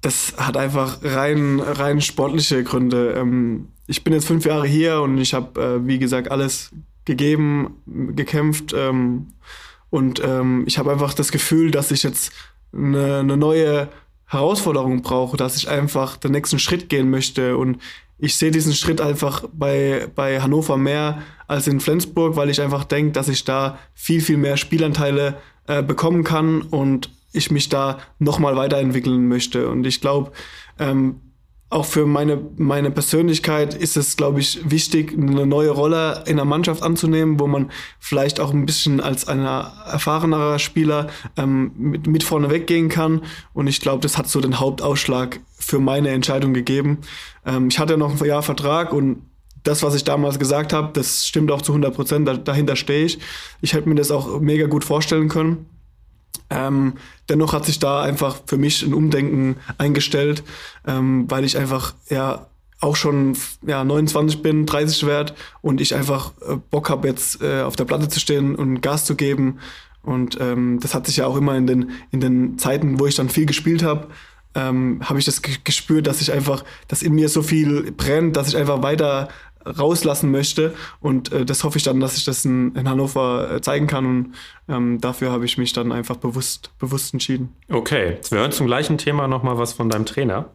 Das 0.00 0.32
hat 0.38 0.56
einfach 0.56 1.00
rein, 1.02 1.60
rein 1.60 2.00
sportliche 2.00 2.64
Gründe. 2.64 3.12
Ähm, 3.12 3.68
ich 3.86 4.04
bin 4.04 4.14
jetzt 4.14 4.26
fünf 4.26 4.46
Jahre 4.46 4.66
hier 4.66 5.02
und 5.02 5.18
ich 5.18 5.34
habe, 5.34 5.60
äh, 5.60 5.86
wie 5.86 5.98
gesagt, 5.98 6.30
alles 6.30 6.70
gegeben, 7.04 7.82
gekämpft 8.16 8.72
ähm, 8.74 9.34
und 9.90 10.22
ähm, 10.24 10.64
ich 10.66 10.78
habe 10.78 10.92
einfach 10.92 11.12
das 11.12 11.30
Gefühl, 11.30 11.72
dass 11.72 11.90
ich 11.90 12.04
jetzt 12.04 12.32
eine, 12.72 13.18
eine 13.18 13.36
neue 13.36 13.90
Herausforderung 14.24 15.02
brauche, 15.02 15.36
dass 15.36 15.58
ich 15.58 15.68
einfach 15.68 16.16
den 16.16 16.32
nächsten 16.32 16.58
Schritt 16.58 16.88
gehen 16.88 17.10
möchte 17.10 17.58
und 17.58 17.82
ich 18.18 18.36
sehe 18.36 18.50
diesen 18.50 18.72
Schritt 18.72 19.00
einfach 19.00 19.44
bei, 19.52 20.08
bei 20.14 20.40
Hannover 20.40 20.76
mehr 20.76 21.22
als 21.48 21.66
in 21.66 21.80
Flensburg, 21.80 22.36
weil 22.36 22.50
ich 22.50 22.60
einfach 22.60 22.84
denke, 22.84 23.12
dass 23.12 23.28
ich 23.28 23.44
da 23.44 23.78
viel, 23.94 24.20
viel 24.20 24.36
mehr 24.36 24.56
Spielanteile 24.56 25.38
äh, 25.66 25.82
bekommen 25.82 26.24
kann 26.24 26.62
und 26.62 27.10
ich 27.32 27.50
mich 27.50 27.68
da 27.68 27.98
nochmal 28.18 28.56
weiterentwickeln 28.56 29.26
möchte. 29.26 29.68
Und 29.68 29.86
ich 29.86 30.00
glaube, 30.00 30.32
ähm, 30.78 31.20
auch 31.72 31.86
für 31.86 32.04
meine, 32.04 32.38
meine 32.56 32.90
Persönlichkeit 32.90 33.74
ist 33.74 33.96
es, 33.96 34.16
glaube 34.16 34.40
ich, 34.40 34.70
wichtig, 34.70 35.14
eine 35.14 35.46
neue 35.46 35.70
Rolle 35.70 36.22
in 36.26 36.36
der 36.36 36.44
Mannschaft 36.44 36.82
anzunehmen, 36.82 37.40
wo 37.40 37.46
man 37.46 37.70
vielleicht 37.98 38.40
auch 38.40 38.52
ein 38.52 38.66
bisschen 38.66 39.00
als 39.00 39.26
ein 39.26 39.40
erfahrenerer 39.40 40.58
Spieler 40.58 41.08
ähm, 41.38 41.72
mit, 41.76 42.06
mit 42.06 42.24
vorne 42.24 42.50
weggehen 42.50 42.90
kann. 42.90 43.22
Und 43.54 43.68
ich 43.68 43.80
glaube, 43.80 44.02
das 44.02 44.18
hat 44.18 44.28
so 44.28 44.40
den 44.40 44.60
Hauptausschlag 44.60 45.40
für 45.62 45.78
meine 45.78 46.10
Entscheidung 46.10 46.52
gegeben. 46.54 46.98
Ähm, 47.46 47.68
ich 47.68 47.78
hatte 47.78 47.96
noch 47.96 48.20
ein 48.20 48.26
Jahr 48.26 48.42
Vertrag 48.42 48.92
und 48.92 49.22
das, 49.62 49.82
was 49.82 49.94
ich 49.94 50.04
damals 50.04 50.38
gesagt 50.38 50.72
habe, 50.72 50.90
das 50.92 51.26
stimmt 51.26 51.50
auch 51.52 51.62
zu 51.62 51.72
100 51.72 51.94
Prozent. 51.94 52.26
Da, 52.26 52.34
dahinter 52.36 52.76
stehe 52.76 53.04
ich. 53.04 53.18
Ich 53.60 53.74
hätte 53.74 53.88
mir 53.88 53.94
das 53.94 54.10
auch 54.10 54.40
mega 54.40 54.66
gut 54.66 54.84
vorstellen 54.84 55.28
können. 55.28 55.66
Ähm, 56.50 56.94
dennoch 57.28 57.52
hat 57.52 57.64
sich 57.64 57.78
da 57.78 58.02
einfach 58.02 58.40
für 58.46 58.58
mich 58.58 58.82
ein 58.82 58.92
Umdenken 58.92 59.56
eingestellt, 59.78 60.42
ähm, 60.86 61.30
weil 61.30 61.44
ich 61.44 61.56
einfach 61.56 61.94
ja 62.10 62.46
auch 62.80 62.96
schon 62.96 63.36
ja, 63.64 63.84
29 63.84 64.42
bin, 64.42 64.66
30 64.66 65.06
wert 65.06 65.34
und 65.60 65.80
ich 65.80 65.94
einfach 65.94 66.32
äh, 66.40 66.56
Bock 66.70 66.90
habe 66.90 67.06
jetzt 67.08 67.40
äh, 67.40 67.62
auf 67.62 67.76
der 67.76 67.84
Platte 67.84 68.08
zu 68.08 68.18
stehen 68.18 68.56
und 68.56 68.80
Gas 68.80 69.04
zu 69.04 69.14
geben. 69.14 69.60
Und 70.02 70.38
ähm, 70.40 70.80
das 70.80 70.94
hat 70.94 71.06
sich 71.06 71.18
ja 71.18 71.26
auch 71.26 71.36
immer 71.36 71.56
in 71.56 71.68
den, 71.68 71.90
in 72.10 72.20
den 72.20 72.58
Zeiten, 72.58 72.98
wo 72.98 73.06
ich 73.06 73.14
dann 73.14 73.28
viel 73.28 73.46
gespielt 73.46 73.84
habe, 73.84 74.08
ähm, 74.54 75.00
habe 75.02 75.18
ich 75.18 75.24
das 75.24 75.42
gespürt, 75.42 76.06
dass 76.06 76.20
ich 76.20 76.32
einfach, 76.32 76.64
dass 76.88 77.02
in 77.02 77.14
mir 77.14 77.28
so 77.28 77.42
viel 77.42 77.92
brennt, 77.92 78.36
dass 78.36 78.48
ich 78.48 78.56
einfach 78.56 78.82
weiter 78.82 79.28
rauslassen 79.64 80.30
möchte. 80.30 80.74
Und 81.00 81.32
äh, 81.32 81.44
das 81.44 81.64
hoffe 81.64 81.78
ich 81.78 81.84
dann, 81.84 82.00
dass 82.00 82.16
ich 82.16 82.24
das 82.24 82.44
in, 82.44 82.74
in 82.74 82.88
Hannover 82.88 83.50
äh, 83.50 83.60
zeigen 83.60 83.86
kann. 83.86 84.06
Und 84.06 84.34
ähm, 84.68 85.00
dafür 85.00 85.30
habe 85.30 85.44
ich 85.44 85.58
mich 85.58 85.72
dann 85.72 85.92
einfach 85.92 86.16
bewusst, 86.16 86.70
bewusst 86.78 87.12
entschieden. 87.12 87.54
Okay, 87.70 88.18
wir 88.30 88.38
hören 88.38 88.52
zum 88.52 88.66
gleichen 88.66 88.98
Thema 88.98 89.28
nochmal 89.28 89.58
was 89.58 89.72
von 89.72 89.88
deinem 89.88 90.06
Trainer. 90.06 90.46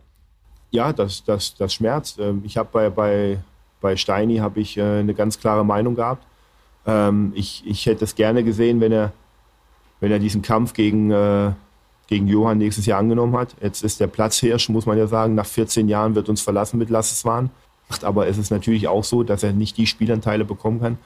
Ja, 0.72 0.92
das, 0.94 1.24
das, 1.24 1.56
das 1.56 1.74
schmerzt. 1.74 2.20
Ähm, 2.20 2.42
ich 2.46 2.58
habe 2.58 2.70
bei, 2.72 2.90
bei, 2.90 3.40
bei 3.82 3.96
Steini 3.96 4.38
habe 4.38 4.60
ich 4.60 4.78
äh, 4.78 4.82
eine 4.82 5.14
ganz 5.14 5.40
klare 5.40 5.64
Meinung 5.64 5.96
gehabt. 5.96 6.26
Ähm, 6.86 7.32
ich, 7.36 7.64
ich 7.66 7.86
hätte 7.86 8.04
es 8.04 8.16
gerne 8.16 8.44
gesehen, 8.44 8.82
wenn 8.82 8.92
er, 8.92 9.14
wenn 10.00 10.12
er 10.12 10.20
diesen 10.20 10.42
Kampf 10.42 10.74
gegen, 10.74 11.12
äh, 11.12 11.52
gegen 12.08 12.28
Johann 12.28 12.58
nächstes 12.58 12.86
Jahr 12.86 13.00
angenommen 13.00 13.36
hat. 13.36 13.56
Jetzt 13.62 13.84
ist 13.84 14.00
der 14.00 14.08
Platzhirsch, 14.08 14.70
muss 14.70 14.86
man 14.86 14.98
ja 14.98 15.08
sagen, 15.08 15.36
nach 15.36 15.46
14 15.46 15.88
Jahren 15.88 16.16
wird 16.16 16.30
uns 16.30 16.42
verlassen 16.42 16.78
mit 16.78 16.90
Lasseswan. 16.90 17.50
Aber 18.02 18.28
es 18.28 18.38
ist 18.38 18.50
natürlich 18.50 18.88
auch 18.88 19.04
so, 19.04 19.24
dass 19.24 19.44
er 19.44 19.54
nicht 19.54 19.78
die 19.78 19.88
Spielanteile 19.88 20.46
bekommen 20.46 20.82
kann, 20.82 20.98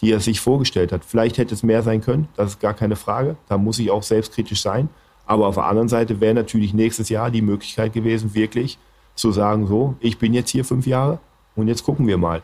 die 0.00 0.12
er 0.12 0.20
sich 0.20 0.40
vorgestellt 0.40 0.92
hat. 0.92 1.04
Vielleicht 1.04 1.38
hätte 1.38 1.54
es 1.54 1.62
mehr 1.62 1.82
sein 1.82 2.00
können, 2.00 2.28
das 2.36 2.52
ist 2.52 2.60
gar 2.60 2.74
keine 2.74 2.96
Frage. 2.96 3.36
Da 3.48 3.56
muss 3.58 3.78
ich 3.78 3.90
auch 3.90 4.02
selbstkritisch 4.02 4.60
sein. 4.60 4.88
Aber 5.26 5.46
auf 5.48 5.56
der 5.56 5.64
anderen 5.64 5.88
Seite 5.88 6.20
wäre 6.20 6.34
natürlich 6.34 6.72
nächstes 6.72 7.08
Jahr 7.08 7.30
die 7.30 7.42
Möglichkeit 7.42 7.92
gewesen, 7.92 8.34
wirklich 8.34 8.78
zu 9.14 9.32
sagen, 9.32 9.66
so, 9.66 9.96
ich 10.00 10.18
bin 10.18 10.34
jetzt 10.34 10.50
hier 10.50 10.64
fünf 10.64 10.86
Jahre 10.86 11.18
und 11.56 11.68
jetzt 11.68 11.84
gucken 11.84 12.06
wir 12.06 12.18
mal. 12.18 12.42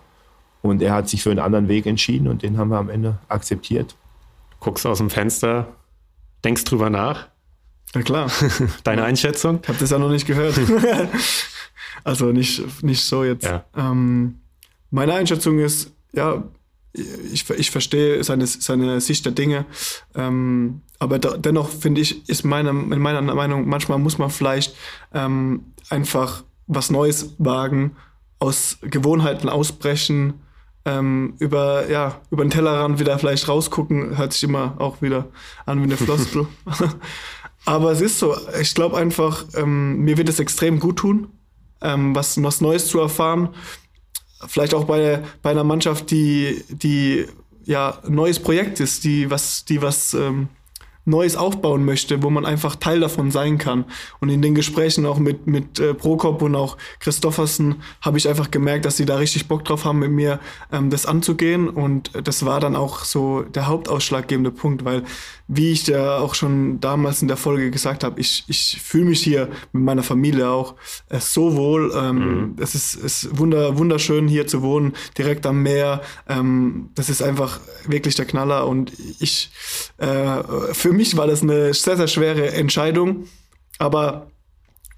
Und 0.62 0.81
er 0.83 0.94
hat 0.94 1.09
sich 1.09 1.22
für 1.22 1.31
einen 1.31 1.38
anderen 1.40 1.68
Weg 1.68 1.87
entschieden 1.87 2.29
und 2.29 2.42
den 2.42 2.57
haben 2.57 2.70
wir 2.70 2.79
am 2.79 2.88
Ende 2.88 3.18
akzeptiert. 3.29 3.94
Guckst 4.59 4.87
aus 4.87 4.98
dem 4.98 5.11
Fenster, 5.11 5.68
denkst 6.44 6.64
drüber 6.64 6.88
nach. 6.88 7.29
Na 7.94 8.02
klar. 8.02 8.31
Deine 8.85 9.05
Einschätzung? 9.05 9.61
Ich 9.62 9.68
habe 9.68 9.78
das 9.78 9.90
ja 9.90 9.98
noch 9.98 10.11
nicht 10.11 10.26
gehört. 10.26 10.59
Also 12.05 12.33
nicht, 12.33 12.83
nicht 12.83 13.05
so 13.05 13.22
jetzt. 13.22 13.44
Ja. 13.44 13.64
Ähm, 13.76 14.40
meine 14.90 15.14
Einschätzung 15.14 15.61
ist, 15.61 15.92
ja, 16.12 16.42
ich, 16.92 17.48
ich 17.48 17.70
verstehe 17.70 18.22
seine, 18.24 18.46
seine 18.46 19.00
Sicht 19.00 19.24
der 19.24 19.33
Dinge. 19.33 19.66
Ähm, 20.14 20.83
aber 20.98 21.18
da, 21.18 21.37
dennoch 21.37 21.68
finde 21.68 22.00
ich, 22.00 22.28
ist 22.28 22.44
meine, 22.44 22.70
in 22.70 22.98
meiner 22.98 23.22
Meinung, 23.22 23.68
manchmal 23.68 23.98
muss 23.98 24.18
man 24.18 24.31
vielleicht 24.31 24.74
ähm, 25.14 25.72
einfach 25.90 26.44
was 26.66 26.90
Neues 26.90 27.35
wagen, 27.38 27.96
aus 28.38 28.78
Gewohnheiten 28.83 29.48
ausbrechen, 29.48 30.35
ähm, 30.85 31.35
über, 31.38 31.88
ja, 31.88 32.20
über 32.31 32.44
den 32.44 32.50
Tellerrand 32.50 32.98
wieder 32.98 33.18
vielleicht 33.18 33.48
rausgucken, 33.48 34.16
hört 34.18 34.33
sich 34.33 34.42
immer 34.42 34.74
auch 34.78 35.00
wieder 35.00 35.26
an 35.64 35.78
wie 35.81 35.85
eine 35.85 35.96
Floskel. 35.96 36.46
Aber 37.64 37.92
es 37.92 38.01
ist 38.01 38.18
so, 38.18 38.37
ich 38.61 38.75
glaube 38.75 38.96
einfach, 38.96 39.44
ähm, 39.55 40.01
mir 40.01 40.16
wird 40.16 40.29
es 40.29 40.40
extrem 40.40 40.81
gut 40.81 40.96
tun, 40.96 41.29
ähm, 41.81 42.14
was, 42.14 42.42
was 42.42 42.61
Neues 42.61 42.87
zu 42.87 42.98
erfahren. 43.01 43.51
vielleicht 44.46 44.75
auch 44.75 44.85
bei, 44.85 45.22
bei 45.42 45.51
einer 45.51 45.64
Mannschaft, 45.64 46.11
die, 46.11 46.64
die 46.68 47.27
ja 47.64 47.98
neues 48.09 48.40
Projekt 48.40 48.81
ist, 48.81 49.05
die 49.05 49.31
was, 49.31 49.64
die 49.64 49.81
was 49.81 50.14
ähm, 50.14 50.48
Neues 51.05 51.37
aufbauen 51.37 51.85
möchte, 51.85 52.22
wo 52.22 52.31
man 52.31 52.46
einfach 52.46 52.77
Teil 52.77 53.01
davon 53.01 53.33
sein 53.33 53.59
kann. 53.59 53.85
Und 54.20 54.29
in 54.29 54.40
den 54.40 54.55
Gesprächen 54.55 55.05
auch 55.05 55.18
mit, 55.18 55.46
mit 55.48 55.81
äh, 55.81 55.94
Prokop 55.94 56.42
und 56.42 56.55
auch 56.55 56.77
Christoffersen 57.01 57.83
habe 58.01 58.18
ich 58.18 58.29
einfach 58.29 58.53
gemerkt, 58.53 58.85
dass 58.85 58.96
sie 58.96 59.05
da 59.05 59.16
richtig 59.16 59.48
Bock 59.48 59.64
drauf 59.64 59.85
haben, 59.85 59.98
mit 59.98 60.12
mir 60.12 60.38
ähm, 60.70 60.90
das 60.90 61.07
anzugehen. 61.07 61.68
Und 61.68 62.12
das 62.22 62.44
war 62.44 62.61
dann 62.61 62.77
auch 62.77 63.05
so 63.05 63.42
der 63.42 63.66
hauptausschlaggebende 63.66 64.53
Punkt, 64.53 64.85
weil, 64.85 65.03
wie 65.56 65.72
ich 65.72 65.86
ja 65.88 66.18
auch 66.18 66.34
schon 66.34 66.78
damals 66.78 67.22
in 67.22 67.28
der 67.28 67.36
Folge 67.36 67.70
gesagt 67.70 68.04
habe, 68.04 68.20
ich, 68.20 68.44
ich 68.46 68.80
fühle 68.80 69.06
mich 69.06 69.22
hier 69.22 69.48
mit 69.72 69.82
meiner 69.82 70.04
Familie 70.04 70.50
auch 70.50 70.76
äh, 71.08 71.18
so 71.18 71.56
wohl. 71.56 71.92
Ähm, 71.96 72.16
mhm. 72.16 72.56
Es 72.60 72.74
ist, 72.76 72.94
ist 72.94 73.36
wunder, 73.36 73.76
wunderschön 73.76 74.28
hier 74.28 74.46
zu 74.46 74.62
wohnen, 74.62 74.92
direkt 75.18 75.46
am 75.46 75.62
Meer. 75.62 76.02
Ähm, 76.28 76.90
das 76.94 77.08
ist 77.08 77.22
einfach 77.22 77.58
wirklich 77.86 78.14
der 78.14 78.26
Knaller. 78.26 78.68
Und 78.68 78.92
ich 79.18 79.50
äh, 79.98 80.42
für 80.72 80.92
für 80.92 80.98
mich 80.98 81.16
war 81.16 81.26
das 81.26 81.42
eine 81.42 81.72
sehr, 81.72 81.96
sehr 81.96 82.06
schwere 82.06 82.52
Entscheidung. 82.52 83.24
Aber 83.78 84.26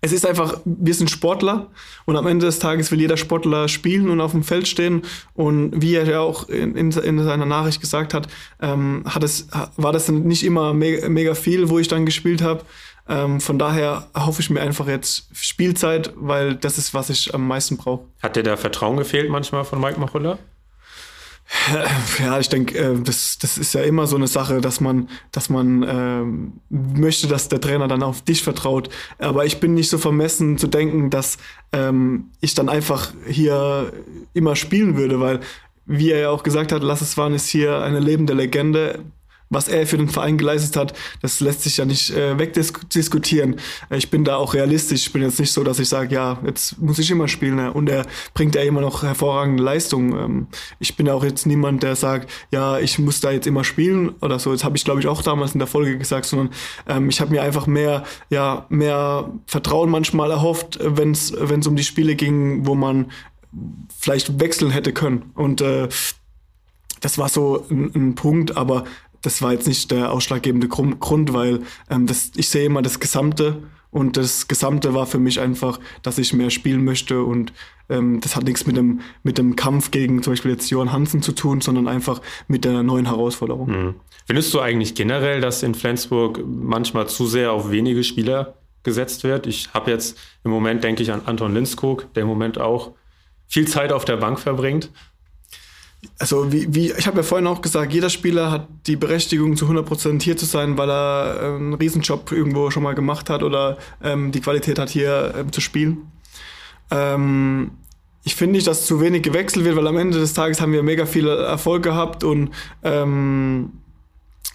es 0.04 0.12
ist 0.12 0.26
einfach, 0.26 0.60
wir 0.66 0.92
sind 0.92 1.10
Sportler 1.10 1.70
und 2.04 2.16
am 2.16 2.26
Ende 2.26 2.44
des 2.44 2.58
Tages 2.58 2.90
will 2.90 3.00
jeder 3.00 3.16
Sportler 3.16 3.68
spielen 3.68 4.10
und 4.10 4.20
auf 4.20 4.32
dem 4.32 4.42
Feld 4.42 4.68
stehen. 4.68 5.00
Und 5.32 5.80
wie 5.80 5.94
er 5.94 6.04
ja 6.04 6.20
auch 6.20 6.46
in, 6.50 6.76
in, 6.76 6.90
in 6.90 7.24
seiner 7.24 7.46
Nachricht 7.46 7.80
gesagt 7.80 8.12
hat, 8.12 8.28
ähm, 8.60 9.04
hat 9.06 9.24
es, 9.24 9.48
war 9.78 9.92
das 9.92 10.10
nicht 10.10 10.44
immer 10.44 10.74
mega, 10.74 11.08
mega 11.08 11.34
viel, 11.34 11.70
wo 11.70 11.78
ich 11.78 11.88
dann 11.88 12.04
gespielt 12.04 12.42
habe. 12.42 12.60
Ähm, 13.08 13.40
von 13.40 13.58
daher 13.58 14.06
hoffe 14.14 14.42
ich 14.42 14.50
mir 14.50 14.60
einfach 14.60 14.88
jetzt 14.88 15.28
Spielzeit, 15.32 16.12
weil 16.16 16.54
das 16.54 16.76
ist, 16.76 16.92
was 16.92 17.08
ich 17.08 17.32
am 17.32 17.48
meisten 17.48 17.78
brauche. 17.78 18.04
Hat 18.22 18.36
dir 18.36 18.42
da 18.42 18.58
Vertrauen 18.58 18.98
gefehlt 18.98 19.30
manchmal 19.30 19.64
von 19.64 19.80
Mike 19.80 19.98
Machulla? 19.98 20.38
Ja, 22.18 22.38
ich 22.38 22.48
denke, 22.48 22.78
äh, 22.78 23.00
das, 23.02 23.38
das 23.38 23.58
ist 23.58 23.74
ja 23.74 23.82
immer 23.82 24.06
so 24.06 24.16
eine 24.16 24.26
Sache, 24.26 24.60
dass 24.60 24.80
man, 24.80 25.08
dass 25.32 25.48
man 25.48 25.84
ähm, 25.88 26.52
möchte, 26.68 27.26
dass 27.26 27.48
der 27.48 27.60
Trainer 27.60 27.88
dann 27.88 28.02
auf 28.02 28.22
dich 28.22 28.42
vertraut. 28.42 28.88
Aber 29.18 29.44
ich 29.44 29.60
bin 29.60 29.74
nicht 29.74 29.90
so 29.90 29.98
vermessen 29.98 30.58
zu 30.58 30.66
denken, 30.66 31.10
dass 31.10 31.38
ähm, 31.72 32.30
ich 32.40 32.54
dann 32.54 32.68
einfach 32.68 33.12
hier 33.26 33.92
immer 34.32 34.56
spielen 34.56 34.96
würde, 34.96 35.20
weil, 35.20 35.40
wie 35.86 36.10
er 36.10 36.20
ja 36.20 36.30
auch 36.30 36.42
gesagt 36.42 36.72
hat, 36.72 36.82
Lass 36.82 37.00
es 37.00 37.16
waren 37.16 37.34
ist 37.34 37.48
hier 37.48 37.82
eine 37.82 38.00
lebende 38.00 38.32
Legende 38.32 39.00
was 39.54 39.68
er 39.68 39.86
für 39.86 39.96
den 39.96 40.08
Verein 40.08 40.36
geleistet 40.36 40.76
hat, 40.76 40.94
das 41.22 41.40
lässt 41.40 41.62
sich 41.62 41.76
ja 41.76 41.84
nicht 41.84 42.10
äh, 42.10 42.38
wegdiskutieren. 42.38 43.56
Ich 43.90 44.10
bin 44.10 44.24
da 44.24 44.36
auch 44.36 44.54
realistisch. 44.54 45.06
Ich 45.06 45.12
bin 45.12 45.22
jetzt 45.22 45.38
nicht 45.38 45.52
so, 45.52 45.64
dass 45.64 45.78
ich 45.78 45.88
sage, 45.88 46.14
ja, 46.14 46.38
jetzt 46.44 46.80
muss 46.80 46.98
ich 46.98 47.10
immer 47.10 47.28
spielen. 47.28 47.56
Ne? 47.56 47.72
Und 47.72 47.88
er 47.88 48.06
bringt 48.34 48.54
ja 48.54 48.62
immer 48.62 48.80
noch 48.80 49.02
hervorragende 49.02 49.62
Leistungen. 49.62 50.12
Ähm, 50.12 50.46
ich 50.78 50.96
bin 50.96 51.08
auch 51.08 51.24
jetzt 51.24 51.46
niemand, 51.46 51.82
der 51.82 51.96
sagt, 51.96 52.30
ja, 52.50 52.78
ich 52.78 52.98
muss 52.98 53.20
da 53.20 53.30
jetzt 53.30 53.46
immer 53.46 53.64
spielen 53.64 54.10
oder 54.20 54.38
so. 54.38 54.52
Das 54.52 54.64
habe 54.64 54.76
ich, 54.76 54.84
glaube 54.84 55.00
ich, 55.00 55.06
auch 55.06 55.22
damals 55.22 55.52
in 55.52 55.58
der 55.58 55.68
Folge 55.68 55.96
gesagt, 55.98 56.26
sondern 56.26 56.50
ähm, 56.86 57.08
ich 57.08 57.20
habe 57.20 57.30
mir 57.30 57.42
einfach 57.42 57.66
mehr, 57.66 58.04
ja, 58.30 58.66
mehr 58.68 59.30
Vertrauen 59.46 59.90
manchmal 59.90 60.30
erhofft, 60.30 60.78
wenn 60.82 61.12
es 61.12 61.32
um 61.66 61.76
die 61.76 61.84
Spiele 61.84 62.14
ging, 62.16 62.66
wo 62.66 62.74
man 62.74 63.06
vielleicht 63.98 64.40
wechseln 64.40 64.70
hätte 64.70 64.92
können. 64.92 65.30
Und 65.34 65.60
äh, 65.60 65.88
das 67.00 67.18
war 67.18 67.28
so 67.28 67.66
ein, 67.70 67.90
ein 67.94 68.14
Punkt, 68.14 68.56
aber 68.56 68.84
das 69.24 69.40
war 69.40 69.52
jetzt 69.52 69.66
nicht 69.66 69.90
der 69.90 70.12
ausschlaggebende 70.12 70.68
Grund, 70.68 71.32
weil 71.32 71.60
ähm, 71.90 72.06
das, 72.06 72.32
ich 72.36 72.48
sehe 72.48 72.66
immer 72.66 72.82
das 72.82 73.00
Gesamte 73.00 73.62
und 73.90 74.16
das 74.16 74.48
Gesamte 74.48 74.92
war 74.92 75.06
für 75.06 75.18
mich 75.18 75.40
einfach, 75.40 75.80
dass 76.02 76.18
ich 76.18 76.32
mehr 76.32 76.50
spielen 76.50 76.84
möchte 76.84 77.22
und 77.22 77.52
ähm, 77.88 78.20
das 78.20 78.36
hat 78.36 78.44
nichts 78.44 78.66
mit 78.66 78.76
dem, 78.76 79.00
mit 79.22 79.38
dem 79.38 79.56
Kampf 79.56 79.90
gegen 79.90 80.22
zum 80.22 80.32
Beispiel 80.32 80.50
jetzt 80.50 80.68
Johann 80.70 80.92
Hansen 80.92 81.22
zu 81.22 81.32
tun, 81.32 81.60
sondern 81.62 81.88
einfach 81.88 82.20
mit 82.48 82.64
der 82.64 82.82
neuen 82.82 83.06
Herausforderung. 83.06 83.68
Mhm. 83.68 83.94
Findest 84.26 84.52
du 84.52 84.60
eigentlich 84.60 84.94
generell, 84.94 85.40
dass 85.40 85.62
in 85.62 85.74
Flensburg 85.74 86.40
manchmal 86.46 87.08
zu 87.08 87.26
sehr 87.26 87.52
auf 87.52 87.70
wenige 87.70 88.04
Spieler 88.04 88.54
gesetzt 88.82 89.24
wird? 89.24 89.46
Ich 89.46 89.72
habe 89.72 89.90
jetzt 89.90 90.18
im 90.44 90.50
Moment, 90.50 90.84
denke 90.84 91.02
ich 91.02 91.12
an 91.12 91.22
Anton 91.24 91.54
Linskog, 91.54 92.12
der 92.14 92.22
im 92.22 92.28
Moment 92.28 92.58
auch 92.58 92.92
viel 93.46 93.68
Zeit 93.68 93.92
auf 93.92 94.04
der 94.04 94.16
Bank 94.16 94.38
verbringt 94.40 94.90
also 96.18 96.52
wie, 96.52 96.74
wie 96.74 96.92
ich 96.92 97.06
habe 97.06 97.18
ja 97.18 97.22
vorhin 97.22 97.46
auch 97.46 97.62
gesagt, 97.62 97.92
jeder 97.92 98.10
Spieler 98.10 98.50
hat 98.50 98.68
die 98.86 98.96
Berechtigung 98.96 99.56
zu 99.56 99.66
100% 99.66 100.22
hier 100.22 100.36
zu 100.36 100.46
sein, 100.46 100.76
weil 100.78 100.90
er 100.90 101.36
äh, 101.40 101.56
einen 101.56 101.74
Riesenjob 101.74 102.32
irgendwo 102.32 102.70
schon 102.70 102.82
mal 102.82 102.94
gemacht 102.94 103.30
hat 103.30 103.42
oder 103.42 103.78
ähm, 104.02 104.32
die 104.32 104.40
Qualität 104.40 104.78
hat, 104.78 104.90
hier 104.90 105.34
ähm, 105.36 105.52
zu 105.52 105.60
spielen. 105.60 106.10
Ähm, 106.90 107.72
ich 108.24 108.34
finde 108.34 108.52
nicht, 108.52 108.66
dass 108.66 108.86
zu 108.86 109.00
wenig 109.00 109.22
gewechselt 109.22 109.64
wird, 109.64 109.76
weil 109.76 109.86
am 109.86 109.98
Ende 109.98 110.18
des 110.18 110.32
Tages 110.32 110.60
haben 110.60 110.72
wir 110.72 110.82
mega 110.82 111.04
viel 111.04 111.28
Erfolg 111.28 111.82
gehabt 111.82 112.24
und 112.24 112.50
ähm, 112.82 113.72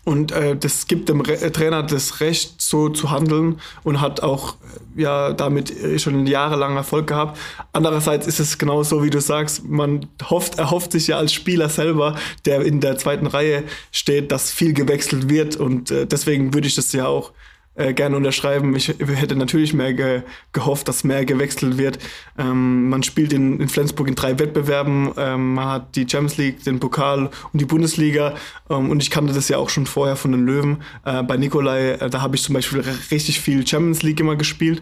und 0.10 0.32
äh, 0.32 0.56
das 0.56 0.88
gibt 0.88 1.08
dem 1.08 1.22
Re 1.22 1.40
äh, 1.40 1.52
Trainer 1.52 1.84
das 1.84 2.20
Recht, 2.20 2.60
so 2.60 2.90
zu 2.90 3.12
handeln 3.12 3.62
und 3.84 4.02
hat 4.02 4.24
auch 4.24 4.56
äh, 4.96 5.02
ja 5.04 5.34
damit 5.34 5.70
äh, 5.70 6.00
schon 6.00 6.26
jahrelang 6.26 6.76
Erfolg 6.76 7.06
gehabt. 7.06 7.38
Andererseits 7.74 8.26
ist 8.26 8.40
es 8.40 8.58
genauso, 8.58 9.04
wie 9.04 9.12
du 9.12 9.22
sagst, 9.22 9.70
man 9.70 10.08
hofft, 10.28 10.58
erhofft 10.58 10.94
sich 10.94 11.06
ja 11.06 11.20
als 11.20 11.32
Spieler 11.32 11.70
selber, 11.70 12.16
der 12.46 12.62
in 12.62 12.82
der 12.82 12.98
zweiten 12.98 13.28
Reihe 13.28 13.66
steht, 13.92 14.32
dass 14.32 14.52
viel 14.52 14.74
gewechselt 14.74 15.30
wird 15.30 15.58
und 15.58 15.92
äh, 15.92 16.08
deswegen 16.08 16.56
würde 16.56 16.68
ich 16.68 16.74
das 16.74 16.92
ja 16.92 17.06
auch 17.06 17.32
äh, 17.80 17.94
gerne 17.94 18.18
unterschreiben. 18.18 18.76
Ich 18.76 18.90
hätte 18.90 19.36
natürlich 19.36 19.74
mehr 19.74 19.94
ge 19.94 20.22
gehofft, 20.52 20.88
dass 20.88 21.04
mehr 21.04 21.24
gewechselt 21.26 21.78
wird. 21.78 21.98
Ähm, 22.38 22.90
man 22.90 23.04
spielt 23.04 23.32
in, 23.32 23.60
in, 23.60 23.70
Flensburg 23.70 24.08
in 24.10 24.16
drei 24.16 24.38
Wettbewerben. 24.38 25.12
Ähm, 25.18 25.54
man 25.54 25.66
hat 25.66 25.96
die 25.96 26.02
Champions 26.02 26.38
League, 26.38 26.64
den 26.64 26.80
Pokal 26.80 27.30
und 27.54 27.62
die 27.62 27.66
Bundesliga. 27.66 28.36
Ähm, 28.70 28.90
und 28.90 29.02
ich 29.02 29.10
kannte 29.10 29.34
das 29.34 29.48
ja 29.48 29.58
auch 29.58 29.70
schon 29.70 29.86
vorher 29.86 30.18
von 30.18 30.32
den 30.34 30.46
Löwen. 30.46 30.84
Äh, 31.06 31.24
bei 31.24 31.38
Nikolai, 31.38 31.92
äh, 31.92 32.10
da 32.10 32.22
habe 32.22 32.36
ich 32.36 32.44
zum 32.44 32.54
Beispiel 32.54 32.84
richtig 33.12 33.40
viel 33.40 33.66
Champions 33.66 34.04
League 34.04 34.20
immer 34.20 34.36
gespielt. 34.36 34.82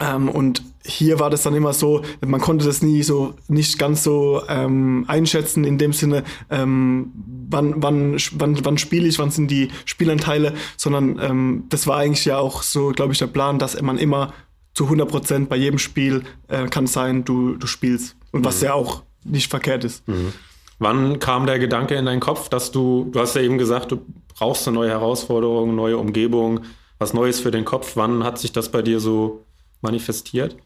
Ähm, 0.00 0.28
und 0.28 0.62
hier 0.84 1.20
war 1.20 1.30
das 1.30 1.42
dann 1.42 1.54
immer 1.54 1.72
so, 1.72 2.02
man 2.24 2.40
konnte 2.40 2.64
das 2.64 2.82
nie 2.82 3.02
so 3.02 3.34
nicht 3.48 3.78
ganz 3.78 4.02
so 4.02 4.42
ähm, 4.48 5.04
einschätzen 5.06 5.64
in 5.64 5.78
dem 5.78 5.92
Sinne, 5.92 6.24
ähm, 6.50 7.12
wann, 7.48 7.82
wann, 7.82 8.16
wann, 8.32 8.64
wann 8.64 8.78
spiele 8.78 9.06
ich, 9.06 9.18
wann 9.18 9.30
sind 9.30 9.50
die 9.50 9.68
Spielanteile, 9.84 10.54
sondern 10.76 11.18
ähm, 11.20 11.64
das 11.68 11.86
war 11.86 11.98
eigentlich 11.98 12.24
ja 12.24 12.38
auch 12.38 12.62
so, 12.62 12.90
glaube 12.90 13.12
ich, 13.12 13.18
der 13.18 13.26
Plan, 13.26 13.58
dass 13.58 13.80
man 13.80 13.98
immer 13.98 14.32
zu 14.74 14.84
100 14.84 15.08
Prozent 15.08 15.48
bei 15.48 15.56
jedem 15.56 15.78
Spiel 15.78 16.22
äh, 16.48 16.66
kann 16.66 16.86
sein, 16.86 17.24
du, 17.24 17.56
du 17.56 17.66
spielst. 17.66 18.16
Und 18.32 18.40
mhm. 18.40 18.44
was 18.46 18.60
ja 18.62 18.72
auch 18.72 19.02
nicht 19.24 19.50
verkehrt 19.50 19.84
ist. 19.84 20.06
Mhm. 20.08 20.32
Wann 20.78 21.18
kam 21.20 21.46
der 21.46 21.58
Gedanke 21.58 21.94
in 21.94 22.06
deinen 22.06 22.20
Kopf, 22.20 22.48
dass 22.48 22.72
du, 22.72 23.08
du 23.12 23.20
hast 23.20 23.36
ja 23.36 23.42
eben 23.42 23.58
gesagt, 23.58 23.92
du 23.92 24.04
brauchst 24.34 24.66
eine 24.66 24.74
neue 24.74 24.90
Herausforderung, 24.90 25.76
neue 25.76 25.98
Umgebung, 25.98 26.60
was 26.98 27.14
Neues 27.14 27.38
für 27.40 27.50
den 27.50 27.64
Kopf. 27.64 27.92
Wann 27.94 28.24
hat 28.24 28.38
sich 28.38 28.52
das 28.52 28.70
bei 28.70 28.82
dir 28.82 28.98
so 28.98 29.44
manifestiert? 29.82 30.56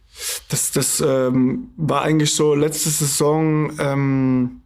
Das, 0.49 0.73
das 0.73 1.01
ähm, 1.01 1.71
war 1.77 2.03
eigentlich 2.03 2.35
so 2.35 2.55
letzte 2.55 2.91
Saison, 2.91 3.73
ähm, 3.79 4.63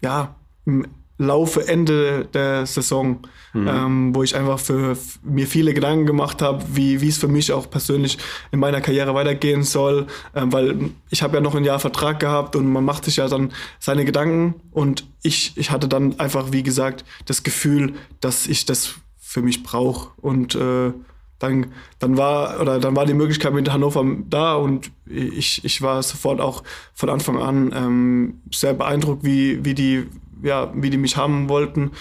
ja, 0.00 0.34
im 0.64 0.86
Laufe, 1.18 1.66
Ende 1.66 2.26
der 2.32 2.64
Saison, 2.64 3.20
mhm. 3.52 3.68
ähm, 3.68 4.14
wo 4.14 4.22
ich 4.22 4.36
einfach 4.36 4.60
für, 4.60 4.94
für, 4.94 5.18
mir 5.24 5.48
viele 5.48 5.74
Gedanken 5.74 6.06
gemacht 6.06 6.40
habe, 6.42 6.64
wie, 6.72 7.00
wie 7.00 7.08
es 7.08 7.18
für 7.18 7.26
mich 7.26 7.52
auch 7.52 7.68
persönlich 7.68 8.18
in 8.52 8.60
meiner 8.60 8.80
Karriere 8.80 9.14
weitergehen 9.14 9.64
soll, 9.64 10.06
ähm, 10.36 10.52
weil 10.52 10.90
ich 11.10 11.22
habe 11.22 11.36
ja 11.36 11.40
noch 11.40 11.56
ein 11.56 11.64
Jahr 11.64 11.80
Vertrag 11.80 12.20
gehabt 12.20 12.54
und 12.54 12.70
man 12.72 12.84
macht 12.84 13.04
sich 13.04 13.16
ja 13.16 13.26
dann 13.26 13.52
seine 13.80 14.04
Gedanken 14.04 14.54
und 14.70 15.06
ich, 15.22 15.56
ich 15.56 15.72
hatte 15.72 15.88
dann 15.88 16.20
einfach, 16.20 16.52
wie 16.52 16.62
gesagt, 16.62 17.04
das 17.26 17.42
Gefühl, 17.42 17.94
dass 18.20 18.46
ich 18.46 18.64
das 18.64 18.94
für 19.18 19.42
mich 19.42 19.64
brauche 19.64 20.10
und 20.20 20.54
äh, 20.54 20.92
dann, 21.38 21.72
dann 21.98 22.16
war 22.16 22.60
oder 22.60 22.80
dann 22.80 22.96
war 22.96 23.06
die 23.06 23.14
Möglichkeit 23.14 23.52
mit 23.52 23.72
Hannover 23.72 24.04
da 24.28 24.54
und 24.54 24.90
ich, 25.06 25.64
ich 25.64 25.82
war 25.82 26.02
sofort 26.02 26.40
auch 26.40 26.62
von 26.94 27.10
Anfang 27.10 27.38
an 27.38 27.72
ähm, 27.74 28.40
sehr 28.52 28.74
beeindruckt, 28.74 29.24
wie, 29.24 29.64
wie 29.64 29.74
die 29.74 30.06
ja 30.42 30.70
wie 30.74 30.90
die 30.90 30.98
mich 30.98 31.16
haben 31.16 31.48
wollten 31.48 31.92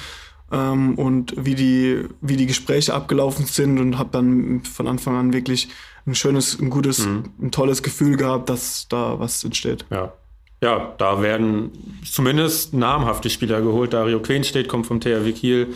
ähm, 0.52 0.96
und 0.96 1.34
wie 1.38 1.56
die 1.56 2.06
wie 2.22 2.36
die 2.36 2.48
Gespräche 2.48 2.94
abgelaufen 2.94 3.46
sind 3.46 3.80
und 3.80 3.98
habe 3.98 4.10
dann 4.12 4.64
von 4.64 4.88
Anfang 4.88 5.16
an 5.16 5.34
wirklich 5.34 5.70
ein 6.08 6.16
schönes, 6.16 6.60
ein 6.60 6.70
gutes, 6.70 7.06
mhm. 7.06 7.26
ein 7.42 7.52
tolles 7.52 7.84
Gefühl 7.84 8.16
gehabt, 8.16 8.50
dass 8.50 8.88
da 8.88 9.20
was 9.20 9.44
entsteht. 9.44 9.86
Ja. 9.90 10.14
Ja, 10.62 10.96
da 10.98 11.22
werden 11.22 11.72
zumindest 12.04 12.74
namhafte 12.74 13.30
Spieler 13.30 13.62
geholt. 13.62 13.94
Dario 13.94 14.20
Quenstedt 14.20 14.68
kommt 14.68 14.88
vom 14.88 15.00
THW 15.00 15.32
Kiel. 15.32 15.68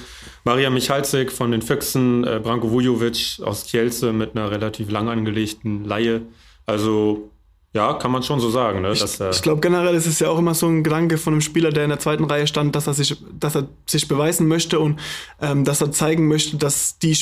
Maria 0.44 0.72
Michalczyk 0.72 1.32
von 1.32 1.52
den 1.52 1.62
Füchsen, 1.62 2.24
äh, 2.24 2.40
Branko 2.42 2.72
Vujovic 2.72 3.40
aus 3.44 3.66
Kielce 3.66 4.12
mit 4.12 4.36
einer 4.36 4.50
relativ 4.50 4.90
lang 4.90 5.08
angelegten 5.08 5.86
Laie. 5.86 6.24
Also 6.66 7.30
ja, 7.74 7.94
kann 7.94 8.12
man 8.12 8.22
schon 8.22 8.42
so 8.42 8.50
sagen. 8.50 8.82
Ne? 8.82 8.92
Ich, 8.92 9.02
ich 9.04 9.42
glaube 9.42 9.62
generell 9.62 9.96
ist 9.96 10.06
es 10.06 10.20
ja 10.20 10.30
auch 10.30 10.40
immer 10.40 10.54
so 10.54 10.68
ein 10.68 10.84
Gedanke 10.84 11.18
von 11.18 11.34
einem 11.34 11.42
Spieler, 11.42 11.70
der 11.70 11.86
in 11.86 11.90
der 11.90 12.00
zweiten 12.00 12.26
Reihe 12.26 12.46
stand, 12.46 12.76
dass 12.76 12.88
er 12.88 12.94
sich, 12.94 13.16
dass 13.40 13.56
er 13.56 13.70
sich 13.86 14.10
beweisen 14.10 14.48
möchte 14.48 14.80
und 14.80 15.00
ähm, 15.42 15.64
dass 15.64 15.80
er 15.80 15.92
zeigen 15.92 16.28
möchte, 16.28 16.58
dass 16.58 16.98
die 17.00 17.16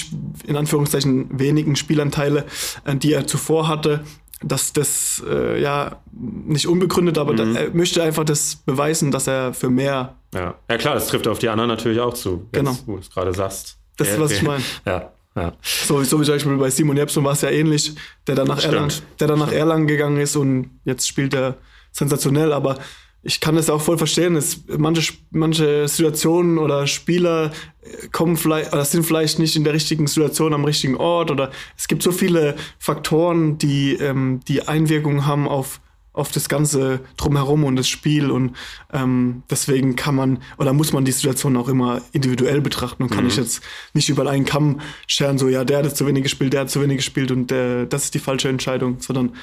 in 0.48 0.56
Anführungszeichen 0.56 1.38
wenigen 1.38 1.76
Spielanteile, 1.76 2.46
äh, 2.86 2.96
die 2.96 3.14
er 3.14 3.28
zuvor 3.28 3.68
hatte, 3.68 4.04
dass 4.42 4.74
das 4.74 5.24
äh, 5.28 5.62
ja 5.62 5.98
nicht 6.12 6.68
unbegründet, 6.68 7.18
aber 7.18 7.34
mhm. 7.34 7.54
da, 7.54 7.60
er 7.62 7.70
möchte 7.72 8.02
einfach 8.02 8.24
das 8.24 8.56
beweisen, 8.56 9.12
dass 9.12 9.28
er 9.28 9.54
für 9.54 9.70
mehr. 9.70 10.16
Ja. 10.34 10.56
ja, 10.70 10.78
klar, 10.78 10.96
das 10.96 11.08
trifft 11.08 11.28
auf 11.28 11.40
die 11.40 11.50
anderen 11.50 11.70
natürlich 11.70 12.00
auch 12.00 12.14
zu, 12.14 12.48
jetzt, 12.52 12.54
genau. 12.54 12.78
wo 12.86 12.94
du 12.94 13.00
es 13.00 13.10
gerade 13.10 13.34
sagst. 13.34 13.78
Das 13.98 14.10
ist, 14.10 14.20
was 14.20 14.32
ich 14.32 14.42
meine. 14.44 14.64
Ja. 14.86 15.12
Ja. 15.36 15.54
So, 15.62 16.04
so 16.04 16.20
wie 16.20 16.26
zum 16.26 16.34
Beispiel 16.34 16.58
bei 16.58 16.70
Simon 16.70 16.98
Jepson 16.98 17.24
war 17.24 17.34
es 17.34 17.42
ja 17.42 17.50
ähnlich, 17.50 17.94
der 18.28 18.36
dann 18.36 18.48
nach, 18.48 18.64
Erlangen, 18.64 18.92
der 19.20 19.28
dann 19.28 19.40
nach 19.40 19.52
Erlangen 19.52 19.88
gegangen 19.88 20.18
ist 20.18 20.36
und 20.36 20.80
jetzt 20.86 21.08
spielt 21.08 21.34
er 21.34 21.56
sensationell, 21.92 22.52
aber 22.52 22.78
ich 23.22 23.40
kann 23.40 23.58
es 23.58 23.70
auch 23.70 23.82
voll 23.82 23.98
verstehen. 23.98 24.36
Es, 24.36 24.64
manche, 24.78 25.14
manche 25.32 25.88
Situationen 25.88 26.58
oder 26.58 26.88
Spieler 26.88 27.52
äh, 27.82 28.08
kommen 28.10 28.38
vielleicht 28.38 28.74
oder 28.74 28.86
sind 28.86 29.06
vielleicht 29.06 29.40
nicht 29.40 29.56
in 29.56 29.64
der 29.64 29.74
richtigen 29.74 30.08
Situation 30.08 30.54
am 30.54 30.66
richtigen 30.66 30.96
Ort 30.96 31.32
oder 31.32 31.52
es 31.78 31.88
gibt 31.88 32.02
so 32.02 32.12
viele 32.12 32.56
Faktoren, 32.78 33.58
die 33.58 33.94
ähm, 33.96 34.40
die 34.48 34.68
Einwirkung 34.68 35.26
haben 35.26 35.48
auf 35.48 35.82
auf 36.12 36.32
das 36.32 36.50
ganze 36.50 37.02
drumherum 37.18 37.64
und 37.64 37.76
das 37.76 37.88
Spiel 37.88 38.32
und 38.32 38.56
ähm, 38.92 39.44
deswegen 39.50 39.96
kann 39.96 40.16
man 40.16 40.40
oder 40.58 40.74
muss 40.74 40.92
man 40.92 41.06
die 41.06 41.12
Situation 41.12 41.56
auch 41.56 41.70
immer 41.70 42.02
individuell 42.12 42.62
betrachten 42.62 43.04
und 43.04 43.10
kann 43.10 43.24
mhm. 43.24 43.30
ich 43.30 43.38
jetzt 43.38 43.62
nicht 43.94 44.10
über 44.10 44.30
einen 44.30 44.44
Kamm 44.44 44.82
scheren, 45.08 45.38
so 45.38 45.48
ja, 45.48 45.64
der 45.64 45.84
hat 45.84 45.96
zu 45.96 46.08
wenig 46.08 46.24
gespielt, 46.24 46.54
der 46.54 46.62
hat 46.62 46.70
zu 46.70 46.82
wenig 46.82 46.98
gespielt 46.98 47.32
und 47.32 47.52
der, 47.52 47.86
das 47.86 48.06
ist 48.06 48.16
die 48.16 48.20
falsche 48.20 48.50
Entscheidung, 48.50 49.00
sondern 49.00 49.34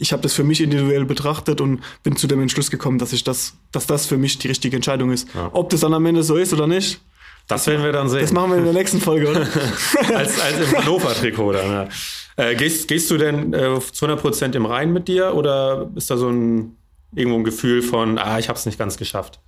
ich 0.00 0.12
habe 0.12 0.22
das 0.22 0.32
für 0.32 0.44
mich 0.44 0.60
individuell 0.60 1.04
betrachtet 1.04 1.60
und 1.60 1.80
bin 2.02 2.16
zu 2.16 2.26
dem 2.26 2.40
Entschluss 2.40 2.70
gekommen, 2.70 2.98
dass 2.98 3.12
ich 3.12 3.22
das, 3.22 3.54
dass 3.70 3.86
das 3.86 4.06
für 4.06 4.16
mich 4.16 4.38
die 4.38 4.48
richtige 4.48 4.74
Entscheidung 4.74 5.12
ist. 5.12 5.28
Ja. 5.34 5.50
Ob 5.52 5.70
das 5.70 5.80
dann 5.80 5.94
am 5.94 6.04
Ende 6.06 6.22
so 6.22 6.36
ist 6.36 6.52
oder 6.52 6.66
nicht. 6.66 7.00
Das 7.46 7.66
werden 7.66 7.82
wir 7.82 7.92
dann 7.92 8.08
sehen. 8.08 8.20
Das 8.20 8.32
machen 8.32 8.52
wir 8.52 8.58
in 8.58 8.64
der 8.64 8.72
nächsten 8.72 9.00
Folge, 9.00 9.28
oder? 9.28 9.40
als, 10.14 10.40
als 10.40 10.70
im 10.70 10.78
Hannover-Trikot 10.78 11.52
dann. 11.52 11.88
Äh, 12.36 12.54
gehst, 12.54 12.88
gehst 12.88 13.10
du 13.10 13.18
denn 13.18 13.52
äh, 13.52 13.78
zu 13.92 14.06
100% 14.06 14.54
im 14.54 14.66
Rein 14.66 14.92
mit 14.92 15.08
dir 15.08 15.34
oder 15.34 15.90
ist 15.96 16.10
da 16.10 16.16
so 16.16 16.28
ein 16.28 16.76
irgendwo 17.14 17.38
ein 17.38 17.44
Gefühl 17.44 17.82
von, 17.82 18.18
ah, 18.18 18.38
ich 18.38 18.48
habe 18.48 18.58
es 18.58 18.66
nicht 18.66 18.78
ganz 18.78 18.96
geschafft? 18.96 19.40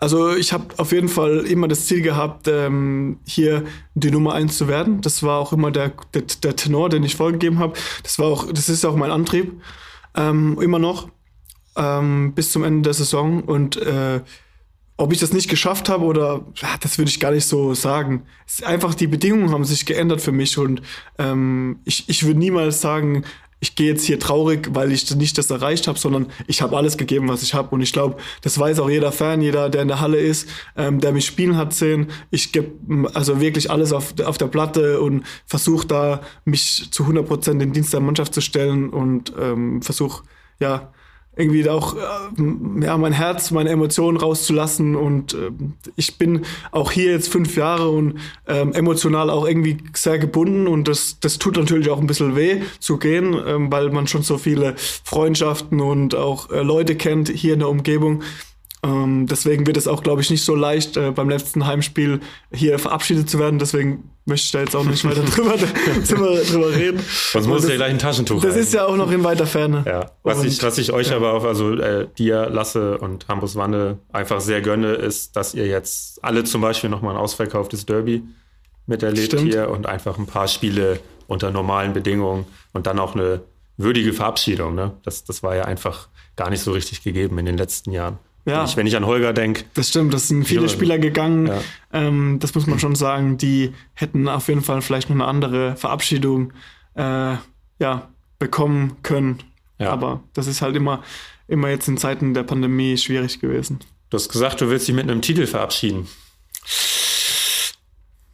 Also 0.00 0.34
ich 0.34 0.54
habe 0.54 0.64
auf 0.78 0.92
jeden 0.92 1.08
Fall 1.08 1.40
immer 1.40 1.68
das 1.68 1.86
Ziel 1.86 2.00
gehabt, 2.00 2.48
ähm, 2.48 3.20
hier 3.26 3.64
die 3.94 4.10
Nummer 4.10 4.32
eins 4.32 4.56
zu 4.56 4.66
werden. 4.66 5.02
Das 5.02 5.22
war 5.22 5.38
auch 5.38 5.52
immer 5.52 5.70
der, 5.70 5.92
der, 6.14 6.22
der 6.42 6.56
Tenor, 6.56 6.88
den 6.88 7.04
ich 7.04 7.16
vorgegeben 7.16 7.58
habe. 7.58 7.74
Das 8.02 8.18
war 8.18 8.26
auch, 8.26 8.50
das 8.50 8.70
ist 8.70 8.86
auch 8.86 8.96
mein 8.96 9.10
Antrieb, 9.10 9.60
ähm, 10.16 10.58
immer 10.58 10.78
noch 10.78 11.10
ähm, 11.76 12.32
bis 12.34 12.50
zum 12.50 12.64
Ende 12.64 12.82
der 12.82 12.94
Saison. 12.94 13.42
Und 13.42 13.76
äh, 13.76 14.20
ob 14.96 15.12
ich 15.12 15.18
das 15.20 15.34
nicht 15.34 15.50
geschafft 15.50 15.90
habe 15.90 16.04
oder 16.04 16.46
ja, 16.56 16.68
das 16.80 16.96
würde 16.96 17.10
ich 17.10 17.20
gar 17.20 17.32
nicht 17.32 17.46
so 17.46 17.74
sagen. 17.74 18.24
Einfach 18.62 18.94
die 18.94 19.06
Bedingungen 19.06 19.50
haben 19.50 19.64
sich 19.64 19.84
geändert 19.84 20.22
für 20.22 20.32
mich 20.32 20.56
und 20.56 20.80
ähm, 21.18 21.80
ich, 21.84 22.08
ich 22.08 22.26
würde 22.26 22.38
niemals 22.38 22.80
sagen, 22.80 23.24
ich 23.60 23.74
gehe 23.74 23.88
jetzt 23.88 24.04
hier 24.04 24.18
traurig, 24.18 24.70
weil 24.72 24.90
ich 24.90 25.14
nicht 25.14 25.36
das 25.36 25.50
erreicht 25.50 25.86
habe, 25.86 25.98
sondern 25.98 26.26
ich 26.46 26.62
habe 26.62 26.76
alles 26.76 26.96
gegeben, 26.96 27.28
was 27.28 27.42
ich 27.42 27.54
habe. 27.54 27.68
Und 27.74 27.82
ich 27.82 27.92
glaube, 27.92 28.16
das 28.40 28.58
weiß 28.58 28.80
auch 28.80 28.88
jeder 28.88 29.12
Fan, 29.12 29.42
jeder, 29.42 29.68
der 29.68 29.82
in 29.82 29.88
der 29.88 30.00
Halle 30.00 30.18
ist, 30.18 30.48
ähm, 30.76 31.00
der 31.00 31.12
mich 31.12 31.26
spielen 31.26 31.56
hat 31.56 31.74
sehen. 31.74 32.08
Ich 32.30 32.52
gebe 32.52 32.72
also 33.14 33.40
wirklich 33.40 33.70
alles 33.70 33.92
auf, 33.92 34.14
auf 34.24 34.38
der 34.38 34.46
Platte 34.46 35.00
und 35.00 35.24
versuche 35.46 35.86
da 35.86 36.22
mich 36.44 36.90
zu 36.90 37.02
100 37.02 37.26
Prozent 37.26 37.62
in 37.62 37.72
Dienst 37.72 37.92
der 37.92 38.00
Mannschaft 38.00 38.34
zu 38.34 38.40
stellen 38.40 38.88
und 38.88 39.32
ähm, 39.38 39.82
versuche 39.82 40.24
ja 40.58 40.92
irgendwie 41.40 41.68
auch 41.68 41.96
äh, 41.96 42.84
ja, 42.84 42.96
mein 42.96 43.12
Herz, 43.12 43.50
meine 43.50 43.70
Emotionen 43.70 44.16
rauszulassen. 44.16 44.94
Und 44.94 45.34
äh, 45.34 45.50
ich 45.96 46.18
bin 46.18 46.42
auch 46.70 46.92
hier 46.92 47.12
jetzt 47.12 47.28
fünf 47.28 47.56
Jahre 47.56 47.90
und 47.90 48.18
ähm, 48.46 48.72
emotional 48.72 49.30
auch 49.30 49.46
irgendwie 49.46 49.78
sehr 49.94 50.18
gebunden. 50.18 50.68
Und 50.68 50.88
das, 50.88 51.18
das 51.20 51.38
tut 51.38 51.56
natürlich 51.56 51.90
auch 51.90 51.98
ein 51.98 52.06
bisschen 52.06 52.36
weh 52.36 52.62
zu 52.78 52.98
gehen, 52.98 53.36
ähm, 53.46 53.72
weil 53.72 53.90
man 53.90 54.06
schon 54.06 54.22
so 54.22 54.38
viele 54.38 54.74
Freundschaften 54.76 55.80
und 55.80 56.14
auch 56.14 56.50
äh, 56.50 56.62
Leute 56.62 56.94
kennt 56.96 57.28
hier 57.28 57.54
in 57.54 57.60
der 57.60 57.68
Umgebung. 57.68 58.22
Ähm, 58.82 59.26
deswegen 59.26 59.66
wird 59.66 59.76
es 59.76 59.86
auch, 59.86 60.02
glaube 60.02 60.22
ich, 60.22 60.30
nicht 60.30 60.42
so 60.42 60.54
leicht, 60.54 60.96
äh, 60.96 61.10
beim 61.10 61.28
letzten 61.28 61.66
Heimspiel 61.66 62.20
hier 62.50 62.78
verabschiedet 62.78 63.28
zu 63.28 63.38
werden. 63.38 63.58
Deswegen 63.58 64.10
möchte 64.24 64.46
ich 64.46 64.52
da 64.52 64.60
jetzt 64.60 64.74
auch 64.74 64.84
nicht 64.84 65.04
weiter 65.04 65.22
drüber, 65.34 65.56
drüber, 65.56 66.40
drüber 66.42 66.70
reden. 66.74 67.00
Sonst 67.32 67.46
muss 67.46 67.68
ja 67.68 67.76
gleich 67.76 67.90
ein 67.90 67.98
Taschentuch 67.98 68.40
Das 68.40 68.54
rein. 68.54 68.60
ist 68.60 68.72
ja 68.72 68.86
auch 68.86 68.96
noch 68.96 69.10
in 69.10 69.22
weiter 69.22 69.46
Ferne. 69.46 69.84
Ja. 69.86 70.10
Was, 70.22 70.42
ich, 70.44 70.62
was 70.62 70.78
ich 70.78 70.92
euch 70.92 71.10
ja. 71.10 71.16
aber 71.16 71.34
auch, 71.34 71.44
also 71.44 71.74
äh, 71.74 72.08
dir, 72.16 72.48
Lasse 72.48 72.96
und 72.98 73.28
Hambus 73.28 73.56
Wanne 73.56 73.98
einfach 74.12 74.40
sehr 74.40 74.62
gönne, 74.62 74.92
ist, 74.92 75.36
dass 75.36 75.54
ihr 75.54 75.66
jetzt 75.66 76.24
alle 76.24 76.44
zum 76.44 76.62
Beispiel 76.62 76.88
nochmal 76.88 77.14
ein 77.14 77.20
ausverkauftes 77.20 77.84
Derby 77.84 78.22
miterlebt 78.86 79.26
Stimmt. 79.26 79.52
hier 79.52 79.68
und 79.68 79.86
einfach 79.86 80.16
ein 80.18 80.26
paar 80.26 80.48
Spiele 80.48 81.00
unter 81.26 81.50
normalen 81.50 81.92
Bedingungen 81.92 82.46
und 82.72 82.86
dann 82.86 82.98
auch 82.98 83.14
eine 83.14 83.42
würdige 83.76 84.12
Verabschiedung. 84.14 84.74
Ne? 84.74 84.92
Das, 85.04 85.24
das 85.24 85.42
war 85.42 85.54
ja 85.54 85.64
einfach 85.64 86.08
gar 86.36 86.48
nicht 86.50 86.62
so 86.62 86.72
richtig 86.72 87.02
gegeben 87.02 87.38
in 87.38 87.46
den 87.46 87.58
letzten 87.58 87.92
Jahren. 87.92 88.18
Ja. 88.46 88.58
Wenn 88.58 88.64
ich, 88.64 88.76
wenn 88.76 88.86
ich 88.86 88.96
an 88.96 89.06
Holger 89.06 89.32
denke. 89.32 89.64
Das 89.74 89.88
stimmt, 89.90 90.14
das 90.14 90.28
sind 90.28 90.44
viele 90.44 90.68
Spieler 90.68 90.98
gegangen. 90.98 91.46
Ja. 91.46 91.60
Ähm, 91.92 92.38
das 92.40 92.54
muss 92.54 92.66
man 92.66 92.78
schon 92.78 92.94
sagen. 92.94 93.36
Die 93.36 93.72
hätten 93.94 94.28
auf 94.28 94.48
jeden 94.48 94.62
Fall 94.62 94.80
vielleicht 94.82 95.10
noch 95.10 95.16
eine 95.16 95.26
andere 95.26 95.76
Verabschiedung 95.76 96.52
äh, 96.94 97.34
ja, 97.78 98.08
bekommen 98.38 98.96
können. 99.02 99.42
Ja. 99.78 99.90
Aber 99.90 100.22
das 100.34 100.46
ist 100.46 100.62
halt 100.62 100.76
immer, 100.76 101.02
immer 101.48 101.68
jetzt 101.68 101.88
in 101.88 101.98
Zeiten 101.98 102.34
der 102.34 102.42
Pandemie 102.42 102.96
schwierig 102.96 103.40
gewesen. 103.40 103.80
Du 104.08 104.16
hast 104.16 104.28
gesagt, 104.28 104.60
du 104.60 104.68
willst 104.68 104.88
dich 104.88 104.94
mit 104.94 105.08
einem 105.08 105.22
Titel 105.22 105.46
verabschieden. 105.46 106.08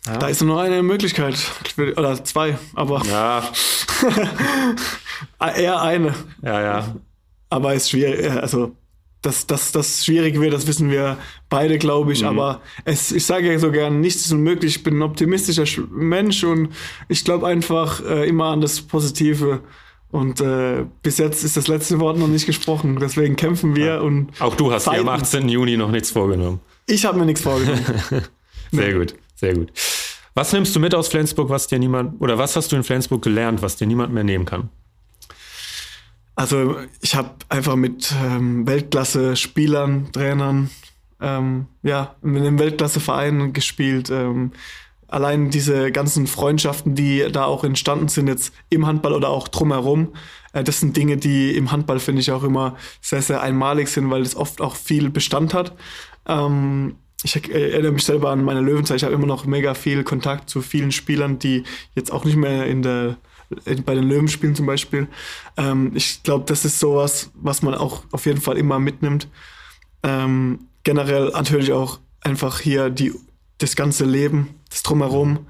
Ja. 0.06 0.18
Da 0.18 0.28
ist 0.28 0.40
nur 0.42 0.60
eine 0.60 0.82
Möglichkeit. 0.82 1.36
Oder 1.76 2.24
zwei, 2.24 2.58
aber. 2.74 3.02
Ja. 3.06 3.50
eher 5.56 5.82
eine. 5.82 6.14
Ja, 6.42 6.60
ja. 6.60 6.96
Aber 7.50 7.74
ist 7.74 7.90
schwierig. 7.90 8.30
Also 8.30 8.76
dass, 9.26 9.46
dass 9.46 9.72
das 9.72 10.04
schwierig 10.04 10.40
wird, 10.40 10.54
das 10.54 10.66
wissen 10.66 10.90
wir 10.90 11.18
beide, 11.48 11.78
glaube 11.78 12.12
ich. 12.12 12.22
Mhm. 12.22 12.28
Aber 12.28 12.60
es, 12.84 13.10
ich 13.10 13.26
sage 13.26 13.52
ja 13.52 13.58
so 13.58 13.72
gern, 13.72 14.00
nichts 14.00 14.24
ist 14.24 14.32
unmöglich. 14.32 14.76
Ich 14.76 14.82
bin 14.82 14.98
ein 14.98 15.02
optimistischer 15.02 15.82
Mensch 15.90 16.44
und 16.44 16.68
ich 17.08 17.24
glaube 17.24 17.46
einfach 17.46 18.04
äh, 18.04 18.28
immer 18.28 18.46
an 18.46 18.60
das 18.60 18.80
Positive. 18.80 19.60
Und 20.12 20.40
äh, 20.40 20.86
bis 21.02 21.18
jetzt 21.18 21.42
ist 21.42 21.56
das 21.56 21.66
letzte 21.66 21.98
Wort 21.98 22.18
noch 22.18 22.28
nicht 22.28 22.46
gesprochen. 22.46 22.98
Deswegen 23.00 23.34
kämpfen 23.34 23.74
wir 23.74 23.86
ja. 23.86 24.00
und. 24.00 24.30
Auch 24.40 24.54
du 24.54 24.72
hast 24.72 24.86
dir 24.86 25.00
am 25.00 25.08
18. 25.08 25.48
Juni 25.48 25.76
noch 25.76 25.90
nichts 25.90 26.10
vorgenommen. 26.10 26.60
Ich 26.86 27.04
habe 27.04 27.18
mir 27.18 27.26
nichts 27.26 27.40
vorgenommen. 27.40 27.84
sehr 28.70 28.94
gut, 28.94 29.14
sehr 29.34 29.54
gut. 29.54 29.72
Was 30.34 30.52
nimmst 30.52 30.76
du 30.76 30.80
mit 30.80 30.94
aus 30.94 31.08
Flensburg, 31.08 31.48
was 31.48 31.66
dir 31.66 31.78
niemand, 31.78 32.20
oder 32.20 32.38
was 32.38 32.54
hast 32.54 32.70
du 32.70 32.76
in 32.76 32.84
Flensburg 32.84 33.22
gelernt, 33.22 33.62
was 33.62 33.76
dir 33.76 33.86
niemand 33.86 34.12
mehr 34.12 34.22
nehmen 34.22 34.44
kann? 34.44 34.68
Also 36.36 36.76
ich 37.00 37.16
habe 37.16 37.30
einfach 37.48 37.76
mit 37.76 38.14
ähm, 38.22 38.66
Weltklasse-Spielern, 38.66 40.12
Trainern, 40.12 40.70
ähm, 41.20 41.66
ja, 41.82 42.14
mit 42.20 42.42
einem 42.42 42.58
Weltklasse-Verein 42.58 43.54
gespielt. 43.54 44.10
Ähm, 44.10 44.52
allein 45.08 45.48
diese 45.48 45.90
ganzen 45.92 46.26
Freundschaften, 46.26 46.94
die 46.94 47.26
da 47.32 47.46
auch 47.46 47.64
entstanden 47.64 48.08
sind 48.08 48.28
jetzt 48.28 48.52
im 48.68 48.86
Handball 48.86 49.14
oder 49.14 49.30
auch 49.30 49.48
drumherum, 49.48 50.12
äh, 50.52 50.62
das 50.62 50.80
sind 50.80 50.94
Dinge, 50.94 51.16
die 51.16 51.56
im 51.56 51.72
Handball 51.72 51.98
finde 51.98 52.20
ich 52.20 52.30
auch 52.30 52.42
immer 52.42 52.76
sehr, 53.00 53.22
sehr 53.22 53.40
einmalig 53.40 53.88
sind, 53.88 54.10
weil 54.10 54.20
es 54.20 54.36
oft 54.36 54.60
auch 54.60 54.76
viel 54.76 55.08
Bestand 55.08 55.54
hat. 55.54 55.74
Ähm, 56.26 56.96
ich 57.22 57.34
erinnere 57.50 57.92
mich 57.92 58.04
selber 58.04 58.30
an 58.30 58.44
meine 58.44 58.60
Löwenzeit. 58.60 58.98
Ich 58.98 59.04
habe 59.04 59.14
immer 59.14 59.26
noch 59.26 59.46
mega 59.46 59.72
viel 59.72 60.04
Kontakt 60.04 60.50
zu 60.50 60.60
vielen 60.60 60.92
Spielern, 60.92 61.38
die 61.38 61.64
jetzt 61.94 62.12
auch 62.12 62.26
nicht 62.26 62.36
mehr 62.36 62.66
in 62.66 62.82
der 62.82 63.16
bei 63.84 63.94
den 63.94 64.08
Löwenspielen 64.08 64.54
zum 64.54 64.66
Beispiel. 64.66 65.08
Ähm, 65.56 65.92
ich 65.94 66.22
glaube, 66.22 66.44
das 66.46 66.64
ist 66.64 66.80
sowas, 66.80 67.30
was 67.34 67.62
man 67.62 67.74
auch 67.74 68.04
auf 68.12 68.26
jeden 68.26 68.40
Fall 68.40 68.58
immer 68.58 68.78
mitnimmt. 68.78 69.28
Ähm, 70.02 70.66
generell 70.84 71.30
natürlich 71.30 71.72
auch 71.72 71.98
einfach 72.20 72.60
hier 72.60 72.90
die, 72.90 73.12
das 73.58 73.76
ganze 73.76 74.04
Leben, 74.04 74.54
das 74.70 74.82
Drumherum. 74.82 75.46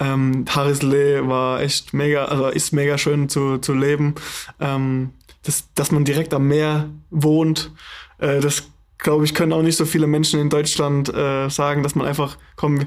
Ähm, 0.00 0.44
Harislee 0.48 1.26
war 1.26 1.60
echt 1.60 1.92
mega, 1.92 2.26
also 2.26 2.48
ist 2.48 2.72
mega 2.72 2.98
schön 2.98 3.28
zu, 3.28 3.58
zu 3.58 3.74
leben. 3.74 4.14
Ähm, 4.60 5.10
das, 5.42 5.64
dass 5.74 5.90
man 5.90 6.04
direkt 6.04 6.34
am 6.34 6.46
Meer 6.46 6.90
wohnt, 7.10 7.72
äh, 8.18 8.40
das 8.40 8.64
glaube 8.98 9.24
ich, 9.24 9.34
können 9.34 9.52
auch 9.52 9.62
nicht 9.62 9.76
so 9.76 9.84
viele 9.84 10.06
Menschen 10.06 10.40
in 10.40 10.50
Deutschland 10.50 11.12
äh, 11.12 11.48
sagen, 11.48 11.82
dass 11.82 11.94
man 11.94 12.06
einfach, 12.06 12.36
komm, 12.56 12.86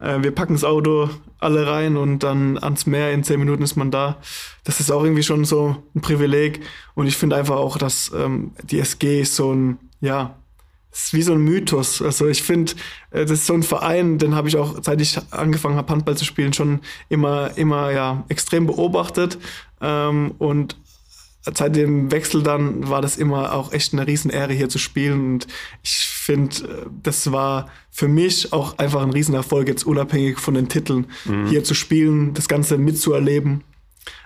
äh, 0.00 0.22
wir 0.22 0.34
packen 0.34 0.54
das 0.54 0.64
Auto 0.64 1.10
alle 1.38 1.66
rein 1.66 1.96
und 1.96 2.20
dann 2.20 2.58
ans 2.58 2.86
Meer 2.86 3.12
in 3.12 3.24
zehn 3.24 3.38
Minuten 3.38 3.62
ist 3.62 3.76
man 3.76 3.90
da. 3.90 4.18
Das 4.64 4.80
ist 4.80 4.90
auch 4.90 5.02
irgendwie 5.02 5.22
schon 5.22 5.44
so 5.44 5.76
ein 5.94 6.00
Privileg. 6.00 6.60
Und 6.94 7.06
ich 7.06 7.16
finde 7.16 7.36
einfach 7.36 7.56
auch, 7.56 7.78
dass 7.78 8.12
ähm, 8.14 8.52
die 8.62 8.80
SG 8.80 9.20
ist 9.22 9.36
so 9.36 9.52
ein, 9.52 9.78
ja, 10.00 10.36
ist 10.92 11.14
wie 11.14 11.22
so 11.22 11.32
ein 11.32 11.40
Mythos. 11.40 12.02
Also 12.02 12.26
ich 12.26 12.42
finde, 12.42 12.72
äh, 13.10 13.22
das 13.22 13.32
ist 13.32 13.46
so 13.46 13.54
ein 13.54 13.62
Verein, 13.62 14.18
den 14.18 14.34
habe 14.34 14.48
ich 14.48 14.56
auch, 14.56 14.76
seit 14.82 15.00
ich 15.00 15.18
angefangen 15.30 15.76
habe, 15.76 15.92
Handball 15.92 16.16
zu 16.16 16.24
spielen, 16.24 16.52
schon 16.52 16.80
immer, 17.08 17.56
immer 17.56 17.92
ja 17.92 18.24
extrem 18.28 18.66
beobachtet. 18.66 19.38
Ähm, 19.80 20.34
und 20.38 20.76
seit 21.42 21.76
dem 21.76 22.10
Wechsel 22.10 22.42
dann 22.42 22.88
war 22.88 23.00
das 23.00 23.16
immer 23.16 23.54
auch 23.54 23.72
echt 23.72 23.92
eine 23.92 24.06
Riesenehre 24.06 24.52
hier 24.52 24.68
zu 24.68 24.78
spielen 24.78 25.34
und 25.34 25.46
ich 25.82 25.92
finde, 25.92 26.56
äh, 26.64 26.86
das 27.02 27.32
war 27.32 27.68
für 27.90 28.08
mich 28.08 28.52
auch 28.52 28.78
einfach 28.78 29.02
ein 29.02 29.10
Riesenerfolg, 29.10 29.68
jetzt 29.68 29.86
unabhängig 29.86 30.38
von 30.38 30.54
den 30.54 30.68
Titeln, 30.68 31.06
mhm. 31.24 31.46
hier 31.46 31.64
zu 31.64 31.74
spielen, 31.74 32.34
das 32.34 32.48
Ganze 32.48 32.78
mitzuerleben. 32.78 33.64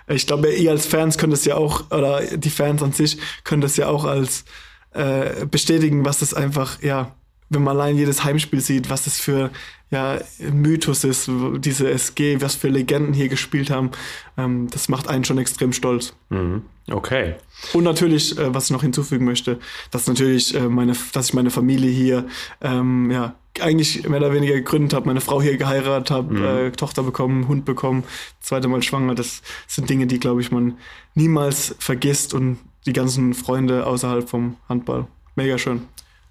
ich 0.07 0.27
glaube, 0.27 0.53
ihr 0.53 0.71
als 0.71 0.85
Fans 0.85 1.17
könnt 1.17 1.33
es 1.33 1.45
ja 1.45 1.55
auch, 1.55 1.91
oder 1.91 2.21
die 2.21 2.49
Fans 2.49 2.83
an 2.83 2.91
sich 2.91 3.17
können 3.43 3.61
das 3.61 3.77
ja 3.77 3.87
auch 3.87 4.05
als 4.05 4.45
äh, 4.91 5.45
bestätigen, 5.45 6.05
was 6.05 6.19
das 6.19 6.33
einfach, 6.33 6.81
ja, 6.81 7.15
wenn 7.49 7.63
man 7.63 7.77
allein 7.77 7.97
jedes 7.97 8.23
Heimspiel 8.23 8.61
sieht, 8.61 8.89
was 8.89 9.05
das 9.05 9.19
für 9.19 9.51
ja, 9.93 10.19
Mythos 10.51 11.03
ist, 11.03 11.29
diese 11.59 11.89
SG, 11.89 12.41
was 12.41 12.55
für 12.55 12.67
Legenden 12.67 13.13
hier 13.13 13.29
gespielt 13.29 13.69
haben, 13.69 13.91
ähm, 14.37 14.67
das 14.71 14.89
macht 14.89 15.07
einen 15.07 15.23
schon 15.23 15.37
extrem 15.37 15.71
stolz. 15.71 16.13
Mhm. 16.29 16.63
Okay. 16.91 17.35
Und 17.73 17.83
natürlich, 17.83 18.37
äh, 18.37 18.53
was 18.53 18.65
ich 18.65 18.71
noch 18.71 18.81
hinzufügen 18.81 19.23
möchte, 19.23 19.59
dass 19.91 20.07
natürlich 20.07 20.55
äh, 20.55 20.67
meine, 20.67 20.93
dass 21.13 21.27
ich 21.27 21.33
meine 21.33 21.51
Familie 21.51 21.91
hier, 21.91 22.25
ähm, 22.61 23.11
ja, 23.11 23.35
eigentlich 23.61 24.09
mehr 24.09 24.19
oder 24.19 24.33
weniger 24.33 24.55
gegründet 24.55 24.93
habe, 24.93 25.05
meine 25.05 25.21
Frau 25.21 25.39
hier 25.39 25.57
geheiratet 25.57 26.09
habe, 26.09 26.33
mhm. 26.33 26.43
äh, 26.43 26.71
Tochter 26.71 27.03
bekommen, 27.03 27.47
Hund 27.47 27.63
bekommen, 27.65 28.03
zweite 28.41 28.67
Mal 28.67 28.81
schwanger. 28.81 29.13
Das 29.13 29.43
sind 29.67 29.89
Dinge, 29.91 30.07
die, 30.07 30.19
glaube 30.19 30.41
ich, 30.41 30.51
man 30.51 30.79
niemals 31.13 31.75
vergisst 31.77 32.33
und 32.33 32.57
die 32.87 32.93
ganzen 32.93 33.35
Freunde 33.35 33.85
außerhalb 33.85 34.27
vom 34.27 34.57
Handball. 34.67 35.05
Mega 35.35 35.59
schön. 35.59 35.83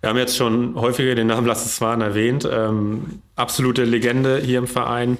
Wir 0.02 0.08
haben 0.08 0.18
jetzt 0.18 0.36
schon 0.36 0.74
häufiger 0.74 1.14
den 1.14 1.28
Namen 1.28 1.46
Lasse 1.46 1.68
Swan 1.68 2.00
erwähnt. 2.00 2.46
Ähm, 2.50 3.22
absolute 3.36 3.84
Legende 3.84 4.40
hier 4.40 4.58
im 4.58 4.66
Verein. 4.66 5.16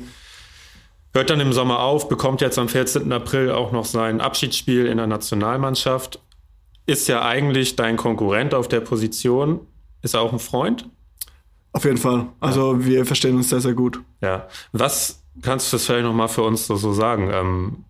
Hört 1.15 1.31
dann 1.31 1.39
im 1.39 1.53
Sommer 1.53 1.79
auf, 1.81 2.09
bekommt 2.09 2.41
jetzt 2.41 2.59
am 2.59 2.69
14. 2.69 3.13
April 3.13 3.53
auch 3.53 3.71
noch 3.71 3.85
sein 3.85 4.21
Abschiedsspiel 4.21 4.87
in 4.87 4.97
der 4.97 5.07
Nationalmannschaft. 5.07 6.21
Ist 6.85 7.07
ja 7.07 7.25
eigentlich 7.25 7.77
dein 7.77 7.97
Konkurrent 7.97 8.55
auf 8.55 8.67
der 8.67 8.81
Position. 8.81 9.61
Ist 10.03 10.15
er 10.15 10.21
auch 10.21 10.33
ein 10.33 10.41
Freund? 10.41 10.89
Auf 11.73 11.85
jeden 11.85 11.99
Fall. 11.99 12.27
Also 12.41 12.73
ja. 12.73 12.85
wir 12.85 13.07
verstehen 13.07 13.37
uns 13.37 13.51
sehr, 13.51 13.61
sehr 13.61 13.75
gut. 13.75 14.01
Ja. 14.21 14.49
Was 14.73 15.23
kannst 15.43 15.73
du 15.73 15.77
das 15.77 15.87
vielleicht 15.87 16.05
nochmal 16.05 16.29
für 16.29 16.43
uns 16.43 16.67
so, 16.67 16.75
so 16.75 16.93
sagen? 16.93 17.31
Ähm, 17.33 17.85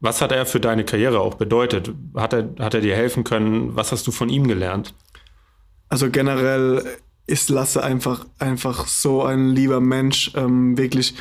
was 0.00 0.20
hat 0.20 0.30
er 0.30 0.44
für 0.44 0.60
deine 0.60 0.84
Karriere 0.84 1.20
auch 1.20 1.36
bedeutet? 1.36 1.90
Hat 2.14 2.34
er, 2.34 2.50
hat 2.58 2.74
er 2.74 2.82
dir 2.82 2.94
helfen 2.96 3.24
können? 3.24 3.74
Was 3.74 3.92
hast 3.92 4.06
du 4.06 4.12
von 4.12 4.28
ihm 4.28 4.46
gelernt? 4.46 4.92
Also 5.88 6.10
generell 6.10 6.84
ist 7.26 7.48
Lasse 7.48 7.82
einfach, 7.82 8.26
einfach 8.38 8.86
so 8.86 9.22
ein 9.22 9.50
lieber 9.50 9.80
Mensch. 9.80 10.32
Ähm, 10.34 10.76
wirklich, 10.76 11.14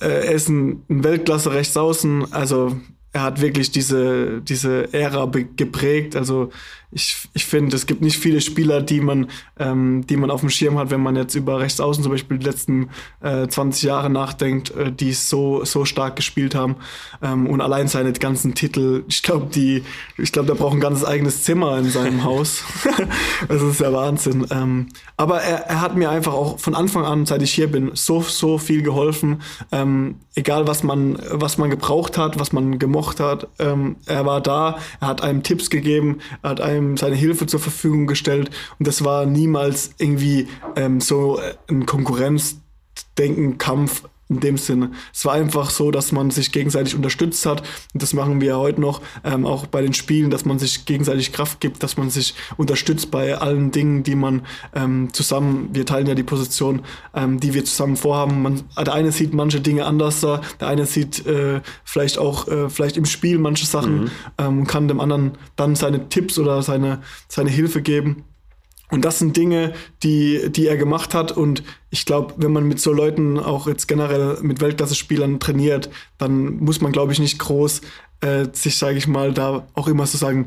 äh, 0.00 0.26
er 0.26 0.32
ist 0.32 0.48
ein, 0.48 0.82
ein 0.88 1.04
Weltklasse 1.04 1.52
rechts 1.52 1.76
außen. 1.76 2.32
Also 2.32 2.76
er 3.12 3.22
hat 3.22 3.40
wirklich 3.40 3.70
diese, 3.70 4.40
diese 4.42 4.92
Ära 4.92 5.30
geprägt. 5.56 6.16
Also 6.16 6.50
ich, 6.90 7.28
ich 7.34 7.44
finde, 7.44 7.76
es 7.76 7.86
gibt 7.86 8.00
nicht 8.00 8.16
viele 8.16 8.40
Spieler, 8.40 8.80
die 8.80 9.00
man, 9.00 9.28
ähm, 9.58 10.06
die 10.06 10.16
man 10.16 10.30
auf 10.30 10.40
dem 10.40 10.48
Schirm 10.48 10.78
hat, 10.78 10.90
wenn 10.90 11.02
man 11.02 11.16
jetzt 11.16 11.34
über 11.34 11.60
Rechtsaußen 11.60 12.02
zum 12.02 12.12
Beispiel 12.12 12.38
die 12.38 12.46
letzten 12.46 12.88
äh, 13.20 13.46
20 13.46 13.82
Jahre 13.82 14.08
nachdenkt, 14.08 14.70
äh, 14.70 14.90
die 14.90 15.12
so, 15.12 15.64
so 15.64 15.84
stark 15.84 16.16
gespielt 16.16 16.54
haben. 16.54 16.76
Ähm, 17.20 17.46
und 17.46 17.60
allein 17.60 17.88
seine 17.88 18.12
ganzen 18.14 18.54
Titel, 18.54 19.04
ich 19.06 19.22
glaube, 19.22 19.48
die, 19.54 19.84
ich 20.16 20.32
glaube, 20.32 20.46
der 20.46 20.54
braucht 20.54 20.74
ein 20.74 20.80
ganzes 20.80 21.04
eigenes 21.04 21.42
Zimmer 21.42 21.76
in 21.78 21.90
seinem 21.90 22.24
Haus. 22.28 22.64
das 23.48 23.62
ist 23.62 23.80
ja 23.80 23.92
Wahnsinn. 23.92 24.46
Ähm, 24.50 24.88
aber 25.18 25.42
er, 25.42 25.66
er 25.66 25.80
hat 25.82 25.94
mir 25.94 26.08
einfach 26.08 26.32
auch 26.32 26.58
von 26.58 26.74
Anfang 26.74 27.04
an, 27.04 27.26
seit 27.26 27.42
ich 27.42 27.52
hier 27.52 27.70
bin, 27.70 27.90
so, 27.94 28.22
so 28.22 28.56
viel 28.56 28.82
geholfen. 28.82 29.42
Ähm, 29.72 30.16
egal 30.34 30.66
was 30.66 30.82
man, 30.82 31.18
was 31.30 31.58
man 31.58 31.68
gebraucht 31.68 32.16
hat, 32.16 32.38
was 32.38 32.52
man 32.52 32.78
gemocht 32.78 33.20
hat. 33.20 33.48
Ähm, 33.58 33.96
er 34.06 34.24
war 34.24 34.40
da, 34.40 34.78
er 35.00 35.08
hat 35.08 35.22
einem 35.22 35.42
Tipps 35.42 35.68
gegeben, 35.68 36.20
er 36.42 36.50
hat 36.50 36.60
einem 36.60 36.77
einem 36.78 36.96
seine 36.96 37.16
Hilfe 37.16 37.46
zur 37.46 37.60
Verfügung 37.60 38.06
gestellt. 38.06 38.50
Und 38.78 38.88
das 38.88 39.04
war 39.04 39.26
niemals 39.26 39.90
irgendwie 39.98 40.48
ähm, 40.76 41.00
so 41.00 41.40
ein 41.68 41.86
Konkurrenzdenken, 41.86 43.58
Kampf 43.58 44.04
in 44.28 44.40
dem 44.40 44.58
Sinne. 44.58 44.90
Es 45.12 45.24
war 45.24 45.34
einfach 45.34 45.70
so, 45.70 45.90
dass 45.90 46.12
man 46.12 46.30
sich 46.30 46.52
gegenseitig 46.52 46.94
unterstützt 46.94 47.46
hat. 47.46 47.62
Und 47.94 48.02
das 48.02 48.12
machen 48.12 48.40
wir 48.40 48.48
ja 48.48 48.56
heute 48.56 48.80
noch, 48.80 49.00
ähm, 49.24 49.46
auch 49.46 49.66
bei 49.66 49.82
den 49.82 49.94
Spielen, 49.94 50.30
dass 50.30 50.44
man 50.44 50.58
sich 50.58 50.84
gegenseitig 50.84 51.32
Kraft 51.32 51.60
gibt, 51.60 51.82
dass 51.82 51.96
man 51.96 52.10
sich 52.10 52.34
unterstützt 52.56 53.10
bei 53.10 53.38
allen 53.38 53.70
Dingen, 53.70 54.02
die 54.02 54.14
man 54.14 54.42
ähm, 54.74 55.12
zusammen, 55.12 55.70
wir 55.72 55.86
teilen 55.86 56.06
ja 56.06 56.14
die 56.14 56.22
Position, 56.22 56.82
ähm, 57.14 57.40
die 57.40 57.54
wir 57.54 57.64
zusammen 57.64 57.96
vorhaben. 57.96 58.42
Man, 58.42 58.62
der 58.76 58.92
eine 58.92 59.12
sieht 59.12 59.32
manche 59.32 59.60
Dinge 59.60 59.86
anders, 59.86 60.20
der 60.20 60.40
eine 60.60 60.86
sieht 60.86 61.26
äh, 61.26 61.60
vielleicht 61.84 62.18
auch 62.18 62.48
äh, 62.48 62.68
vielleicht 62.68 62.96
im 62.96 63.06
Spiel 63.06 63.38
manche 63.38 63.66
Sachen 63.66 64.02
mhm. 64.02 64.10
ähm, 64.38 64.58
und 64.60 64.66
kann 64.66 64.88
dem 64.88 65.00
anderen 65.00 65.32
dann 65.56 65.74
seine 65.74 66.08
Tipps 66.08 66.38
oder 66.38 66.62
seine, 66.62 67.00
seine 67.28 67.50
Hilfe 67.50 67.82
geben. 67.82 68.24
Und 68.90 69.04
das 69.04 69.18
sind 69.18 69.36
Dinge, 69.36 69.74
die, 70.02 70.50
die 70.50 70.66
er 70.66 70.76
gemacht 70.76 71.14
hat. 71.14 71.32
Und 71.32 71.62
ich 71.90 72.06
glaube, 72.06 72.34
wenn 72.38 72.52
man 72.52 72.66
mit 72.66 72.80
so 72.80 72.92
Leuten 72.92 73.38
auch 73.38 73.66
jetzt 73.66 73.86
generell 73.86 74.38
mit 74.42 74.60
Weltklasse-Spielern 74.60 75.40
trainiert, 75.40 75.90
dann 76.16 76.56
muss 76.58 76.80
man, 76.80 76.92
glaube 76.92 77.12
ich, 77.12 77.18
nicht 77.18 77.38
groß 77.38 77.82
äh, 78.20 78.46
sich, 78.52 78.76
sage 78.76 78.98
ich 78.98 79.06
mal, 79.06 79.32
da 79.32 79.66
auch 79.74 79.88
immer 79.88 80.06
so 80.06 80.16
sagen, 80.16 80.46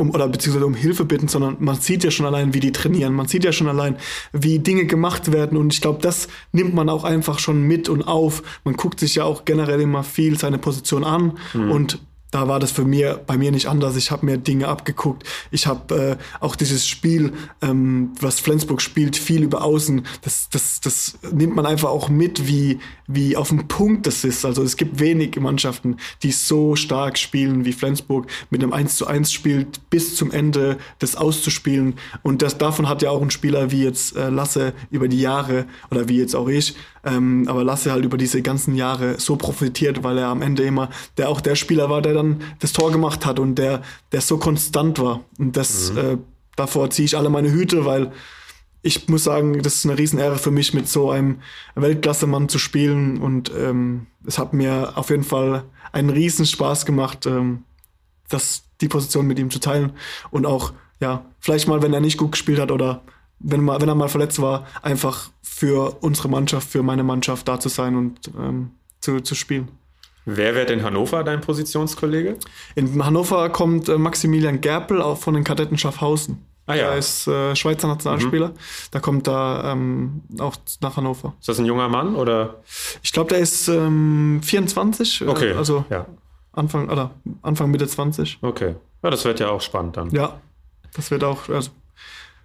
um, 0.00 0.10
oder 0.10 0.28
beziehungsweise 0.28 0.66
um 0.66 0.74
Hilfe 0.74 1.04
bitten, 1.04 1.28
sondern 1.28 1.56
man 1.60 1.76
sieht 1.76 2.02
ja 2.02 2.10
schon 2.10 2.26
allein, 2.26 2.54
wie 2.54 2.60
die 2.60 2.72
trainieren. 2.72 3.14
Man 3.14 3.28
sieht 3.28 3.44
ja 3.44 3.52
schon 3.52 3.68
allein, 3.68 3.96
wie 4.32 4.58
Dinge 4.58 4.86
gemacht 4.86 5.30
werden. 5.30 5.56
Und 5.56 5.72
ich 5.72 5.80
glaube, 5.80 6.00
das 6.02 6.28
nimmt 6.52 6.74
man 6.74 6.88
auch 6.88 7.04
einfach 7.04 7.38
schon 7.38 7.62
mit 7.62 7.88
und 7.88 8.02
auf. 8.02 8.42
Man 8.64 8.74
guckt 8.74 8.98
sich 8.98 9.14
ja 9.16 9.24
auch 9.24 9.44
generell 9.44 9.80
immer 9.80 10.02
viel 10.02 10.38
seine 10.38 10.58
Position 10.58 11.04
an 11.04 11.38
mhm. 11.52 11.70
und 11.70 11.98
da 12.30 12.48
war 12.48 12.60
das 12.60 12.70
für 12.70 12.84
mir 12.84 13.20
bei 13.26 13.36
mir 13.36 13.50
nicht 13.50 13.66
anders. 13.66 13.96
Ich 13.96 14.10
habe 14.10 14.26
mir 14.26 14.38
Dinge 14.38 14.68
abgeguckt. 14.68 15.24
Ich 15.50 15.66
habe 15.66 16.18
äh, 16.20 16.42
auch 16.42 16.56
dieses 16.56 16.86
Spiel, 16.86 17.32
ähm, 17.60 18.12
was 18.20 18.40
Flensburg 18.40 18.80
spielt, 18.80 19.16
viel 19.16 19.42
über 19.42 19.62
Außen. 19.64 20.06
Das, 20.22 20.48
das, 20.50 20.80
das 20.80 21.18
nimmt 21.32 21.56
man 21.56 21.66
einfach 21.66 21.88
auch 21.88 22.08
mit, 22.08 22.46
wie, 22.46 22.78
wie 23.06 23.36
auf 23.36 23.48
dem 23.48 23.68
Punkt 23.68 24.06
das 24.06 24.24
ist. 24.24 24.44
Also 24.44 24.62
es 24.62 24.76
gibt 24.76 25.00
wenige 25.00 25.40
Mannschaften, 25.40 25.96
die 26.22 26.32
so 26.32 26.76
stark 26.76 27.18
spielen 27.18 27.64
wie 27.64 27.72
Flensburg, 27.72 28.26
mit 28.50 28.62
einem 28.62 28.72
1 28.72 28.96
zu 28.96 29.06
1 29.06 29.32
spielt, 29.32 29.90
bis 29.90 30.16
zum 30.16 30.30
Ende 30.30 30.78
das 30.98 31.16
auszuspielen. 31.16 31.94
Und 32.22 32.42
das, 32.42 32.58
davon 32.58 32.88
hat 32.88 33.02
ja 33.02 33.10
auch 33.10 33.22
ein 33.22 33.30
Spieler 33.30 33.70
wie 33.70 33.84
jetzt 33.84 34.16
äh, 34.16 34.28
Lasse 34.28 34.72
über 34.90 35.08
die 35.08 35.20
Jahre 35.20 35.66
oder 35.90 36.08
wie 36.08 36.18
jetzt 36.18 36.36
auch 36.36 36.48
ich 36.48 36.76
ähm, 37.04 37.46
aber 37.48 37.64
Lasse 37.64 37.92
halt 37.92 38.04
über 38.04 38.16
diese 38.16 38.42
ganzen 38.42 38.74
Jahre 38.74 39.18
so 39.18 39.36
profitiert, 39.36 40.02
weil 40.04 40.18
er 40.18 40.28
am 40.28 40.42
Ende 40.42 40.62
immer 40.64 40.90
der 41.16 41.28
auch 41.28 41.40
der 41.40 41.54
Spieler 41.54 41.88
war, 41.88 42.02
der 42.02 42.14
dann 42.22 42.42
das 42.58 42.72
Tor 42.72 42.92
gemacht 42.92 43.26
hat 43.26 43.38
und 43.38 43.56
der, 43.56 43.82
der 44.12 44.20
so 44.20 44.38
konstant 44.38 44.98
war. 44.98 45.24
Und 45.38 45.56
das, 45.56 45.92
mhm. 45.92 45.98
äh, 45.98 46.18
davor 46.56 46.90
ziehe 46.90 47.06
ich 47.06 47.16
alle 47.16 47.30
meine 47.30 47.50
Hüte, 47.50 47.84
weil 47.84 48.12
ich 48.82 49.08
muss 49.08 49.24
sagen, 49.24 49.62
das 49.62 49.76
ist 49.76 49.86
eine 49.86 49.98
Riesenehre 49.98 50.38
für 50.38 50.50
mich, 50.50 50.72
mit 50.72 50.88
so 50.88 51.10
einem 51.10 51.40
Weltklasse-Mann 51.74 52.48
zu 52.48 52.58
spielen. 52.58 53.18
Und 53.18 53.52
ähm, 53.54 54.06
es 54.26 54.38
hat 54.38 54.52
mir 54.52 54.92
auf 54.96 55.10
jeden 55.10 55.24
Fall 55.24 55.64
einen 55.92 56.10
riesen 56.10 56.46
Spaß 56.46 56.86
gemacht, 56.86 57.26
ähm, 57.26 57.64
das, 58.28 58.62
die 58.80 58.88
Position 58.88 59.26
mit 59.26 59.38
ihm 59.38 59.50
zu 59.50 59.60
teilen. 59.60 59.92
Und 60.30 60.46
auch, 60.46 60.72
ja, 61.00 61.26
vielleicht 61.40 61.68
mal, 61.68 61.82
wenn 61.82 61.92
er 61.92 62.00
nicht 62.00 62.16
gut 62.16 62.32
gespielt 62.32 62.60
hat 62.60 62.70
oder 62.70 63.02
wenn, 63.38 63.62
mal, 63.62 63.80
wenn 63.80 63.88
er 63.88 63.94
mal 63.94 64.08
verletzt 64.08 64.40
war, 64.40 64.66
einfach 64.82 65.30
für 65.42 65.98
unsere 66.00 66.28
Mannschaft, 66.28 66.68
für 66.70 66.82
meine 66.82 67.02
Mannschaft 67.02 67.48
da 67.48 67.58
zu 67.60 67.68
sein 67.68 67.96
und 67.96 68.30
ähm, 68.38 68.70
zu, 69.00 69.20
zu 69.20 69.34
spielen. 69.34 69.68
Wer 70.24 70.54
wird 70.54 70.70
in 70.70 70.82
Hannover 70.82 71.24
dein 71.24 71.40
Positionskollege? 71.40 72.36
In 72.74 73.04
Hannover 73.04 73.48
kommt 73.50 73.88
äh, 73.88 73.98
Maximilian 73.98 74.60
Gerpel 74.60 75.00
auch 75.00 75.18
von 75.18 75.34
den 75.34 75.44
Kadetten 75.44 75.78
Schaffhausen. 75.78 76.44
Ah, 76.66 76.74
ja. 76.74 76.90
Er 76.90 76.98
ist 76.98 77.26
äh, 77.26 77.56
Schweizer 77.56 77.88
Nationalspieler. 77.88 78.48
Mhm. 78.48 78.54
Da 78.92 79.00
kommt 79.00 79.28
er 79.28 79.72
ähm, 79.72 80.22
auch 80.38 80.54
nach 80.80 80.96
Hannover. 80.96 81.34
Ist 81.40 81.48
das 81.48 81.58
ein 81.58 81.64
junger 81.66 81.88
Mann 81.88 82.14
oder? 82.14 82.62
Ich 83.02 83.12
glaube, 83.12 83.30
der 83.30 83.38
ist 83.38 83.66
ähm, 83.68 84.40
24. 84.42 85.22
Äh, 85.22 85.26
okay. 85.26 85.50
Äh, 85.50 85.54
also 85.56 85.84
ja. 85.90 86.06
Anfang 86.52 86.88
oder 86.88 87.10
Anfang 87.42 87.70
Mitte 87.70 87.88
20. 87.88 88.38
Okay. 88.42 88.76
Ja, 89.02 89.10
das 89.10 89.24
wird 89.24 89.40
ja 89.40 89.48
auch 89.48 89.60
spannend 89.60 89.96
dann. 89.96 90.10
Ja, 90.10 90.40
das 90.94 91.10
wird 91.10 91.24
auch. 91.24 91.48
Also 91.48 91.70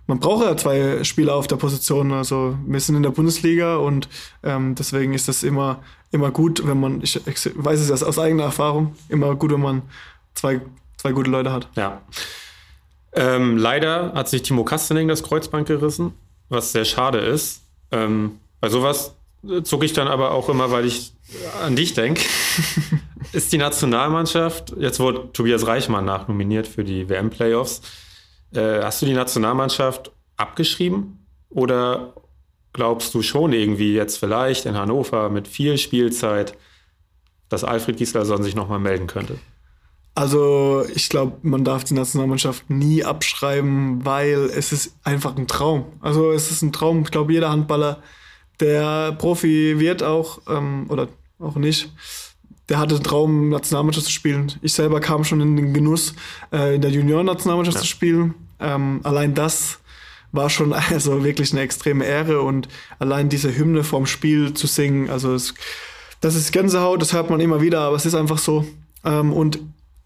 man 0.08 0.20
braucht 0.20 0.45
ja 0.45 0.56
zwei 0.56 1.03
Spieler 1.03 1.36
auf 1.36 1.47
der 1.47 1.56
Position. 1.56 2.12
Also 2.12 2.58
wir 2.66 2.80
sind 2.80 2.95
in 2.95 3.03
der 3.03 3.10
Bundesliga 3.10 3.78
und 3.78 4.08
ähm, 4.43 4.76
deswegen 4.76 5.14
ist 5.14 5.28
das 5.28 5.43
immer, 5.43 5.84
immer 6.12 6.32
gut, 6.32 6.66
wenn 6.66 6.80
man, 6.80 7.01
ich, 7.01 7.16
ich 7.16 7.51
weiß 7.56 7.80
es 7.80 7.89
ja 7.89 8.08
aus 8.08 8.20
eigener 8.20 8.43
Erfahrung, 8.43 8.95
immer 9.10 9.36
gut, 9.36 9.51
wenn 9.51 9.62
man 9.62 9.82
zwei, 10.36 10.62
zwei 10.97 11.12
gute 11.12 11.32
Leute 11.32 11.51
hat. 11.51 11.70
Ja. 11.76 12.01
Ähm, 13.14 13.58
leider 13.58 14.14
hat 14.14 14.30
sich 14.30 14.43
Timo 14.43 14.64
Kastening 14.64 15.08
das 15.08 15.24
Kreuzband 15.24 15.68
gerissen, 15.68 16.14
was 16.49 16.72
sehr 16.72 16.86
schade 16.86 17.20
ist. 17.20 17.62
Ähm, 17.91 18.39
bei 18.60 18.70
sowas 18.70 19.16
zucke 19.64 19.86
ich 19.86 19.93
dann 19.93 20.08
aber 20.08 20.32
auch 20.32 20.49
immer, 20.49 20.72
weil 20.72 20.86
ich 20.86 21.14
an 21.64 21.76
dich 21.76 21.93
denke. 21.93 22.22
ist 23.32 23.51
die 23.51 23.58
Nationalmannschaft, 23.58 24.74
jetzt 24.78 24.99
wurde 24.99 25.32
Tobias 25.34 25.66
Reichmann 25.66 26.06
nachnominiert 26.06 26.68
für 26.68 26.84
die 26.84 27.10
WM-Playoffs. 27.10 27.82
Äh, 28.56 28.82
hast 28.84 29.01
du 29.01 29.06
die 29.06 29.14
Nationalmannschaft 29.14 30.12
abgeschrieben 30.38 31.26
oder 31.49 32.14
glaubst 32.74 33.14
du 33.14 33.22
schon 33.22 33.53
irgendwie 33.53 33.93
jetzt 33.93 34.18
vielleicht 34.18 34.66
in 34.66 34.76
Hannover 34.76 35.30
mit 35.30 35.47
viel 35.47 35.78
Spielzeit, 35.78 36.58
dass 37.49 37.64
Alfred 37.64 37.97
Gislason 37.97 38.43
sich 38.43 38.56
nochmal 38.56 38.80
melden 38.80 39.08
könnte? 39.08 39.38
Also 40.14 40.86
ich 40.93 41.10
glaube, 41.10 41.38
man 41.41 41.66
darf 41.66 41.84
die 41.84 41.93
Nationalmannschaft 41.93 42.70
nie 42.70 43.03
abschreiben, 43.03 44.06
weil 44.06 44.49
es 44.56 44.72
ist 44.72 44.95
einfach 45.03 45.36
ein 45.36 45.47
Traum. 45.47 45.86
Also 45.99 46.32
es 46.32 46.51
ist 46.51 46.62
ein 46.62 46.72
Traum. 46.72 47.01
Ich 47.03 47.12
glaube, 47.12 47.34
jeder 47.34 47.49
Handballer, 47.49 48.01
der 48.62 49.12
Profi 49.12 49.78
wird 49.78 50.03
auch 50.03 50.39
ähm, 50.47 50.86
oder 50.88 51.10
auch 51.39 51.56
nicht, 51.56 51.91
der 52.70 52.80
hatte 52.80 52.95
den 52.95 53.03
Traum, 53.03 53.49
Nationalmannschaft 53.49 54.06
zu 54.08 54.12
spielen. 54.12 54.53
Ich 54.62 54.74
selber 54.74 55.01
kam 55.01 55.26
schon 55.26 55.41
in 55.41 55.58
den 55.58 55.74
Genuss, 55.74 56.16
äh, 56.51 56.76
in 56.76 56.82
der 56.82 56.91
Junioren-Nationalmannschaft 56.91 57.76
ja. 57.76 57.82
zu 57.82 57.88
spielen. 57.88 58.36
Ähm, 58.60 59.01
allein 59.03 59.34
das 59.34 59.80
war 60.32 60.49
schon 60.49 60.74
also 60.91 61.24
wirklich 61.24 61.51
eine 61.51 61.62
extreme 61.62 62.06
Ehre 62.06 62.41
und 62.41 62.68
allein 62.99 63.30
diese 63.30 63.56
Hymne 63.56 63.84
vorm 63.84 64.06
Spiel 64.06 64.53
zu 64.53 64.68
singen, 64.68 65.10
also 65.10 65.34
es, 65.34 65.53
das 66.22 66.36
ist 66.36 66.51
Gänsehaut, 66.51 67.01
das 67.01 67.14
hört 67.14 67.30
man 67.30 67.39
immer 67.39 67.62
wieder, 67.62 67.82
aber 67.82 67.95
es 67.95 68.06
ist 68.06 68.16
einfach 68.16 68.38
so. 68.38 68.66
Ähm, 69.03 69.34
und 69.34 69.60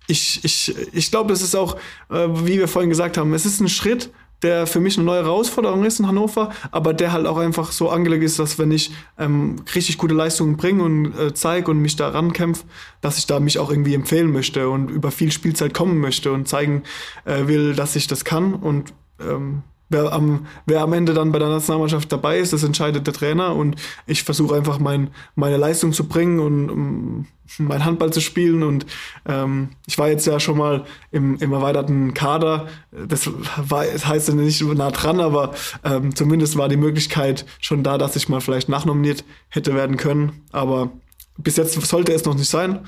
ich, 0.08 0.44
ich, 0.44 0.76
ich 0.92 1.12
glaube, 1.12 1.30
das 1.30 1.42
ist 1.42 1.56
auch, 1.56 1.76
äh, 2.10 2.28
wie 2.30 2.58
wir 2.58 2.68
vorhin 2.68 2.90
gesagt 2.90 3.18
haben, 3.18 3.34
es 3.34 3.46
ist 3.46 3.60
ein 3.60 3.70
Schritt, 3.70 4.12
der 4.42 4.68
für 4.68 4.80
mich 4.80 4.98
eine 4.98 5.06
neue 5.06 5.24
Herausforderung 5.24 5.84
ist 5.84 6.00
in 6.00 6.08
Hannover, 6.08 6.52
aber 6.72 6.94
der 6.94 7.12
halt 7.12 7.28
auch 7.28 7.38
einfach 7.38 7.72
so 7.72 7.90
angelegt 7.90 8.24
ist, 8.24 8.40
dass 8.40 8.58
wenn 8.58 8.72
ich 8.72 8.92
ähm, 9.18 9.58
richtig 9.76 9.98
gute 9.98 10.14
Leistungen 10.14 10.58
bringe 10.58 10.84
und 10.84 11.18
äh, 11.18 11.34
zeige 11.34 11.72
und 11.72 11.80
mich 11.80 11.96
daran 11.96 12.34
kämpfe, 12.34 12.64
dass 13.02 13.18
ich 13.18 13.28
da 13.28 13.40
mich 13.40 13.60
auch 13.60 13.70
irgendwie 13.70 13.94
empfehlen 13.94 14.32
möchte 14.32 14.70
und 14.70 14.90
über 14.90 15.12
viel 15.12 15.32
Spielzeit 15.32 15.74
kommen 15.74 16.00
möchte 16.00 16.32
und 16.32 16.48
zeigen 16.48 16.84
äh, 17.26 17.48
will, 17.48 17.76
dass 17.76 17.96
ich 17.96 18.08
das 18.08 18.24
kann 18.24 18.54
und 18.54 18.94
ähm, 19.20 19.64
Wer 19.90 20.14
am, 20.14 20.46
wer 20.66 20.82
am 20.82 20.94
Ende 20.94 21.14
dann 21.14 21.32
bei 21.32 21.40
der 21.40 21.50
Nationalmannschaft 21.50 22.12
dabei 22.12 22.40
ist, 22.40 22.54
das 22.54 22.64
entscheidet 22.64 23.08
der 23.08 23.14
Trainer. 23.14 23.56
Und 23.56 23.76
ich 24.06 24.24
versuche 24.24 24.56
einfach 24.56 24.80
mein, 24.80 25.10
meine 25.36 25.58
Leistung 25.58 25.94
zu 25.94 26.08
bringen 26.08 26.40
und 26.40 26.70
um, 26.70 27.26
mein 27.58 27.84
Handball 27.84 28.14
zu 28.14 28.22
spielen. 28.22 28.64
Und 28.64 28.86
ähm, 29.26 29.70
ich 29.88 29.98
war 29.98 30.10
jetzt 30.10 30.28
ja 30.28 30.40
schon 30.40 30.58
mal 30.58 30.86
im, 31.12 31.38
im 31.38 31.52
erweiterten 31.52 32.14
Kader, 32.14 32.68
das, 32.92 33.30
war, 33.58 33.86
das 33.86 34.06
heißt 34.06 34.28
ja 34.28 34.36
nicht 34.36 34.62
nah 34.62 34.92
dran, 34.92 35.20
aber 35.20 35.54
ähm, 35.84 36.16
zumindest 36.16 36.58
war 36.58 36.70
die 36.70 36.78
Möglichkeit 36.78 37.46
schon 37.60 37.84
da, 37.84 37.98
dass 37.98 38.16
ich 38.16 38.30
mal 38.30 38.42
vielleicht 38.42 38.70
nachnominiert 38.70 39.24
hätte 39.50 39.74
werden 39.74 39.98
können, 39.98 40.44
aber 40.52 40.92
bis 41.38 41.58
jetzt 41.58 41.82
sollte 41.82 42.14
es 42.14 42.26
noch 42.26 42.36
nicht 42.36 42.50
sein. 42.50 42.86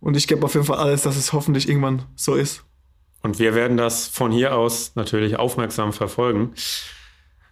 Und 0.00 0.16
ich 0.16 0.26
gebe 0.26 0.44
auf 0.44 0.54
jeden 0.54 0.66
Fall 0.66 0.78
alles, 0.78 1.02
dass 1.02 1.16
es 1.16 1.32
hoffentlich 1.32 1.68
irgendwann 1.68 2.04
so 2.16 2.34
ist. 2.34 2.64
Und 3.22 3.38
wir 3.38 3.54
werden 3.54 3.76
das 3.76 4.08
von 4.08 4.32
hier 4.32 4.54
aus 4.54 4.92
natürlich 4.94 5.36
aufmerksam 5.38 5.92
verfolgen. 5.92 6.54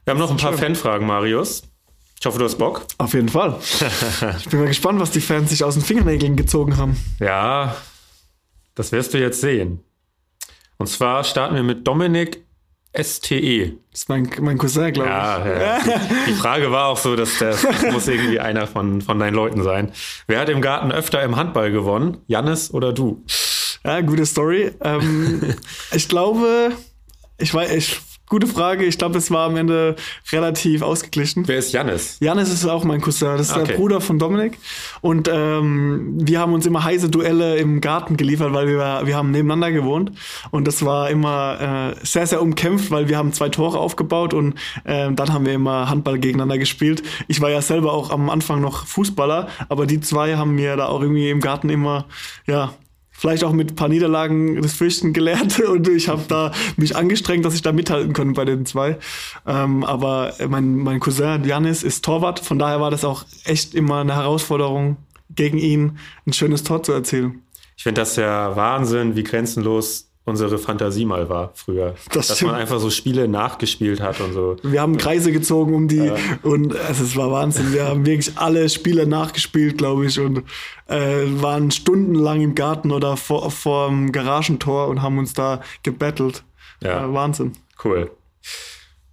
Wir 0.05 0.13
haben 0.13 0.19
noch 0.19 0.31
ein 0.31 0.37
paar 0.39 0.53
schön. 0.53 0.61
Fanfragen, 0.61 1.07
Marius. 1.07 1.63
Ich 2.19 2.27
hoffe, 2.27 2.39
du 2.39 2.45
hast 2.45 2.57
Bock. 2.57 2.85
Auf 2.97 3.15
jeden 3.15 3.29
Fall. 3.29 3.59
ich 4.39 4.49
bin 4.49 4.61
mal 4.61 4.69
gespannt, 4.69 4.99
was 4.99 5.11
die 5.11 5.21
Fans 5.21 5.51
sich 5.51 5.63
aus 5.63 5.75
den 5.75 5.85
Fingernägeln 5.85 6.37
gezogen 6.37 6.77
haben. 6.77 6.97
Ja, 7.21 7.77
das 8.75 8.91
wirst 8.93 9.15
du 9.15 9.19
jetzt 9.19 9.41
sehen. 9.41 9.85
Und 10.79 10.89
zwar 10.89 11.25
starten 11.25 11.55
wir 11.55 11.63
mit 11.63 11.87
Dominik 11.87 12.45
STE. 12.97 13.75
Das 13.91 14.01
ist 14.01 14.09
mein, 14.09 14.31
mein 14.41 14.59
Cousin, 14.59 14.93
glaube 14.93 15.11
ja, 15.11 15.45
ich. 15.45 15.61
Ja. 15.61 15.99
Die 16.27 16.33
Frage 16.33 16.73
war 16.73 16.87
auch 16.87 16.97
so, 16.97 17.15
dass 17.15 17.39
das, 17.39 17.63
das 17.83 17.83
muss 17.93 18.09
irgendwie 18.09 18.41
einer 18.41 18.67
von, 18.67 19.03
von 19.03 19.19
deinen 19.19 19.35
Leuten 19.35 19.63
sein. 19.63 19.93
Wer 20.27 20.41
hat 20.41 20.49
im 20.49 20.63
Garten 20.63 20.91
öfter 20.91 21.23
im 21.23 21.37
Handball 21.37 21.71
gewonnen? 21.71 22.19
Jannis 22.27 22.73
oder 22.73 22.93
du? 22.93 23.25
Ja, 23.85 24.01
gute 24.01 24.27
Story. 24.27 24.73
Ähm, 24.83 25.55
ich 25.93 26.09
glaube, 26.09 26.73
ich 27.39 27.55
weiß, 27.55 27.73
ich, 27.73 28.01
gute 28.29 28.47
Frage. 28.47 28.85
Ich 28.85 28.99
glaube, 28.99 29.19
es 29.19 29.31
war 29.31 29.47
am 29.47 29.57
Ende 29.57 29.97
relativ 30.33 30.83
ausgeglichen. 30.83 31.47
Wer 31.47 31.59
ist 31.59 31.73
Jannis? 31.73 32.19
Jannis 32.21 32.51
ist 32.51 32.67
auch 32.67 32.85
mein 32.85 33.01
Cousin. 33.01 33.37
Das 33.37 33.49
ist 33.49 33.57
okay. 33.57 33.67
der 33.69 33.75
Bruder 33.75 34.01
von 34.01 34.19
Dominik. 34.19 34.59
Und 35.01 35.29
ähm, 35.33 36.15
wir 36.21 36.41
haben 36.41 36.53
uns 36.53 36.67
immer 36.67 36.85
heiße 36.85 37.09
Duelle 37.09 37.57
im 37.57 37.81
Garten 37.81 38.17
geliefert, 38.17 38.53
weil 38.53 38.67
wir, 38.69 39.03
wir 39.05 39.17
haben 39.17 39.31
nebeneinander 39.31 39.73
gewohnt. 39.73 40.13
Und 40.51 40.67
das 40.67 40.85
war 40.85 41.11
immer 41.11 41.95
äh, 42.01 42.07
sehr, 42.07 42.27
sehr 42.27 42.43
umkämpft, 42.43 42.91
weil 42.91 43.09
wir 43.09 43.17
haben 43.17 43.33
zwei 43.33 43.49
Tore 43.49 43.79
aufgebaut 43.79 44.35
und 44.35 44.55
äh, 44.85 45.11
dann 45.13 45.33
haben 45.33 45.47
wir 45.47 45.55
immer 45.55 45.89
Handball 45.89 46.19
gegeneinander 46.19 46.59
gespielt. 46.59 47.03
Ich 47.29 47.41
war 47.41 47.51
ja 47.51 47.63
selber 47.63 47.93
auch 47.93 48.11
am 48.11 48.31
Anfang 48.31 48.61
noch 48.61 48.87
Fußballer, 48.87 49.49
aber 49.69 49.87
die 49.87 50.01
zwei 50.01 50.37
haben 50.37 50.55
mir 50.55 50.77
da 50.77 50.87
auch 50.87 51.01
irgendwie 51.01 51.31
im 51.31 51.41
Garten 51.41 51.71
immer, 51.71 52.07
ja, 52.47 52.75
vielleicht 53.19 53.43
auch 53.43 53.53
mit 53.53 53.73
ein 53.73 53.75
paar 53.75 53.89
Niederlagen 53.89 54.63
das 54.63 54.75
Fürchten 54.75 55.13
gelernt 55.13 55.59
und 55.69 55.89
ich 55.89 56.09
habe 56.09 56.23
da 56.29 56.53
mich 56.77 56.97
angestrengt, 56.97 57.45
dass 57.45 57.55
ich 57.55 57.63
da 57.63 57.73
mithalten 57.73 58.13
konnte 58.13 58.35
bei 58.35 58.45
den 58.45 58.65
zwei. 58.65 58.97
Ähm, 59.47 59.85
aber 59.85 60.33
mein, 60.49 60.77
mein 60.77 61.01
Cousin 61.01 61.45
Janis 61.45 61.83
ist 61.83 62.05
Torwart, 62.05 62.41
von 62.41 62.59
daher 62.59 62.81
war 62.81 62.91
das 62.91 63.05
auch 63.05 63.25
echt 63.45 63.75
immer 63.75 64.01
eine 64.01 64.15
Herausforderung, 64.15 64.97
gegen 65.35 65.59
ihn 65.59 65.99
ein 66.27 66.33
schönes 66.33 66.63
Tor 66.63 66.83
zu 66.83 66.93
erzielen. 66.93 67.43
Ich 67.77 67.83
finde 67.83 68.01
das 68.01 68.17
ja 68.17 68.57
Wahnsinn, 68.57 69.15
wie 69.15 69.25
grenzenlos 69.25 70.08
unsere 70.29 70.59
Fantasie 70.59 71.05
mal 71.05 71.29
war 71.29 71.51
früher. 71.55 71.95
Das 72.13 72.29
dass 72.29 72.37
stimmt. 72.37 72.53
man 72.53 72.61
einfach 72.61 72.79
so 72.79 72.91
Spiele 72.91 73.29
nachgespielt 73.29 74.01
hat 74.01 74.21
und 74.21 74.33
so. 74.33 74.57
Wir 74.63 74.81
haben 74.81 74.97
Kreise 74.97 75.33
gezogen 75.33 75.75
um 75.75 75.89
die 75.89 75.97
ja. 75.97 76.17
und 76.43 76.77
also, 76.77 77.05
es 77.05 77.17
war 77.17 77.33
Wahnsinn. 77.33 77.73
Wir 77.73 77.87
haben 77.87 78.07
wirklich 78.07 78.37
alle 78.39 78.69
Spiele 78.69 79.07
nachgespielt, 79.07 79.79
glaube 79.79 80.07
ich, 80.07 80.21
und 80.21 80.45
äh, 80.87 81.25
waren 81.43 81.71
stundenlang 81.71 82.41
im 82.41 82.55
Garten 82.55 82.91
oder 82.91 83.17
vor, 83.17 83.51
vor 83.51 83.89
dem 83.89 84.13
Garagentor 84.13 84.89
und 84.89 85.03
haben 85.03 85.19
uns 85.19 85.33
da 85.33 85.61
gebettelt. 85.83 86.45
Ja. 86.83 87.05
Äh, 87.05 87.13
Wahnsinn. 87.13 87.53
Cool. 87.83 88.11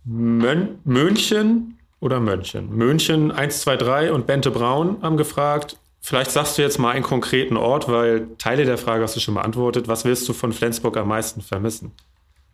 Mön 0.03 0.80
München 0.84 1.80
oder 1.99 2.20
Mönchen? 2.20 2.76
München 2.76 3.32
1, 3.32 3.61
2, 3.61 3.78
3 3.78 4.13
und 4.13 4.28
Bente 4.28 4.51
Braun 4.51 4.97
haben 5.01 5.18
gefragt, 5.18 5.78
Vielleicht 6.06 6.30
sagst 6.30 6.56
du 6.56 6.62
jetzt 6.62 6.78
mal 6.78 6.91
einen 6.91 7.03
konkreten 7.03 7.58
Ort, 7.58 7.88
weil 7.88 8.28
Teile 8.38 8.64
der 8.66 8.78
Frage 8.78 9.01
hast 9.01 9.16
du 9.16 9.20
schon 9.20 9.34
beantwortet. 9.34 9.88
Was 9.88 10.06
willst 10.06 10.30
du 10.30 10.34
von 10.34 10.53
Flensburg 10.53 10.97
am 10.97 11.08
meisten 11.08 11.41
vermissen? 11.41 11.93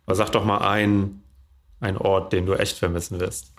Aber 0.06 0.14
sag 0.14 0.30
doch 0.30 0.42
mal 0.42 0.66
einen, 0.66 1.22
einen 1.78 1.98
Ort, 1.98 2.32
den 2.32 2.46
du 2.46 2.54
echt 2.54 2.78
vermissen 2.78 3.20
wirst. 3.20 3.52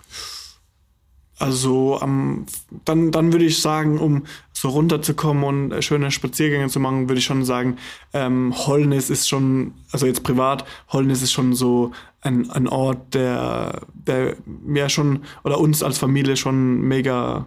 Also 1.38 2.00
um, 2.02 2.44
dann, 2.84 3.12
dann 3.12 3.32
würde 3.32 3.44
ich 3.44 3.62
sagen, 3.62 4.00
um 4.00 4.24
so 4.52 4.70
runterzukommen 4.70 5.44
und 5.44 5.84
schöne 5.84 6.10
Spaziergänge 6.10 6.68
zu 6.70 6.80
machen, 6.80 7.08
würde 7.08 7.20
ich 7.20 7.24
schon 7.24 7.44
sagen, 7.44 7.76
ähm, 8.12 8.52
Holnis 8.66 9.10
ist 9.10 9.28
schon, 9.28 9.74
also 9.92 10.06
jetzt 10.06 10.24
privat, 10.24 10.64
Holnis 10.88 11.22
ist 11.22 11.32
schon 11.32 11.54
so 11.54 11.92
ein, 12.20 12.50
ein 12.50 12.66
Ort, 12.66 13.14
der, 13.14 13.82
der 13.94 14.34
mir 14.44 14.88
schon 14.88 15.22
oder 15.44 15.60
uns 15.60 15.84
als 15.84 15.98
Familie 15.98 16.36
schon 16.36 16.80
mega 16.80 17.46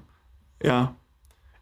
ja, 0.64 0.96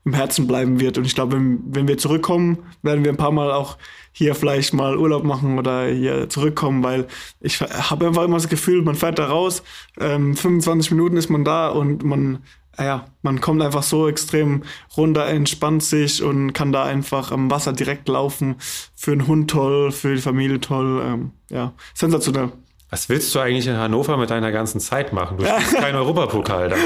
im 0.05 0.13
Herzen 0.13 0.47
bleiben 0.47 0.79
wird. 0.79 0.97
Und 0.97 1.05
ich 1.05 1.15
glaube, 1.15 1.33
wenn, 1.33 1.59
wenn 1.65 1.87
wir 1.87 1.97
zurückkommen, 1.97 2.59
werden 2.83 3.03
wir 3.03 3.11
ein 3.11 3.17
paar 3.17 3.31
Mal 3.31 3.51
auch 3.51 3.77
hier 4.11 4.35
vielleicht 4.35 4.73
mal 4.73 4.97
Urlaub 4.97 5.23
machen 5.23 5.59
oder 5.59 5.87
hier 5.87 6.29
zurückkommen, 6.29 6.83
weil 6.83 7.07
ich 7.41 7.59
habe 7.59 8.07
einfach 8.07 8.23
immer 8.23 8.37
das 8.37 8.47
Gefühl, 8.47 8.81
man 8.81 8.95
fährt 8.95 9.19
da 9.19 9.25
raus, 9.25 9.63
ähm, 9.99 10.35
25 10.35 10.91
Minuten 10.91 11.17
ist 11.17 11.29
man 11.29 11.43
da 11.43 11.69
und 11.69 12.03
man, 12.03 12.39
ja, 12.79 13.07
man 13.23 13.41
kommt 13.41 13.61
einfach 13.61 13.83
so 13.83 14.07
extrem 14.07 14.63
runter, 14.95 15.25
entspannt 15.25 15.83
sich 15.83 16.23
und 16.23 16.53
kann 16.53 16.71
da 16.71 16.85
einfach 16.85 17.31
am 17.31 17.51
Wasser 17.51 17.73
direkt 17.73 18.07
laufen. 18.07 18.55
Für 18.95 19.11
einen 19.11 19.27
Hund 19.27 19.49
toll, 19.49 19.91
für 19.91 20.15
die 20.15 20.21
Familie 20.21 20.61
toll, 20.61 21.01
ähm, 21.03 21.31
ja, 21.49 21.73
sensationell. 21.93 22.51
Was 22.91 23.09
willst 23.09 23.33
du 23.33 23.39
eigentlich 23.39 23.67
in 23.67 23.75
Hannover 23.75 24.15
mit 24.15 24.29
deiner 24.29 24.51
ganzen 24.51 24.79
Zeit 24.79 25.11
machen? 25.11 25.37
Du 25.37 25.45
spielst 25.47 25.75
keinen 25.75 25.95
Europapokal 25.95 26.69
da. 26.69 26.77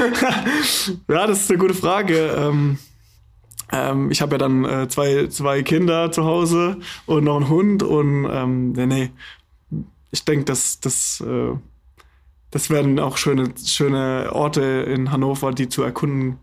ja, 1.14 1.28
das 1.28 1.42
ist 1.42 1.50
eine 1.52 1.60
gute 1.60 1.74
Frage. 1.76 2.36
Ähm, 2.36 2.80
ähm, 3.72 4.12
ich 4.12 4.22
habe 4.22 4.34
ja 4.34 4.38
dann 4.38 4.66
äh, 4.66 4.88
zwei, 4.88 5.28
zwei 5.28 5.62
Kinder 5.62 6.12
zu 6.12 6.26
Hause 6.26 6.78
und 7.06 7.24
noch 7.24 7.38
einen 7.38 7.50
Hund 7.50 7.84
und 7.84 8.28
ähm, 8.32 8.72
nee, 8.74 8.86
nee. 8.86 9.12
ich 10.12 10.26
denke, 10.26 10.46
dass 10.46 10.80
das, 10.80 11.22
äh, 11.26 11.56
das 12.52 12.70
werden 12.70 13.00
auch 13.00 13.18
schöne, 13.18 13.54
schöne 13.64 14.30
Orte 14.32 14.62
in 14.62 15.12
Hannover, 15.12 15.52
die 15.52 15.70
zu 15.70 15.84
erkunden, 15.84 16.40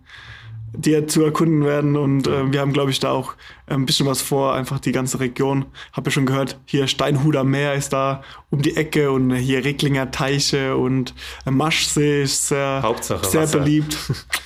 die 0.72 1.06
zu 1.06 1.24
erkunden 1.24 1.64
werden. 1.64 1.96
Und 1.96 2.28
äh, 2.28 2.52
wir 2.52 2.60
haben, 2.60 2.72
glaube 2.72 2.92
ich, 2.92 3.00
da 3.00 3.10
auch 3.10 3.34
ein 3.66 3.86
bisschen 3.86 4.06
was 4.06 4.22
vor, 4.22 4.54
einfach 4.54 4.78
die 4.78 4.92
ganze 4.92 5.18
Region. 5.18 5.64
Hab 5.92 6.06
ja 6.06 6.12
schon 6.12 6.26
gehört, 6.26 6.60
hier 6.64 6.86
Steinhuder 6.86 7.42
Meer 7.42 7.74
ist 7.74 7.92
da 7.92 8.22
um 8.50 8.62
die 8.62 8.76
Ecke 8.76 9.10
und 9.10 9.34
hier 9.34 9.64
Recklinger 9.64 10.12
Teiche 10.12 10.76
und 10.76 11.12
Maschsee 11.44 12.22
ist 12.22 12.48
sehr, 12.48 12.80
Hauptsache 12.82 13.26
sehr 13.26 13.48
beliebt. 13.48 13.98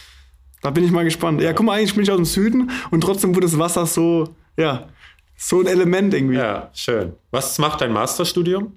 Da 0.62 0.70
bin 0.70 0.84
ich 0.84 0.90
mal 0.90 1.04
gespannt. 1.04 1.40
Ja, 1.40 1.52
guck 1.52 1.66
mal, 1.66 1.78
eigentlich 1.78 1.94
bin 1.94 2.02
ich 2.02 2.10
aus 2.10 2.16
dem 2.16 2.24
Süden 2.24 2.70
und 2.90 3.00
trotzdem 3.02 3.34
wurde 3.34 3.46
das 3.46 3.58
Wasser 3.58 3.86
so, 3.86 4.34
ja, 4.56 4.88
so 5.36 5.60
ein 5.60 5.66
Element 5.66 6.12
irgendwie. 6.12 6.36
Ja, 6.36 6.70
schön. 6.74 7.14
Was 7.30 7.58
macht 7.58 7.80
dein 7.80 7.92
Masterstudium? 7.92 8.72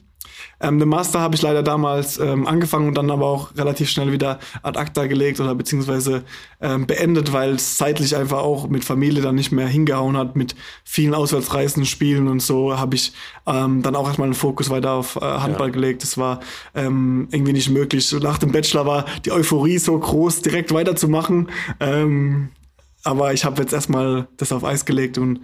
Ähm, 0.60 0.80
den 0.80 0.90
Master 0.90 1.20
habe 1.20 1.36
ich 1.36 1.42
leider 1.42 1.64
damals 1.64 2.20
ähm, 2.20 2.48
angefangen 2.48 2.88
und 2.88 2.98
dann 2.98 3.12
aber 3.12 3.26
auch 3.26 3.56
relativ 3.56 3.90
schnell 3.90 4.12
wieder 4.12 4.40
ad 4.62 4.80
acta 4.80 5.08
gelegt 5.08 5.40
oder 5.40 5.56
beziehungsweise 5.56 6.24
ähm, 6.62 6.88
beendet, 6.88 7.34
weil 7.34 7.56
es 7.56 7.78
zeitlich 7.78 8.16
einfach 8.16 8.40
auch 8.40 8.70
mit 8.70 8.86
Familie 8.86 9.22
dann 9.22 9.36
nicht 9.36 9.52
mehr 9.52 9.68
hingehauen 9.68 10.18
hat, 10.18 10.36
mit 10.36 10.56
vielen 10.84 11.14
Auswärtsreisen, 11.14 11.86
Spielen 11.86 12.28
und 12.28 12.42
so 12.42 12.78
habe 12.78 12.96
ich 12.96 13.14
ähm, 13.46 13.82
dann 13.82 13.96
auch 13.96 14.08
erstmal 14.08 14.30
den 14.30 14.34
Fokus 14.34 14.70
weiter 14.70 14.94
auf 14.94 15.16
äh, 15.18 15.20
Handball 15.20 15.68
ja. 15.68 15.74
gelegt. 15.74 16.04
Das 16.04 16.18
war 16.18 16.40
ähm, 16.76 17.28
irgendwie 17.32 17.54
nicht 17.54 17.70
möglich. 17.70 18.12
Nach 18.22 18.38
dem 18.38 18.52
Bachelor 18.52 18.86
war 18.86 19.06
die 19.26 19.32
Euphorie 19.32 19.78
so 19.78 19.98
groß, 19.98 20.42
direkt 20.42 20.74
weiterzumachen. 20.74 21.50
Ähm, 21.80 22.50
aber 23.04 23.34
ich 23.34 23.46
habe 23.46 23.62
jetzt 23.62 23.74
erstmal 23.74 24.28
das 24.38 24.52
auf 24.52 24.64
Eis 24.64 24.86
gelegt 24.86 25.18
und 25.18 25.42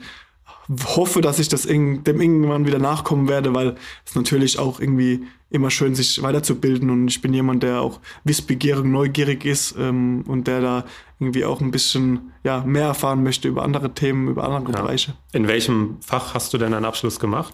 hoffe, 0.70 1.22
dass 1.22 1.40
ich 1.40 1.50
das 1.50 1.64
dem 1.64 2.04
irgendwann 2.06 2.68
wieder 2.68 2.80
nachkommen 2.80 3.28
werde, 3.28 3.54
weil 3.56 3.76
es 4.06 4.16
natürlich 4.16 4.60
auch 4.60 4.80
irgendwie 4.80 5.24
immer 5.50 5.72
schön, 5.72 5.96
sich 5.96 6.22
weiterzubilden. 6.22 6.90
Und 6.90 7.08
ich 7.08 7.22
bin 7.22 7.34
jemand, 7.34 7.64
der 7.64 7.82
auch 7.82 8.00
wissbegierig, 8.24 8.86
neugierig 8.86 9.46
ist 9.46 9.76
ähm, 9.80 10.24
und 10.28 10.48
der 10.48 10.62
da 10.62 10.86
irgendwie 11.20 11.44
auch 11.44 11.60
ein 11.60 11.72
bisschen 11.72 12.32
ja, 12.44 12.64
mehr 12.64 12.86
erfahren 12.86 13.24
möchte 13.24 13.48
über 13.48 13.64
andere 13.64 13.94
Themen, 13.94 14.28
über 14.28 14.44
andere 14.44 14.74
ja. 14.74 14.82
Bereiche. 14.82 15.14
In 15.34 15.48
welchem 15.48 15.98
Fach 16.02 16.34
hast 16.34 16.54
du 16.54 16.58
denn 16.58 16.74
einen 16.74 16.86
Abschluss 16.86 17.20
gemahr? 17.20 17.48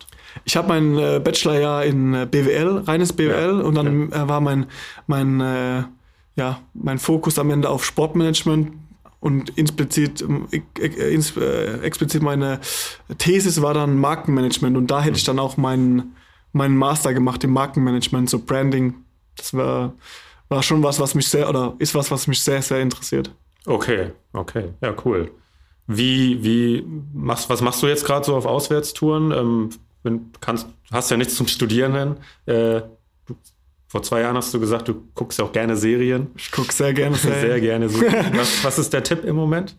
Ich 0.44 0.58
habe 0.58 0.68
mein 0.68 0.98
äh, 0.98 1.22
Bachelorjahr 1.24 1.86
in 1.86 2.14
äh, 2.14 2.28
BWL, 2.30 2.84
reines 2.86 3.14
BWL, 3.14 3.60
ja, 3.60 3.66
und 3.66 3.76
dann 3.76 4.12
äh, 4.12 4.28
war 4.28 4.42
mein, 4.42 4.66
mein, 5.08 5.40
äh, 5.40 5.84
ja, 6.36 6.60
mein 6.74 7.00
Fokus 7.00 7.40
am 7.40 7.50
Ende 7.50 7.70
auf 7.70 7.86
Sportmanagement 7.86 8.74
und 9.26 9.58
explizit, 9.58 10.22
ähm, 10.22 10.48
äh, 10.52 11.80
explizit 11.80 12.22
meine 12.22 12.60
Thesis 13.18 13.60
war 13.60 13.74
dann 13.74 13.98
Markenmanagement 13.98 14.78
und 14.78 14.92
da 14.92 15.02
hätte 15.02 15.18
ich 15.18 15.24
dann 15.24 15.40
auch 15.40 15.58
meinen, 15.58 16.16
meinen 16.52 16.78
Master 16.78 17.12
gemacht 17.12 17.44
im 17.44 17.50
Markenmanagement, 17.50 18.30
so 18.30 18.38
Branding. 18.38 18.94
Das 19.36 19.56
war, 19.56 19.94
war 20.48 20.62
schon 20.62 20.84
was, 20.84 21.00
was 21.00 21.16
mich 21.16 21.28
sehr, 21.28 21.50
oder 21.50 21.74
ist 21.80 21.96
was, 21.96 22.12
was 22.12 22.28
mich 22.28 22.44
sehr, 22.44 22.62
sehr 22.62 22.82
interessiert. 22.82 23.34
Okay, 23.66 24.12
okay, 24.32 24.74
ja, 24.82 24.94
cool. 25.04 25.32
Wie, 25.88 26.44
wie 26.44 26.86
machst, 27.12 27.50
was 27.50 27.62
machst 27.62 27.82
du 27.82 27.88
jetzt 27.88 28.06
gerade 28.06 28.28
so 28.28 28.36
auf 28.36 28.46
Auswärtstouren? 28.46 29.32
Ähm, 29.32 29.70
kannst, 30.40 30.68
hast 30.92 31.10
ja 31.10 31.18
nichts 31.18 31.34
zum 31.34 31.48
Studieren. 31.48 32.18
Äh, 32.46 32.82
vor 33.88 34.04
zwei 34.04 34.22
Jahren 34.22 34.36
hast 34.36 34.54
du 34.54 34.60
gesagt, 34.60 34.88
du 34.88 35.04
guckst 35.14 35.40
ja 35.40 35.46
auch 35.46 35.52
gerne 35.52 35.76
Serien. 35.76 36.28
Ich 36.36 36.52
gucke 36.52 36.74
sehr 36.74 36.94
gerne 36.94 37.16
Serien. 37.16 37.42
sehr 37.42 37.60
gerne 37.62 37.90
Serien. 37.90 38.32
Was, 38.38 38.64
was 38.64 38.80
ist 38.80 38.94
der 38.94 39.04
Tipp 39.04 39.24
im 39.24 39.36
Moment? 39.36 39.76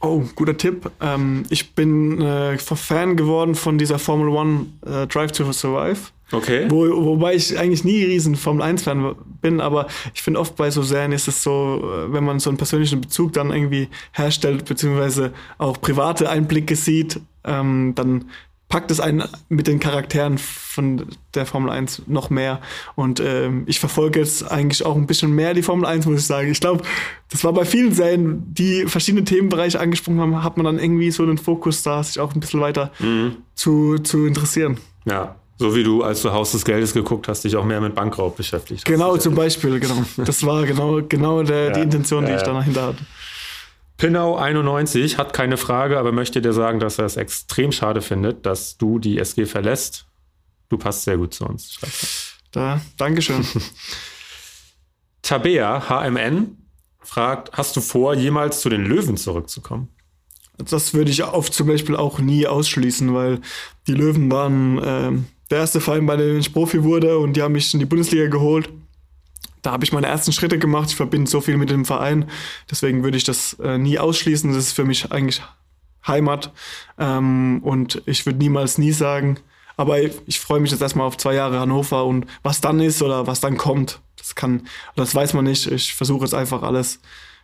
Oh, 0.00 0.22
guter 0.34 0.56
Tipp. 0.56 0.90
Ähm, 1.00 1.44
ich 1.48 1.74
bin 1.74 2.20
äh, 2.20 2.58
Fan 2.58 3.16
geworden 3.16 3.54
von 3.54 3.78
dieser 3.78 3.98
Formel 3.98 4.28
One 4.28 4.66
äh, 4.84 5.06
Drive 5.06 5.32
to 5.32 5.50
Survive. 5.52 6.10
Okay. 6.32 6.66
Wo, 6.68 6.86
wobei 7.04 7.34
ich 7.34 7.58
eigentlich 7.58 7.84
nie 7.84 8.02
riesen 8.02 8.34
Formel 8.36 8.62
1-Fan 8.62 9.14
bin, 9.40 9.60
aber 9.60 9.86
ich 10.14 10.22
finde 10.22 10.40
oft 10.40 10.56
bei 10.56 10.70
so 10.70 10.82
Serien 10.82 11.12
ist 11.12 11.28
es 11.28 11.42
so, 11.42 11.82
äh, 11.82 12.12
wenn 12.12 12.24
man 12.24 12.40
so 12.40 12.50
einen 12.50 12.56
persönlichen 12.56 13.00
Bezug 13.00 13.32
dann 13.34 13.50
irgendwie 13.50 13.88
herstellt, 14.12 14.64
beziehungsweise 14.64 15.32
auch 15.58 15.80
private 15.80 16.28
Einblicke 16.28 16.76
sieht, 16.76 17.20
ähm, 17.44 17.92
dann 17.94 18.26
packt 18.74 18.90
es 18.90 18.98
einen 18.98 19.22
mit 19.48 19.68
den 19.68 19.78
Charakteren 19.78 20.36
von 20.36 21.06
der 21.34 21.46
Formel 21.46 21.70
1 21.70 22.02
noch 22.08 22.28
mehr. 22.28 22.60
Und 22.96 23.20
ähm, 23.20 23.62
ich 23.66 23.78
verfolge 23.78 24.18
jetzt 24.18 24.50
eigentlich 24.50 24.84
auch 24.84 24.96
ein 24.96 25.06
bisschen 25.06 25.32
mehr 25.32 25.54
die 25.54 25.62
Formel 25.62 25.86
1, 25.86 26.06
muss 26.06 26.22
ich 26.22 26.26
sagen. 26.26 26.50
Ich 26.50 26.58
glaube, 26.58 26.82
das 27.30 27.44
war 27.44 27.52
bei 27.52 27.64
vielen 27.66 27.92
Serien, 27.92 28.52
die 28.52 28.86
verschiedene 28.86 29.22
Themenbereiche 29.22 29.78
angesprochen 29.78 30.18
haben, 30.18 30.42
hat 30.42 30.56
man 30.56 30.66
dann 30.66 30.80
irgendwie 30.80 31.12
so 31.12 31.24
den 31.24 31.38
Fokus 31.38 31.84
da, 31.84 32.02
sich 32.02 32.18
auch 32.18 32.34
ein 32.34 32.40
bisschen 32.40 32.60
weiter 32.60 32.90
mhm. 32.98 33.36
zu, 33.54 33.98
zu 33.98 34.26
interessieren. 34.26 34.80
Ja, 35.04 35.36
so 35.56 35.76
wie 35.76 35.84
du, 35.84 36.02
als 36.02 36.22
du 36.22 36.32
Haus 36.32 36.50
des 36.50 36.64
Geldes 36.64 36.94
geguckt 36.94 37.28
hast, 37.28 37.44
dich 37.44 37.54
auch 37.54 37.64
mehr 37.64 37.80
mit 37.80 37.94
Bankraub 37.94 38.36
beschäftigt. 38.36 38.84
Genau, 38.86 39.16
zum 39.18 39.36
Beispiel, 39.36 39.78
genau. 39.78 40.02
Das 40.16 40.44
war 40.44 40.64
genau, 40.64 41.00
genau 41.00 41.44
der, 41.44 41.66
ja, 41.66 41.70
die 41.74 41.80
Intention, 41.82 42.24
die 42.24 42.32
ja. 42.32 42.38
ich 42.38 42.42
da 42.42 42.52
dahinter 42.52 42.88
hatte. 42.88 43.04
Pinau 43.96 44.36
91 44.36 45.18
hat 45.18 45.32
keine 45.32 45.56
Frage, 45.56 45.98
aber 45.98 46.12
möchte 46.12 46.42
dir 46.42 46.52
sagen, 46.52 46.80
dass 46.80 46.98
er 46.98 47.04
es 47.04 47.16
extrem 47.16 47.70
schade 47.70 48.02
findet, 48.02 48.44
dass 48.44 48.76
du 48.76 48.98
die 48.98 49.18
SG 49.18 49.46
verlässt. 49.46 50.06
Du 50.68 50.78
passt 50.78 51.04
sehr 51.04 51.16
gut 51.16 51.34
zu 51.34 51.46
uns. 51.46 51.78
Da, 52.50 52.80
Dankeschön. 52.96 53.46
Tabea 55.22 55.88
HMN 55.88 56.58
fragt, 57.00 57.52
hast 57.52 57.76
du 57.76 57.80
vor, 57.80 58.14
jemals 58.14 58.60
zu 58.60 58.68
den 58.68 58.84
Löwen 58.84 59.16
zurückzukommen? 59.16 59.88
Das 60.56 60.94
würde 60.94 61.10
ich 61.10 61.22
auf 61.22 61.50
zum 61.50 61.68
Beispiel 61.68 61.96
auch 61.96 62.18
nie 62.18 62.46
ausschließen, 62.46 63.14
weil 63.14 63.40
die 63.86 63.94
Löwen 63.94 64.30
waren 64.30 64.78
äh, 64.78 65.12
der 65.50 65.58
erste 65.58 65.80
Verein, 65.80 66.06
bei 66.06 66.16
dem 66.16 66.38
ich 66.38 66.52
Profi 66.52 66.82
wurde 66.82 67.18
und 67.18 67.34
die 67.34 67.42
haben 67.42 67.52
mich 67.52 67.72
in 67.74 67.80
die 67.80 67.86
Bundesliga 67.86 68.26
geholt 68.26 68.68
da 69.64 69.72
habe 69.72 69.84
ich 69.84 69.92
meine 69.92 70.06
ersten 70.06 70.32
Schritte 70.32 70.58
gemacht. 70.58 70.90
Ich 70.90 70.96
verbinde 70.96 71.30
so 71.30 71.40
viel 71.40 71.56
mit 71.56 71.70
dem 71.70 71.84
Verein. 71.84 72.30
Deswegen 72.70 73.02
würde 73.02 73.16
ich 73.16 73.24
das 73.24 73.54
äh, 73.54 73.78
nie 73.78 73.98
ausschließen. 73.98 74.52
Das 74.52 74.64
ist 74.64 74.72
für 74.72 74.84
mich 74.84 75.10
eigentlich 75.10 75.42
Heimat. 76.06 76.52
Ähm, 76.98 77.60
und 77.62 78.02
ich 78.06 78.26
würde 78.26 78.38
niemals 78.38 78.78
nie 78.78 78.92
sagen. 78.92 79.38
Aber 79.76 80.00
ich, 80.00 80.12
ich 80.26 80.38
freue 80.38 80.60
mich 80.60 80.70
jetzt 80.70 80.82
erstmal 80.82 81.06
auf 81.06 81.16
zwei 81.16 81.34
Jahre 81.34 81.58
Hannover 81.58 82.04
und 82.04 82.26
was 82.42 82.60
dann 82.60 82.78
ist 82.78 83.02
oder 83.02 83.26
was 83.26 83.40
dann 83.40 83.56
kommt, 83.56 84.00
das 84.16 84.36
kann, 84.36 84.68
das 84.94 85.14
weiß 85.14 85.34
man 85.34 85.44
nicht. 85.44 85.66
Ich 85.66 85.94
versuche 85.94 86.24
jetzt 86.24 86.34
einfach 86.34 86.62
alles 86.62 87.00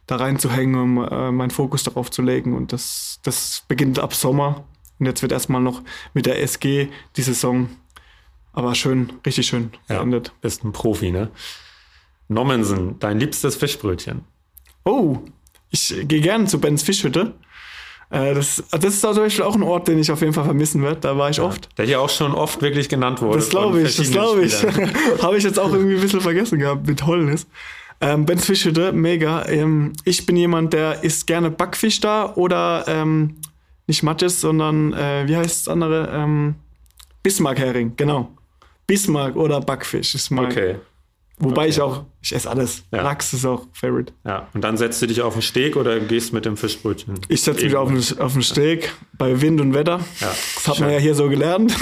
da 0.06 0.16
reinzuhängen, 0.16 0.80
um 0.80 1.04
äh, 1.04 1.32
meinen 1.32 1.50
Fokus 1.50 1.82
darauf 1.82 2.10
zu 2.10 2.22
legen. 2.22 2.56
Und 2.56 2.72
das, 2.72 3.18
das 3.24 3.64
beginnt 3.66 3.98
ab 3.98 4.14
Sommer. 4.14 4.64
Und 4.98 5.06
jetzt 5.06 5.22
wird 5.22 5.32
erstmal 5.32 5.60
noch 5.60 5.82
mit 6.14 6.26
der 6.26 6.40
SG 6.40 6.88
die 7.16 7.22
Saison 7.22 7.68
aber 8.52 8.74
schön, 8.74 9.12
richtig 9.24 9.46
schön 9.46 9.70
ja, 9.88 9.98
beendet. 9.98 10.32
Bist 10.40 10.64
ein 10.64 10.72
Profi, 10.72 11.10
ne? 11.10 11.30
Nommensen, 12.30 12.98
dein 13.00 13.18
liebstes 13.18 13.56
Fischbrötchen. 13.56 14.22
Oh, 14.84 15.18
ich 15.70 15.94
gehe 16.04 16.20
gerne 16.20 16.46
zu 16.46 16.60
Bens 16.60 16.82
Fischhütte. 16.82 17.34
Äh, 18.10 18.34
das, 18.34 18.62
das 18.70 18.84
ist 18.84 19.00
zum 19.00 19.16
Beispiel 19.16 19.44
auch 19.44 19.54
ein 19.54 19.62
Ort, 19.62 19.88
den 19.88 19.98
ich 19.98 20.10
auf 20.10 20.20
jeden 20.20 20.32
Fall 20.32 20.44
vermissen 20.44 20.82
werde. 20.82 21.00
Da 21.00 21.18
war 21.18 21.30
ich 21.30 21.38
ja, 21.38 21.44
oft. 21.44 21.68
Der 21.76 21.86
hier 21.86 22.00
auch 22.00 22.08
schon 22.08 22.32
oft 22.32 22.62
wirklich 22.62 22.88
genannt 22.88 23.20
wurde. 23.20 23.38
Das 23.38 23.50
glaube 23.50 23.82
ich, 23.82 23.96
das 23.96 24.10
glaube 24.10 24.44
ich. 24.44 24.54
Habe 25.22 25.36
ich 25.38 25.44
jetzt 25.44 25.58
auch 25.58 25.72
irgendwie 25.72 25.96
ein 25.96 26.00
bisschen 26.00 26.20
vergessen 26.20 26.58
gehabt 26.58 26.86
mit 26.86 27.04
Holnis. 27.04 27.46
Ähm, 28.00 28.26
Bens 28.26 28.46
Fischhütte, 28.46 28.92
mega. 28.92 29.46
Ähm, 29.46 29.92
ich 30.04 30.24
bin 30.24 30.36
jemand, 30.36 30.72
der 30.72 31.02
isst 31.02 31.26
gerne 31.26 31.50
Backfisch 31.50 32.00
da 32.00 32.32
oder 32.34 32.84
ähm, 32.86 33.36
nicht 33.86 34.02
Matjes, 34.04 34.40
sondern 34.40 34.92
äh, 34.92 35.26
wie 35.26 35.36
heißt 35.36 35.66
das 35.66 35.72
andere? 35.72 36.08
Ähm, 36.12 36.54
Bismarck-Hering, 37.22 37.94
genau. 37.96 38.30
Bismarck 38.86 39.36
oder 39.36 39.60
Backfisch 39.60 40.14
ist 40.14 40.30
mein, 40.30 40.46
okay. 40.46 40.76
Wobei 41.42 41.62
okay. 41.62 41.70
ich 41.70 41.80
auch, 41.80 42.04
ich 42.20 42.34
esse 42.34 42.50
alles. 42.50 42.84
Ja. 42.92 43.00
Lachs 43.00 43.32
ist 43.32 43.46
auch 43.46 43.66
Favorite. 43.72 44.12
Ja, 44.26 44.48
und 44.52 44.62
dann 44.62 44.76
setzt 44.76 45.00
du 45.00 45.06
dich 45.06 45.22
auf 45.22 45.32
den 45.32 45.42
Steg 45.42 45.74
oder 45.74 45.98
gehst 45.98 46.34
mit 46.34 46.44
dem 46.44 46.58
Fischbrötchen? 46.58 47.18
Ich 47.28 47.40
setze 47.40 47.64
mich 47.64 47.74
auf 47.74 47.88
den, 47.88 48.20
auf 48.20 48.34
den 48.34 48.42
Steg 48.42 48.92
bei 49.14 49.40
Wind 49.40 49.58
und 49.60 49.72
Wetter. 49.72 50.00
Ja, 50.20 50.28
das 50.54 50.68
hat 50.68 50.76
schön. 50.76 50.84
man 50.84 50.94
ja 50.94 51.00
hier 51.00 51.14
so 51.14 51.30
gelernt. 51.30 51.74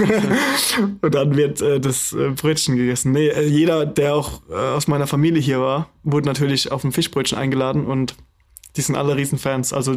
und 1.00 1.12
dann 1.12 1.36
wird 1.36 1.60
äh, 1.60 1.80
das 1.80 2.12
äh, 2.12 2.30
Brötchen 2.30 2.76
gegessen. 2.76 3.10
Nee, 3.10 3.28
äh, 3.28 3.48
jeder, 3.48 3.84
der 3.84 4.14
auch 4.14 4.42
äh, 4.48 4.54
aus 4.54 4.86
meiner 4.86 5.08
Familie 5.08 5.42
hier 5.42 5.60
war, 5.60 5.88
wurde 6.04 6.28
natürlich 6.28 6.70
auf 6.70 6.84
ein 6.84 6.92
Fischbrötchen 6.92 7.36
eingeladen 7.36 7.84
und 7.84 8.14
die 8.76 8.82
sind 8.82 8.94
alle 8.94 9.16
Riesenfans. 9.16 9.72
Also 9.72 9.96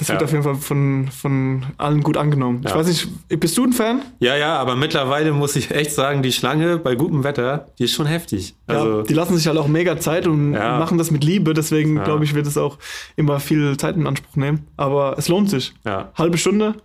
das 0.00 0.08
wird 0.08 0.22
ja. 0.22 0.24
auf 0.24 0.32
jeden 0.32 0.42
Fall 0.42 0.54
von, 0.54 1.08
von 1.08 1.66
allen 1.76 2.02
gut 2.02 2.16
angenommen. 2.16 2.62
Ja. 2.64 2.70
Ich 2.70 2.76
weiß 2.76 2.86
nicht, 2.86 3.38
bist 3.38 3.58
du 3.58 3.64
ein 3.64 3.74
Fan? 3.74 4.00
Ja, 4.18 4.34
ja, 4.34 4.56
aber 4.56 4.74
mittlerweile 4.74 5.30
muss 5.32 5.56
ich 5.56 5.70
echt 5.70 5.92
sagen, 5.92 6.22
die 6.22 6.32
Schlange 6.32 6.78
bei 6.78 6.94
gutem 6.94 7.22
Wetter, 7.22 7.66
die 7.78 7.84
ist 7.84 7.92
schon 7.92 8.06
heftig. 8.06 8.54
Also, 8.66 9.00
ja, 9.00 9.02
die 9.02 9.12
lassen 9.12 9.36
sich 9.36 9.46
halt 9.46 9.58
auch 9.58 9.68
mega 9.68 10.00
Zeit 10.00 10.26
und 10.26 10.52
machen 10.52 10.96
das 10.96 11.10
mit 11.10 11.22
Liebe. 11.22 11.52
Deswegen, 11.52 12.02
glaube 12.02 12.24
ich, 12.24 12.34
wird 12.34 12.46
es 12.46 12.56
auch 12.56 12.78
immer 13.16 13.40
viel 13.40 13.76
Zeit 13.76 13.94
in 13.96 14.06
Anspruch 14.06 14.36
nehmen. 14.36 14.66
Aber 14.78 15.18
es 15.18 15.28
lohnt 15.28 15.50
sich. 15.50 15.74
Ja. 15.84 16.10
Halbe 16.14 16.38
Stunde. 16.38 16.76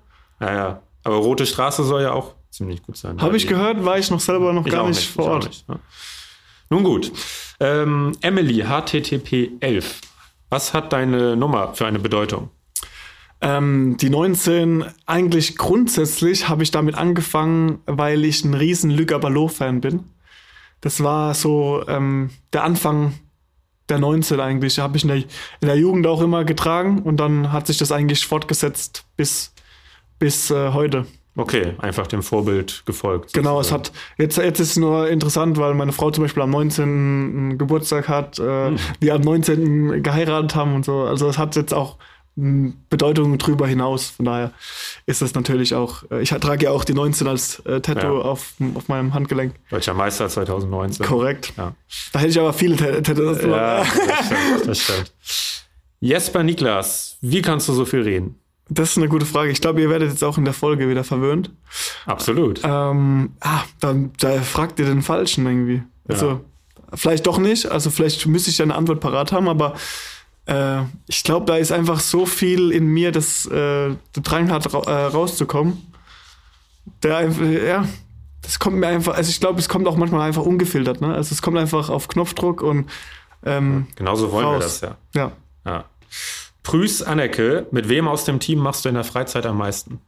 Ja, 0.42 0.54
ja. 0.54 0.82
Aber 1.06 1.16
Rote 1.16 1.46
Straße 1.46 1.86
soll 1.86 2.02
ja 2.02 2.12
auch 2.12 2.34
ziemlich 2.50 2.84
gut 2.84 2.98
sein. 2.98 3.22
Habe 3.22 3.38
ich 3.38 3.48
gehört, 3.48 3.86
war 3.86 3.98
ich 3.98 4.12
noch 4.12 4.20
selber 4.20 4.52
noch 4.52 4.66
gar 4.66 4.90
nicht, 4.90 4.98
nicht, 4.98 5.10
vor 5.10 5.26
Ort. 5.26 5.46
Nicht, 5.46 5.66
Nun 6.70 6.84
gut. 6.84 7.14
Ähm, 7.62 8.12
Emily, 8.22 8.66
HTTP 8.66 9.52
11. 9.62 10.02
Was 10.50 10.74
hat 10.74 10.92
deine 10.92 11.38
Nummer 11.38 11.74
für 11.74 11.86
eine 11.86 12.00
Bedeutung? 12.00 12.50
Ähm, 13.42 13.98
die 14.00 14.10
19, 14.10 14.86
eigentlich 15.06 15.58
grundsätzlich 15.58 16.48
habe 16.48 16.64
ich 16.64 16.72
damit 16.72 16.96
angefangen, 16.96 17.80
weil 17.86 18.26
ich 18.26 18.44
ein 18.44 18.54
riesen 18.54 18.92
Luc 18.92 19.20
Ballot-Fan 19.20 19.82
bin. 19.82 20.06
Das 20.82 21.04
war 21.04 21.34
so 21.34 21.84
ähm, 21.88 22.30
der 22.54 22.64
Anfang 22.64 23.14
der 23.90 24.00
19 24.00 24.40
eigentlich. 24.40 24.80
Habe 24.80 24.98
ich 24.98 25.04
in 25.04 25.10
der, 25.10 25.18
in 25.18 25.26
der 25.62 25.78
Jugend 25.78 26.08
auch 26.08 26.22
immer 26.22 26.46
getragen 26.46 27.02
und 27.04 27.18
dann 27.18 27.52
hat 27.52 27.68
sich 27.68 27.78
das 27.78 27.92
eigentlich 27.92 28.26
fortgesetzt 28.26 29.06
bis, 29.16 29.54
bis 30.20 30.50
äh, 30.50 30.72
heute. 30.74 31.06
Okay, 31.38 31.74
einfach 31.80 32.08
dem 32.08 32.24
Vorbild 32.24 32.84
gefolgt. 32.86 33.34
Genau, 33.34 33.60
es 33.60 33.72
hat 33.72 33.92
jetzt, 34.18 34.38
jetzt 34.38 34.60
ist 34.62 34.72
es 34.72 34.78
nur 34.78 35.10
interessant, 35.10 35.58
weil 35.58 35.74
meine 35.74 35.92
Frau 35.92 36.10
zum 36.10 36.24
Beispiel 36.24 36.44
am 36.44 36.52
19. 36.52 37.58
Geburtstag 37.58 38.08
hat, 38.08 38.40
äh, 38.40 38.68
hm. 38.68 38.78
wir 39.02 39.16
am 39.16 39.22
19. 39.22 40.02
geheiratet 40.02 40.56
haben 40.56 40.76
und 40.76 40.86
so. 40.86 41.02
Also 41.02 41.28
es 41.28 41.38
hat 41.38 41.56
jetzt 41.58 41.74
auch 41.74 41.98
Bedeutung 42.36 43.38
drüber 43.38 43.66
hinaus. 43.66 44.10
Von 44.10 44.26
daher 44.26 44.52
ist 45.06 45.22
das 45.22 45.34
natürlich 45.36 45.74
auch. 45.74 46.04
Äh, 46.12 46.22
ich 46.22 46.30
trage 46.30 46.66
ja 46.66 46.72
auch 46.72 46.84
die 46.84 46.94
19 46.94 47.28
als 47.28 47.60
äh, 47.60 47.80
Tattoo 47.80 48.20
ja. 48.20 48.22
auf, 48.24 48.54
auf 48.74 48.88
meinem 48.90 49.14
Handgelenk. 49.14 49.56
Deutscher 49.70 49.94
Meister 49.94 50.28
2019. 50.28 51.06
Korrekt. 51.06 51.54
Ja. 51.58 51.74
Da 52.12 52.20
hätte 52.20 52.32
ich 52.32 52.40
aber 52.40 52.54
viele 52.54 52.76
Tattoos. 52.76 53.42
Ja, 53.42 53.78
das 53.78 53.88
stimmt, 54.26 54.68
das 54.68 54.80
stimmt. 54.82 55.14
Jesper 56.02 56.44
Niklas, 56.44 57.18
wie 57.22 57.42
kannst 57.42 57.70
du 57.70 57.74
so 57.74 57.86
viel 57.86 58.02
reden? 58.02 58.36
Das 58.68 58.92
ist 58.92 58.98
eine 58.98 59.08
gute 59.08 59.26
Frage. 59.26 59.52
Ich 59.52 59.62
glaube, 59.62 59.80
ihr 59.82 59.90
werdet 59.90 60.10
jetzt 60.10 60.24
auch 60.24 60.38
in 60.38 60.44
der 60.46 60.54
Folge 60.54 60.90
wieder 60.90 61.04
verwöhnt. 61.04 61.52
Absolut. 62.06 62.62
Ähm, 62.64 63.32
ah, 63.40 63.64
da, 63.80 63.96
da 64.20 64.42
fragt 64.42 64.80
ihr 64.80 64.86
den 64.86 65.04
Falschen 65.04 65.46
irgendwie. 65.46 65.84
Also, 66.08 66.42
vielleicht 66.94 67.28
doch 67.28 67.38
nicht. 67.38 67.68
Also, 67.68 67.92
vielleicht 67.92 68.26
müsste 68.26 68.50
ich 68.50 68.58
ja 68.58 68.64
eine 68.64 68.76
Antwort 68.76 69.00
parat 69.00 69.32
haben, 69.32 69.48
aber 69.48 69.76
äh, 70.46 70.82
ich 71.08 71.24
glaube, 71.24 71.46
da 71.46 71.58
ist 71.58 71.72
einfach 71.72 72.00
so 72.00 72.26
viel 72.26 72.72
in 72.72 72.88
mir, 72.88 73.12
dass 73.12 73.46
äh, 73.46 73.52
der 73.52 74.24
Drang 74.24 74.52
hat, 74.52 74.74
ra 74.74 74.80
äh, 74.82 75.06
rauszukommen. 75.08 75.92
Der 77.02 77.18
einfach, 77.18 77.46
ja, 77.46 77.88
das 78.42 78.60
kommt 78.60 78.78
mir 78.78 78.88
einfach, 78.88 79.16
also 79.16 79.30
ich 79.30 79.40
glaube, 79.40 79.60
es 79.60 79.70
kommt 79.70 79.88
auch 79.88 79.96
manchmal 79.96 80.22
einfach 80.22 80.44
ungefiltert, 80.44 81.02
ne? 81.02 81.14
Also 81.14 81.34
es 81.34 81.42
kommt 81.42 81.58
einfach 81.58 81.90
auf 81.90 82.08
Knopfdruck 82.08 82.62
und 82.62 82.90
ähm, 83.44 83.88
Genauso 83.96 84.32
wollen 84.32 84.46
wir 84.46 84.54
raus. 84.54 84.80
das 84.80 84.82
ja. 84.82 84.98
ja. 85.16 85.32
ja. 85.66 85.86
Prüß 86.64 87.04
Anneke, 87.04 87.68
mit 87.72 87.90
wem 87.90 88.08
aus 88.08 88.26
dem 88.26 88.40
Team 88.40 88.60
machst 88.60 88.86
du 88.86 88.90
in 88.90 88.96
der 88.96 89.04
Freizeit 89.04 89.46
am 89.46 89.58
meisten? 89.58 90.00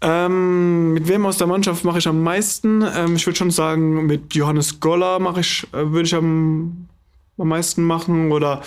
Ähm, 0.00 0.94
mit 0.94 1.08
wem 1.08 1.26
aus 1.26 1.36
der 1.36 1.46
Mannschaft 1.46 1.84
mache 1.84 1.98
ich 1.98 2.08
am 2.08 2.22
meisten? 2.22 2.82
Ähm, 2.82 3.16
ich 3.16 3.26
würde 3.26 3.36
schon 3.36 3.50
sagen, 3.50 4.06
mit 4.06 4.34
Johannes 4.34 4.80
Goller 4.80 5.18
mache 5.18 5.40
ich, 5.40 5.66
äh, 5.72 5.90
würde 5.90 6.06
ich 6.06 6.14
am, 6.14 6.88
am 7.36 7.48
meisten 7.48 7.84
machen. 7.84 8.32
Oder 8.32 8.62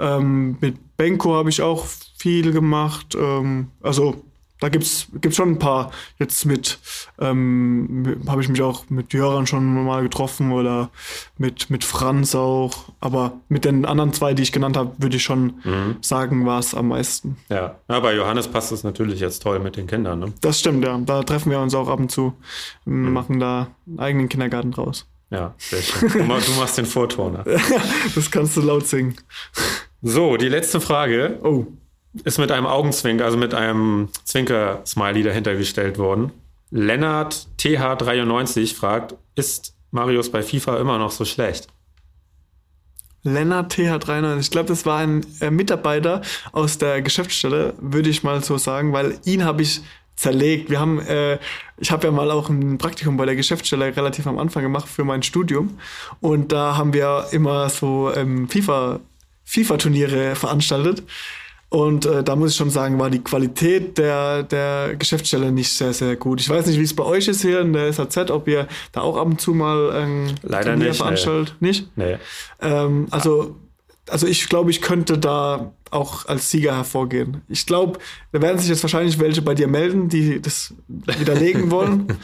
ähm, 0.00 0.56
mit 0.60 0.96
Benko 0.96 1.34
habe 1.34 1.50
ich 1.50 1.62
auch 1.62 1.86
viel 2.18 2.52
gemacht. 2.52 3.16
Ähm, 3.18 3.68
also 3.82 4.24
da 4.60 4.68
gibt's 4.68 5.08
gibt's 5.20 5.36
schon 5.38 5.52
ein 5.52 5.58
paar. 5.58 5.90
Jetzt 6.18 6.44
mit 6.44 6.78
ähm, 7.18 8.22
habe 8.28 8.42
ich 8.42 8.48
mich 8.48 8.60
auch 8.60 8.84
mit 8.90 9.14
Jöran 9.14 9.46
schon 9.46 9.86
mal 9.86 10.02
getroffen 10.02 10.52
oder 10.52 10.90
mit, 11.38 11.70
mit 11.70 11.82
Franz 11.82 12.34
auch. 12.34 12.92
Aber 13.00 13.40
mit 13.48 13.64
den 13.64 13.86
anderen 13.86 14.12
zwei, 14.12 14.34
die 14.34 14.42
ich 14.42 14.52
genannt 14.52 14.76
habe, 14.76 14.92
würde 14.98 15.16
ich 15.16 15.22
schon 15.22 15.54
sagen, 16.02 16.44
war 16.44 16.58
es 16.58 16.74
am 16.74 16.88
meisten. 16.88 17.38
Ja. 17.48 17.76
bei 17.86 18.14
Johannes 18.14 18.48
passt 18.48 18.70
es 18.72 18.84
natürlich 18.84 19.20
jetzt 19.20 19.42
toll 19.42 19.60
mit 19.60 19.76
den 19.76 19.86
Kindern. 19.86 20.18
Ne? 20.18 20.32
Das 20.42 20.60
stimmt, 20.60 20.84
ja. 20.84 20.98
Da 20.98 21.22
treffen 21.22 21.50
wir 21.50 21.60
uns 21.60 21.74
auch 21.74 21.88
ab 21.88 21.98
und 21.98 22.10
zu, 22.10 22.34
machen 22.84 23.40
da 23.40 23.68
einen 23.86 23.98
eigenen 23.98 24.28
Kindergarten 24.28 24.72
draus. 24.72 25.06
Ja, 25.30 25.54
sehr 25.58 25.80
schön. 25.80 26.10
Du 26.10 26.24
machst 26.24 26.76
den 26.76 26.86
Vorturner. 26.86 27.44
Das 28.14 28.30
kannst 28.30 28.56
du 28.56 28.60
laut 28.62 28.86
singen. 28.86 29.14
So, 30.02 30.36
die 30.36 30.48
letzte 30.48 30.80
Frage 30.80 31.38
Oh, 31.42 31.66
ist 32.24 32.38
mit 32.38 32.50
einem 32.50 32.66
Augenzwinker, 32.66 33.24
also 33.24 33.36
mit 33.36 33.54
einem 33.54 34.08
Zwinker-Smiley 34.24 35.22
dahinter 35.22 35.54
gestellt 35.54 35.98
worden. 35.98 36.32
Lennart 36.70 37.48
TH93 37.58 38.74
fragt, 38.74 39.14
ist 39.34 39.74
Marius 39.90 40.30
bei 40.30 40.42
FIFA 40.42 40.78
immer 40.78 40.98
noch 40.98 41.10
so 41.10 41.24
schlecht? 41.24 41.68
Lennart 43.22 43.74
TH93. 43.74 44.38
Ich 44.38 44.50
glaube, 44.50 44.68
das 44.68 44.86
war 44.86 44.98
ein 44.98 45.26
äh, 45.40 45.50
Mitarbeiter 45.50 46.22
aus 46.52 46.78
der 46.78 47.02
Geschäftsstelle, 47.02 47.74
würde 47.78 48.08
ich 48.08 48.22
mal 48.22 48.42
so 48.42 48.56
sagen, 48.56 48.92
weil 48.92 49.18
ihn 49.24 49.44
habe 49.44 49.62
ich 49.62 49.82
zerlegt. 50.16 50.70
Wir 50.70 50.80
haben, 50.80 51.00
äh, 51.00 51.38
ich 51.76 51.90
habe 51.90 52.06
ja 52.06 52.12
mal 52.12 52.30
auch 52.30 52.48
ein 52.48 52.78
Praktikum 52.78 53.16
bei 53.16 53.26
der 53.26 53.36
Geschäftsstelle 53.36 53.94
relativ 53.94 54.26
am 54.26 54.38
Anfang 54.38 54.62
gemacht 54.62 54.88
für 54.88 55.04
mein 55.04 55.22
Studium 55.22 55.78
und 56.20 56.52
da 56.52 56.76
haben 56.76 56.92
wir 56.92 57.26
immer 57.32 57.68
so 57.68 58.12
ähm, 58.14 58.48
FIFA 58.48 59.00
FIFA-Turniere 59.44 60.34
veranstaltet. 60.34 61.02
Und 61.70 62.04
äh, 62.04 62.24
da 62.24 62.34
muss 62.34 62.50
ich 62.50 62.56
schon 62.56 62.70
sagen, 62.70 62.98
war 62.98 63.10
die 63.10 63.20
Qualität 63.22 63.96
der, 63.96 64.42
der 64.42 64.96
Geschäftsstelle 64.96 65.52
nicht 65.52 65.70
sehr, 65.70 65.92
sehr 65.92 66.16
gut. 66.16 66.40
Ich 66.40 66.50
weiß 66.50 66.66
nicht, 66.66 66.80
wie 66.80 66.84
es 66.84 66.94
bei 66.94 67.04
euch 67.04 67.28
ist 67.28 67.42
hier 67.42 67.60
in 67.60 67.72
der 67.72 67.92
SAZ, 67.92 68.30
ob 68.32 68.48
ihr 68.48 68.66
da 68.90 69.02
auch 69.02 69.16
ab 69.16 69.26
und 69.26 69.40
zu 69.40 69.54
mal 69.54 69.92
ein 69.92 70.34
Leider 70.42 70.72
Turnier 70.72 70.88
nicht, 70.88 70.88
nee. 70.88 70.94
veranstaltet. 70.94 71.54
Nicht? 71.60 71.96
Nee. 71.96 72.18
Ähm, 72.60 73.06
also, 73.12 73.54
also 74.08 74.26
ich 74.26 74.48
glaube, 74.48 74.72
ich 74.72 74.82
könnte 74.82 75.16
da 75.16 75.72
auch 75.92 76.26
als 76.26 76.50
Sieger 76.50 76.74
hervorgehen. 76.74 77.42
Ich 77.48 77.66
glaube, 77.66 78.00
da 78.32 78.42
werden 78.42 78.58
sich 78.58 78.68
jetzt 78.68 78.82
wahrscheinlich 78.82 79.20
welche 79.20 79.42
bei 79.42 79.54
dir 79.54 79.68
melden, 79.68 80.08
die 80.08 80.42
das 80.42 80.74
widerlegen 80.88 81.70
wollen. 81.70 82.18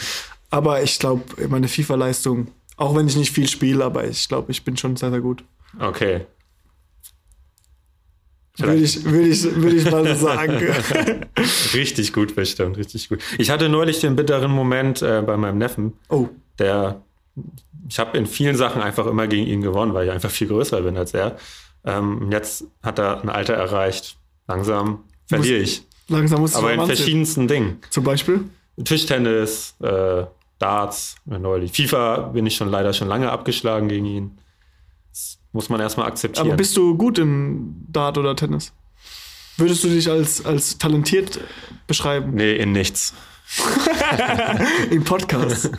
aber 0.51 0.83
ich 0.83 0.99
glaube, 0.99 1.23
meine 1.49 1.69
FIFA-Leistung, 1.69 2.49
auch 2.77 2.97
wenn 2.97 3.07
ich 3.07 3.17
nicht 3.17 3.31
viel 3.31 3.49
spiele, 3.49 3.85
aber 3.85 4.05
ich 4.09 4.29
glaube, 4.29 4.51
ich 4.51 4.65
bin 4.65 4.77
schon 4.77 4.97
sehr, 4.97 5.11
sehr 5.11 5.21
gut. 5.21 5.45
Okay. 5.79 6.27
Würde 8.59 8.75
ich, 8.77 9.05
würde 9.05 9.29
ich, 9.29 9.45
würde 9.45 9.77
ich 9.77 9.91
mal 9.91 10.07
so 10.17 10.27
sagen. 10.27 10.59
Richtig 11.75 12.13
gut, 12.13 12.35
bestimmt, 12.35 12.79
richtig 12.79 13.09
gut. 13.09 13.21
Ich 13.39 13.51
hatte 13.51 13.69
neulich 13.69 14.01
den 14.01 14.17
bitteren 14.17 14.51
Moment 14.51 15.03
äh, 15.03 15.23
bei 15.23 15.37
meinem 15.37 15.59
Neffen, 15.59 15.93
oh, 16.09 16.29
der, 16.59 17.03
ich 17.89 17.99
habe 17.99 18.17
in 18.17 18.27
vielen 18.27 18.57
Sachen 18.57 18.81
einfach 18.81 19.07
immer 19.07 19.27
gegen 19.27 19.47
ihn 19.47 19.61
gewonnen, 19.61 19.93
weil 19.93 20.07
ich 20.07 20.13
einfach 20.13 20.31
viel 20.31 20.49
größer 20.49 20.81
bin 20.83 20.97
als 20.97 21.13
er. 21.13 21.37
Ähm, 21.85 22.31
jetzt 22.33 22.65
hat 22.83 22.99
er 22.99 23.23
ein 23.23 23.29
Alter 23.29 23.55
erreicht. 23.55 24.17
Langsam 24.49 25.05
verliere 25.27 25.59
ich. 25.59 25.83
langsam 26.09 26.41
muss 26.41 26.53
ich 26.53 26.57
Aber 26.57 26.73
in 26.73 26.81
anziehen. 26.81 26.97
verschiedensten 26.97 27.49
Dingen. 27.49 27.81
Zum 27.91 28.05
Beispiel? 28.05 28.45
Tischtennis, 28.83 29.75
äh, 29.83 30.25
Darts, 30.59 31.17
neulich. 31.27 31.73
FIFA 31.73 32.29
bin 32.33 32.47
ich 32.47 32.57
schon 32.57 32.71
leider 32.71 32.95
schon 32.95 33.09
lange 33.09 33.31
abgeschlagen 33.31 33.89
gegen 33.89 34.07
ihn. 34.07 34.39
Das 35.17 35.39
muss 35.53 35.71
man 35.71 35.81
erstmal 35.81 36.09
akzeptieren. 36.09 36.47
Aber 36.47 36.57
bist 36.59 36.77
du 36.77 36.95
gut 36.95 37.17
in 37.19 37.87
Dart 37.89 38.19
oder 38.19 38.37
Tennis? 38.37 38.75
Würdest 39.57 39.83
du 39.83 39.89
dich 39.89 40.11
als, 40.11 40.45
als 40.45 40.77
talentiert 40.77 41.41
beschreiben? 41.87 42.35
nee, 42.35 42.55
in 42.57 42.73
nichts. 42.73 43.15
Im 44.91 45.05
Podcast. 45.05 45.71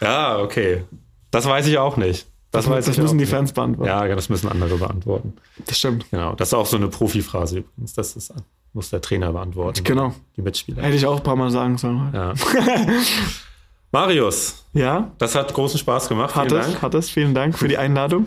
Ja, 0.00 0.38
okay. 0.38 0.84
Das 1.32 1.44
weiß 1.44 1.66
ich 1.66 1.78
auch 1.78 1.96
nicht. 1.96 2.28
Das, 2.52 2.68
weiß 2.68 2.84
das 2.84 2.94
ich 2.96 3.02
müssen 3.02 3.18
die 3.18 3.24
nicht. 3.24 3.30
Fans 3.32 3.52
beantworten. 3.52 3.88
Ja, 3.88 4.06
das 4.14 4.28
müssen 4.28 4.48
andere 4.48 4.78
beantworten. 4.78 5.32
Das 5.66 5.76
stimmt. 5.76 6.08
Genau. 6.12 6.36
Das 6.36 6.50
ist 6.50 6.54
auch 6.54 6.66
so 6.66 6.76
eine 6.76 6.86
Profiphrase 6.86 7.58
übrigens. 7.58 7.94
Das 7.94 8.14
ist, 8.14 8.32
muss 8.74 8.90
der 8.90 9.00
Trainer 9.00 9.32
beantworten. 9.32 9.82
Genau. 9.82 10.14
Die 10.36 10.42
Mitspieler. 10.42 10.82
Hätte 10.84 10.94
ich 10.96 11.04
auch 11.06 11.16
ein 11.16 11.22
paar 11.24 11.34
Mal 11.34 11.50
sagen 11.50 11.76
sollen. 11.78 12.10
Ja. 12.14 12.34
Marius, 13.90 14.64
Ja, 14.72 15.10
das 15.18 15.34
hat 15.34 15.52
großen 15.52 15.78
Spaß 15.80 16.08
gemacht. 16.08 16.36
hat 16.36 16.48
Vielen 16.48 16.60
es, 16.60 16.66
Dank. 16.68 16.82
hat 16.82 16.94
es. 16.94 17.10
Vielen 17.10 17.34
Dank 17.34 17.58
für 17.58 17.66
die 17.66 17.78
Einladung. 17.78 18.26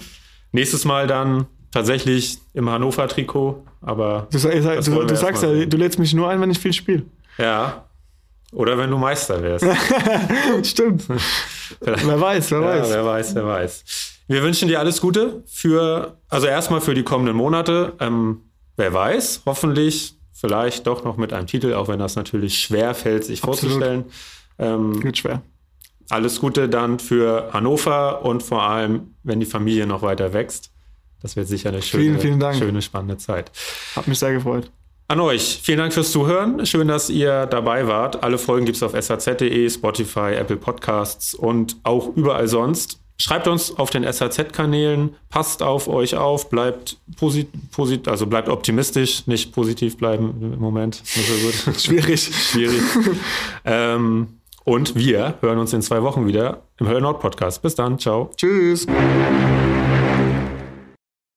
Nächstes 0.58 0.86
Mal 0.86 1.08
dann 1.08 1.46
tatsächlich 1.72 2.40
im 2.54 2.70
Hannover-Trikot, 2.70 3.64
aber 3.82 4.28
Du, 4.32 4.38
Das 4.40 4.86
du, 4.86 5.04
du 5.06 5.16
sagst 5.16 5.44
ja, 5.44 5.50
sehen. 5.50 5.70
du 5.70 5.78
lädst 5.78 6.00
mich 6.00 6.14
nur 6.14 6.30
ein, 6.30 6.42
wenn 6.42 6.52
ich 6.52 6.60
viel 6.60 6.74
spiele. 6.74 7.04
ja. 7.38 7.84
Oder 8.54 8.78
wenn 8.78 8.90
du 8.90 8.98
Meister 8.98 9.44
wärst. 9.44 9.66
Stimmt. 10.64 11.04
wer 11.82 12.22
weiß, 12.22 12.50
wer 12.52 12.62
Ja, 12.62 12.66
weiß. 12.82 12.90
wer 12.92 13.06
weiß, 13.06 13.36
wer 13.36 13.46
weiß. 13.46 13.84
Wir 14.30 14.42
wünschen 14.42 14.70
dir 14.70 14.80
alles 14.80 15.02
Gute 15.02 15.44
für, 15.48 16.18
also 16.30 16.48
erstmal 16.48 16.80
für 16.80 16.94
die 16.94 17.04
kommenden 17.04 17.36
Monate. 17.36 17.92
Ähm, 18.00 18.42
wer 18.78 18.94
weiß, 18.94 19.42
hoffentlich, 19.46 20.16
vielleicht 20.32 20.88
doch 20.88 21.04
noch 21.04 21.18
mit 21.18 21.34
einem 21.34 21.46
Titel, 21.48 21.74
auch 21.74 21.90
wenn 21.90 22.00
das 22.00 22.16
natürlich 22.16 22.58
schwer 22.60 22.96
fällt, 22.96 23.26
sich 23.26 23.44
Absolut. 23.44 23.60
vorzustellen. 23.74 24.06
Ähm, 24.60 25.04
Wird 25.04 25.18
schwer. 25.18 25.42
Alles 26.10 26.40
Gute 26.40 26.70
dann 26.70 27.00
für 27.00 27.50
Hannover 27.54 28.24
und 28.24 28.44
vor 28.44 28.64
allem, 28.64 29.16
wenn 29.24 29.40
die 29.40 29.46
Familie 29.46 29.86
noch 29.88 30.02
weiter 30.02 30.34
wächst. 30.34 30.72
Das 31.22 31.36
wird 31.36 31.48
sicher 31.48 31.70
eine 31.70 31.82
schöne, 31.82 32.04
Vielen, 32.04 32.20
vielen 32.20 32.40
Dank. 32.40 32.58
schöne 32.58 32.82
spannende 32.82 33.18
Zeit. 33.18 33.52
Hat 33.96 34.08
mich 34.08 34.20
sehr 34.20 34.34
gefreut. 34.34 34.72
An 35.10 35.20
euch, 35.22 35.60
vielen 35.64 35.78
Dank 35.80 35.94
fürs 35.94 36.12
Zuhören. 36.12 36.66
Schön, 36.66 36.90
dass 36.90 37.10
ihr 37.10 37.46
dabei 37.46 37.88
wart. 37.88 38.24
Alle 38.24 38.38
Folgen 38.38 38.66
gibt 38.66 38.76
es 38.76 38.84
auf 38.84 38.92
saz.de, 39.00 39.70
Spotify, 39.70 40.34
Apple 40.36 40.58
Podcasts 40.58 41.34
und 41.34 41.78
auch 41.84 42.16
überall 42.16 42.48
sonst. 42.48 43.00
Schreibt 43.20 43.48
uns 43.48 43.76
auf 43.76 43.90
den 43.90 44.04
SAZ-Kanälen, 44.04 45.16
passt 45.30 45.64
auf 45.64 45.88
euch 45.88 46.16
auf, 46.16 46.50
bleibt 46.52 46.98
posit 47.16 47.48
posit 47.72 48.08
also 48.08 48.28
bleibt 48.28 48.48
optimistisch, 48.48 49.26
nicht 49.26 49.54
positiv 49.54 49.98
bleiben 49.98 50.36
im 50.40 50.60
Moment. 50.60 51.02
Schwierig. 51.78 52.22
Schwierig. 52.22 52.82
ähm, 53.66 54.37
und 54.68 54.96
wir 54.96 55.36
hören 55.40 55.60
uns 55.60 55.72
in 55.72 55.82
zwei 55.82 56.04
Wochen 56.04 56.28
wieder 56.28 56.64
im 56.78 56.90
Hölle 56.90 57.00
Nord 57.00 57.22
Podcast. 57.22 57.62
Bis 57.62 57.76
dann, 57.76 57.98
ciao. 57.98 58.30
Tschüss. 58.36 58.86